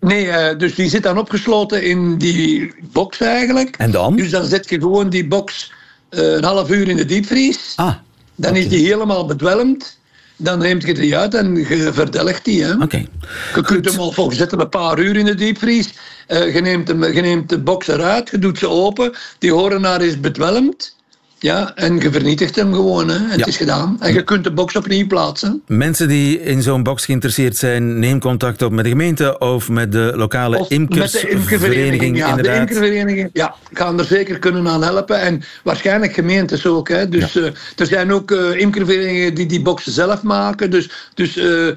Nee, 0.00 0.28
eh, 0.28 0.58
dus 0.58 0.74
die 0.74 0.88
zit 0.88 1.02
dan 1.02 1.18
opgesloten 1.18 1.82
in 1.82 2.18
die 2.18 2.74
box 2.92 3.20
eigenlijk. 3.20 3.76
En 3.76 3.90
dan? 3.90 4.16
Dus 4.16 4.30
dan 4.30 4.44
zet 4.44 4.68
je 4.68 4.80
gewoon 4.80 5.10
die 5.10 5.26
box 5.26 5.72
eh, 6.08 6.32
een 6.32 6.44
half 6.44 6.70
uur 6.70 6.88
in 6.88 6.96
de 6.96 7.04
diepvries. 7.04 7.72
Ah, 7.76 7.94
dan 8.34 8.56
is 8.56 8.68
die 8.68 8.86
helemaal 8.86 9.26
bedwelmd. 9.26 9.98
Dan 10.36 10.58
neemt 10.58 10.82
je 10.82 10.94
die 10.94 11.16
uit 11.16 11.34
en 11.34 11.56
je 11.56 11.90
verdelgt 11.92 12.44
die. 12.44 12.64
Hè. 12.64 12.82
oké. 12.82 13.06
Je 13.54 13.62
kunt 13.62 13.84
hem 13.84 13.98
al 13.98 14.12
volgens 14.12 14.38
zetten 14.38 14.60
een 14.60 14.68
paar 14.68 14.98
uur 14.98 15.16
in 15.16 15.24
de 15.24 15.34
diepvries. 15.34 15.92
Eh, 16.26 16.54
je, 16.54 16.60
neemt 16.60 16.88
hem, 16.88 17.04
je 17.04 17.20
neemt 17.20 17.48
de 17.48 17.58
box 17.58 17.86
eruit, 17.86 18.30
je 18.30 18.38
doet 18.38 18.58
ze 18.58 18.68
open. 18.68 19.12
Die 19.38 19.52
horenaar 19.52 20.02
is 20.02 20.20
bedwelmd. 20.20 20.96
Ja, 21.42 21.74
en 21.74 21.98
je 21.98 22.10
vernietigt 22.10 22.56
hem 22.56 22.74
gewoon. 22.74 23.08
Hè. 23.08 23.16
Ja. 23.16 23.28
Het 23.28 23.46
is 23.46 23.56
gedaan. 23.56 23.96
En 24.00 24.12
je 24.14 24.22
kunt 24.22 24.44
de 24.44 24.52
box 24.52 24.76
opnieuw 24.76 25.06
plaatsen. 25.06 25.62
Mensen 25.66 26.08
die 26.08 26.42
in 26.42 26.62
zo'n 26.62 26.82
box 26.82 27.04
geïnteresseerd 27.04 27.56
zijn, 27.56 27.98
neem 27.98 28.20
contact 28.20 28.62
op 28.62 28.72
met 28.72 28.84
de 28.84 28.90
gemeente 28.90 29.38
of 29.38 29.68
met 29.68 29.92
de 29.92 30.12
lokale 30.14 30.58
Of 30.58 30.68
met 30.68 30.88
de 31.12 31.28
imkervereniging. 31.30 32.16
Ja, 32.16 32.24
de 32.24 32.30
inderdaad. 32.30 32.60
imkervereniging 32.60 33.30
ja, 33.32 33.54
gaan 33.72 33.98
er 33.98 34.04
zeker 34.04 34.38
kunnen 34.38 34.68
aan 34.68 34.82
helpen. 34.82 35.20
En 35.20 35.42
waarschijnlijk 35.62 36.12
gemeentes 36.12 36.66
ook. 36.66 36.88
Hè. 36.88 37.08
Dus 37.08 37.36
eh, 37.36 37.44
er 37.76 37.86
zijn 37.86 38.12
ook 38.12 38.30
eh 38.30 38.60
imkerverenigingen 38.60 39.34
die 39.34 39.46
die 39.46 39.62
boxen 39.62 39.92
zelf 39.92 40.22
maken. 40.22 40.70
Dus, 40.70 40.90
dus 41.14 41.36
eh, 41.36 41.68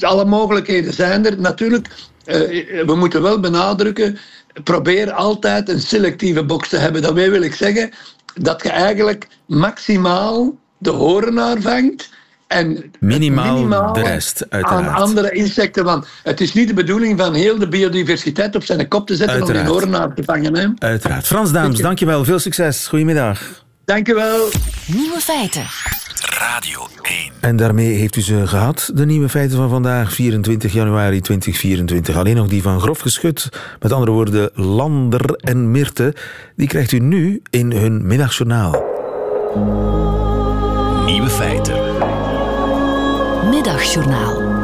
alle 0.00 0.24
mogelijkheden 0.24 0.92
zijn 0.92 1.26
er. 1.26 1.40
Natuurlijk, 1.40 1.88
we 2.86 2.94
moeten 2.96 3.22
wel 3.22 3.40
benadrukken. 3.40 4.18
Probeer 4.64 5.12
altijd 5.12 5.68
een 5.68 5.80
selectieve 5.80 6.44
box 6.44 6.68
te 6.68 6.76
hebben. 6.76 7.02
Daarmee 7.02 7.30
wil 7.30 7.42
ik 7.42 7.54
zeggen 7.54 7.90
dat 8.40 8.62
je 8.62 8.70
eigenlijk 8.70 9.28
maximaal 9.46 10.58
de 10.78 10.90
horenaar 10.90 11.60
vangt. 11.60 12.08
En 12.46 12.90
Minimaal 13.00 13.92
de 13.92 14.00
rest, 14.02 14.46
uiteraard. 14.48 14.86
aan 14.86 14.94
andere 14.94 15.30
insecten. 15.30 15.84
Want 15.84 16.06
het 16.22 16.40
is 16.40 16.52
niet 16.52 16.68
de 16.68 16.74
bedoeling 16.74 17.18
van 17.18 17.34
heel 17.34 17.58
de 17.58 17.68
biodiversiteit 17.68 18.54
op 18.56 18.64
zijn 18.64 18.88
kop 18.88 19.06
te 19.06 19.16
zetten 19.16 19.36
Uiteraard. 19.36 19.68
om 19.68 19.74
die 19.74 19.74
horenaar 19.74 20.14
te 20.14 20.22
vangen. 20.24 20.56
Hè? 20.56 20.66
Uiteraard. 20.78 21.26
Frans 21.26 21.52
Daams, 21.52 21.78
dankjewel. 21.80 22.24
Veel 22.24 22.38
succes. 22.38 22.86
Goedemiddag. 22.86 23.64
Dank 23.84 24.08
u 24.08 24.14
wel. 24.14 24.48
Nieuwe 24.86 25.20
feiten. 25.20 25.64
Radio 26.38 26.86
1. 27.02 27.32
En 27.40 27.56
daarmee 27.56 27.94
heeft 27.94 28.16
u 28.16 28.20
ze 28.20 28.46
gehad, 28.46 28.90
de 28.94 29.06
nieuwe 29.06 29.28
feiten 29.28 29.56
van 29.56 29.68
vandaag, 29.68 30.12
24 30.12 30.72
januari 30.72 31.20
2024. 31.20 32.16
Alleen 32.16 32.36
nog 32.36 32.48
die 32.48 32.62
van 32.62 32.80
grof 32.80 33.00
geschut. 33.00 33.48
Met 33.80 33.92
andere 33.92 34.12
woorden, 34.12 34.50
Lander 34.54 35.34
en 35.34 35.70
Mirte. 35.70 36.14
Die 36.56 36.68
krijgt 36.68 36.92
u 36.92 36.98
nu 36.98 37.42
in 37.50 37.72
hun 37.72 38.06
middagjournaal. 38.06 38.72
Nieuwe 41.06 41.28
feiten. 41.28 41.74
Middagjournaal. 43.50 44.56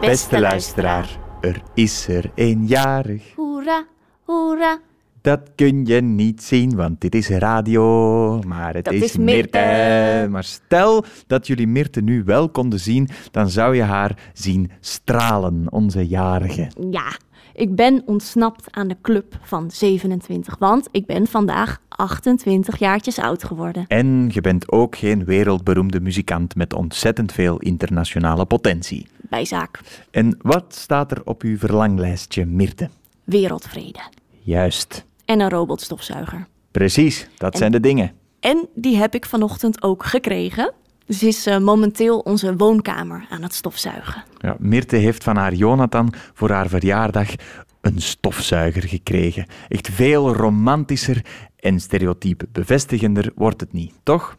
Beste 0.00 0.40
luisteraar, 0.40 1.08
er 1.40 1.62
is 1.74 2.08
er 2.08 2.30
een 2.34 2.66
jarig. 2.66 3.22
Hoera, 3.34 3.84
hoera. 4.24 4.78
Dat 5.26 5.40
kun 5.54 5.84
je 5.84 6.00
niet 6.00 6.42
zien, 6.42 6.76
want 6.76 7.00
dit 7.00 7.14
is 7.14 7.28
radio. 7.28 8.40
Maar 8.46 8.74
het 8.74 8.84
Dat 8.84 8.94
is, 8.94 9.02
is 9.02 9.16
Mirte. 9.16 10.26
Maar 10.30 10.44
stel 10.44 11.04
dat 11.26 11.46
jullie 11.46 11.66
Mirte 11.66 12.00
nu 12.00 12.24
wel 12.24 12.48
konden 12.48 12.80
zien, 12.80 13.08
dan 13.30 13.50
zou 13.50 13.76
je 13.76 13.82
haar 13.82 14.30
zien 14.32 14.70
stralen, 14.80 15.66
onze 15.70 16.06
jarige. 16.06 16.70
Ja, 16.90 17.16
ik 17.54 17.74
ben 17.74 18.02
ontsnapt 18.04 18.66
aan 18.70 18.88
de 18.88 18.96
club 19.02 19.38
van 19.42 19.70
27, 19.70 20.56
want 20.58 20.88
ik 20.90 21.06
ben 21.06 21.26
vandaag 21.26 21.80
28 21.88 22.78
jaartjes 22.78 23.18
oud 23.18 23.44
geworden. 23.44 23.84
En 23.86 24.28
je 24.32 24.40
bent 24.40 24.72
ook 24.72 24.96
geen 24.96 25.24
wereldberoemde 25.24 26.00
muzikant 26.00 26.54
met 26.54 26.74
ontzettend 26.74 27.32
veel 27.32 27.58
internationale 27.58 28.44
potentie. 28.44 29.06
Bijzaak. 29.20 29.80
En 30.10 30.36
wat 30.42 30.74
staat 30.74 31.10
er 31.10 31.20
op 31.24 31.42
uw 31.42 31.58
verlanglijstje, 31.58 32.44
Mirte? 32.44 32.88
Wereldvrede. 33.24 34.00
Juist. 34.42 35.06
En 35.26 35.40
een 35.40 35.50
robotstofzuiger. 35.50 36.46
Precies, 36.70 37.28
dat 37.36 37.56
zijn 37.56 37.72
de 37.72 37.80
dingen. 37.80 38.12
En 38.40 38.68
die 38.74 38.96
heb 38.96 39.14
ik 39.14 39.26
vanochtend 39.26 39.82
ook 39.82 40.04
gekregen. 40.04 40.72
Ze 41.08 41.26
is 41.26 41.46
eh, 41.46 41.58
momenteel 41.58 42.18
onze 42.18 42.56
woonkamer 42.56 43.26
aan 43.30 43.42
het 43.42 43.54
stofzuigen. 43.54 44.24
Ja, 44.38 44.56
Mirte 44.58 44.96
heeft 44.96 45.24
van 45.24 45.36
haar 45.36 45.54
Jonathan 45.54 46.12
voor 46.34 46.50
haar 46.50 46.68
verjaardag 46.68 47.28
een 47.80 48.00
stofzuiger 48.00 48.82
gekregen. 48.82 49.46
Echt 49.68 49.88
veel 49.88 50.34
romantischer 50.34 51.24
en 51.56 51.80
stereotype 51.80 52.46
bevestigender 52.52 53.32
wordt 53.34 53.60
het 53.60 53.72
niet, 53.72 53.94
toch? 54.02 54.36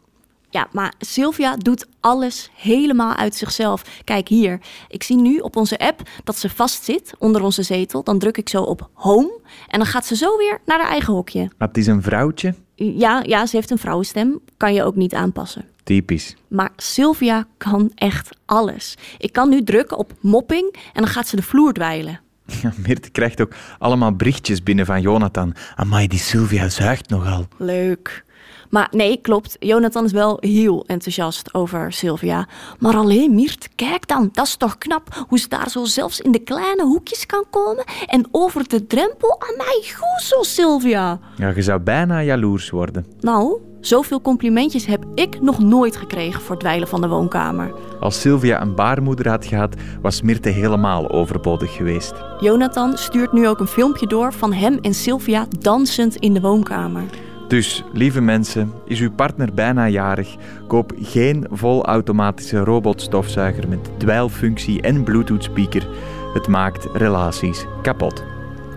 Ja, 0.50 0.68
maar 0.72 0.92
Sylvia 0.98 1.56
doet 1.56 1.86
alles 2.00 2.50
helemaal 2.54 3.14
uit 3.14 3.34
zichzelf. 3.34 3.82
Kijk 4.04 4.28
hier, 4.28 4.60
ik 4.88 5.02
zie 5.02 5.16
nu 5.16 5.38
op 5.38 5.56
onze 5.56 5.78
app 5.78 6.08
dat 6.24 6.36
ze 6.36 6.48
vastzit 6.48 7.12
onder 7.18 7.42
onze 7.42 7.62
zetel. 7.62 8.02
Dan 8.02 8.18
druk 8.18 8.36
ik 8.36 8.48
zo 8.48 8.62
op 8.62 8.90
home 8.92 9.40
en 9.68 9.78
dan 9.78 9.88
gaat 9.88 10.06
ze 10.06 10.16
zo 10.16 10.36
weer 10.36 10.58
naar 10.66 10.78
haar 10.78 10.90
eigen 10.90 11.12
hokje. 11.12 11.50
Maar 11.58 11.68
het 11.68 11.76
is 11.76 11.86
een 11.86 12.02
vrouwtje. 12.02 12.54
Ja, 12.74 13.22
ja, 13.26 13.46
ze 13.46 13.56
heeft 13.56 13.70
een 13.70 13.78
vrouwenstem, 13.78 14.40
kan 14.56 14.74
je 14.74 14.82
ook 14.82 14.96
niet 14.96 15.14
aanpassen. 15.14 15.64
Typisch. 15.84 16.36
Maar 16.48 16.70
Sylvia 16.76 17.46
kan 17.56 17.92
echt 17.94 18.36
alles. 18.46 18.94
Ik 19.18 19.32
kan 19.32 19.48
nu 19.48 19.62
drukken 19.64 19.98
op 19.98 20.12
mopping 20.20 20.72
en 20.72 21.02
dan 21.02 21.06
gaat 21.06 21.28
ze 21.28 21.36
de 21.36 21.42
vloer 21.42 21.72
dweilen. 21.72 22.20
Ja, 22.62 22.72
Mirte 22.86 23.10
krijgt 23.10 23.40
ook 23.40 23.54
allemaal 23.78 24.16
berichtjes 24.16 24.62
binnen 24.62 24.86
van 24.86 25.00
Jonathan. 25.00 25.54
Amai, 25.76 26.06
die 26.06 26.18
Sylvia 26.18 26.68
zuigt 26.68 27.08
nogal. 27.08 27.46
Leuk. 27.56 28.24
Maar 28.70 28.88
nee, 28.90 29.20
klopt. 29.20 29.56
Jonathan 29.58 30.04
is 30.04 30.12
wel 30.12 30.36
heel 30.40 30.84
enthousiast 30.86 31.54
over 31.54 31.92
Sylvia. 31.92 32.48
Maar 32.78 32.96
alleen 32.96 33.34
Miert, 33.34 33.68
kijk 33.74 34.08
dan, 34.08 34.28
dat 34.32 34.46
is 34.46 34.56
toch 34.56 34.78
knap 34.78 35.24
hoe 35.28 35.38
ze 35.38 35.48
daar 35.48 35.70
zo 35.70 35.84
zelfs 35.84 36.20
in 36.20 36.32
de 36.32 36.38
kleine 36.38 36.82
hoekjes 36.82 37.26
kan 37.26 37.44
komen 37.50 37.84
en 38.06 38.28
over 38.30 38.68
de 38.68 38.86
drempel 38.86 39.40
aan 39.40 39.56
mij 39.56 39.82
goed 39.96 40.22
zo, 40.22 40.42
Sylvia. 40.42 41.18
Ja, 41.36 41.48
je 41.48 41.62
zou 41.62 41.80
bijna 41.80 42.22
jaloers 42.22 42.70
worden. 42.70 43.06
Nou, 43.20 43.60
zoveel 43.80 44.20
complimentjes 44.20 44.86
heb 44.86 45.04
ik 45.14 45.40
nog 45.40 45.58
nooit 45.58 45.96
gekregen 45.96 46.40
voor 46.40 46.50
het 46.50 46.60
dweilen 46.60 46.88
van 46.88 47.00
de 47.00 47.08
woonkamer. 47.08 47.72
Als 48.00 48.20
Sylvia 48.20 48.60
een 48.60 48.74
baarmoeder 48.74 49.28
had 49.28 49.46
gehad, 49.46 49.74
was 50.02 50.22
Mirte 50.22 50.48
helemaal 50.48 51.10
overbodig 51.10 51.76
geweest. 51.76 52.12
Jonathan 52.40 52.96
stuurt 52.96 53.32
nu 53.32 53.48
ook 53.48 53.60
een 53.60 53.66
filmpje 53.66 54.06
door 54.06 54.32
van 54.32 54.52
hem 54.52 54.78
en 54.80 54.94
Sylvia 54.94 55.46
dansend 55.58 56.16
in 56.16 56.34
de 56.34 56.40
woonkamer. 56.40 57.04
Dus, 57.48 57.84
lieve 57.92 58.20
mensen, 58.20 58.72
is 58.84 59.00
uw 59.00 59.10
partner 59.10 59.54
bijna 59.54 59.88
jarig? 59.88 60.36
Koop 60.66 60.92
geen 61.00 61.46
volautomatische 61.50 62.58
robotstofzuiger 62.58 63.68
met 63.68 63.90
dweilfunctie 63.96 64.82
en 64.82 65.04
Bluetooth-speaker. 65.04 65.88
Het 66.34 66.48
maakt 66.48 66.88
relaties 66.92 67.64
kapot. 67.82 68.24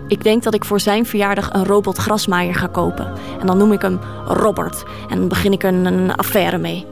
Ik 0.08 0.22
denk 0.22 0.42
dat 0.42 0.54
ik 0.54 0.64
voor 0.64 0.80
zijn 0.80 1.06
verjaardag 1.06 1.52
een 1.52 1.64
robot 1.64 1.98
grasmaaier 1.98 2.54
ga 2.54 2.66
kopen. 2.66 3.12
En 3.40 3.46
dan 3.46 3.58
noem 3.58 3.72
ik 3.72 3.82
hem 3.82 3.98
Robert. 4.26 4.84
En 5.08 5.18
dan 5.18 5.28
begin 5.28 5.52
ik 5.52 5.62
een, 5.62 5.84
een 5.84 6.14
affaire 6.14 6.58
mee. 6.58 6.86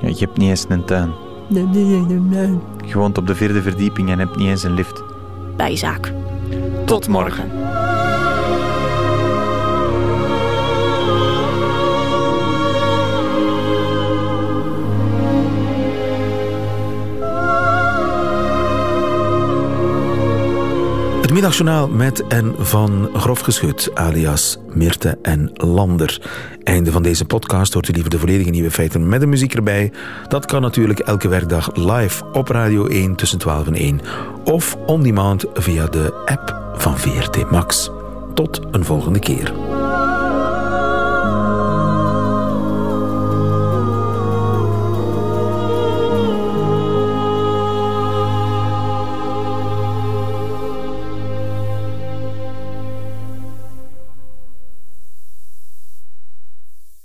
Ja, 0.00 0.08
je 0.08 0.18
hebt 0.18 0.36
niet 0.36 0.48
eens 0.48 0.64
een 0.68 0.84
tuin. 0.84 1.12
Nee, 1.48 1.66
nee, 1.66 1.84
nee, 1.84 2.18
nee. 2.18 2.58
Je 2.84 2.98
woont 2.98 3.18
op 3.18 3.26
de 3.26 3.34
vierde 3.34 3.62
verdieping 3.62 4.10
en 4.10 4.18
hebt 4.18 4.36
niet 4.36 4.48
eens 4.48 4.62
een 4.62 4.74
lift. 4.74 5.02
Bijzaak. 5.56 6.12
Tot 6.84 7.08
morgen. 7.08 7.50
Middagjournaal 21.36 21.88
met 21.88 22.26
en 22.26 22.54
van 22.58 23.08
Grof 23.14 23.40
Geschut, 23.40 23.90
alias 23.94 24.58
Mirte 24.72 25.18
en 25.22 25.50
Lander. 25.54 26.20
Einde 26.62 26.92
van 26.92 27.02
deze 27.02 27.24
podcast 27.24 27.72
hoort 27.72 27.88
u 27.88 27.92
liever 27.92 28.10
de 28.10 28.18
volledige 28.18 28.50
nieuwe 28.50 28.70
feiten 28.70 29.08
met 29.08 29.20
de 29.20 29.26
muziek 29.26 29.54
erbij. 29.54 29.92
Dat 30.28 30.44
kan 30.44 30.62
natuurlijk 30.62 30.98
elke 30.98 31.28
werkdag 31.28 31.74
live 31.74 32.24
op 32.32 32.48
Radio 32.48 32.86
1 32.86 33.14
tussen 33.14 33.38
12 33.38 33.66
en 33.66 33.74
1. 33.74 34.00
Of 34.44 34.76
on 34.86 35.02
demand 35.02 35.44
via 35.54 35.86
de 35.86 36.14
app 36.24 36.72
van 36.76 36.98
VRT 36.98 37.50
Max. 37.50 37.90
Tot 38.34 38.60
een 38.70 38.84
volgende 38.84 39.18
keer. 39.18 39.75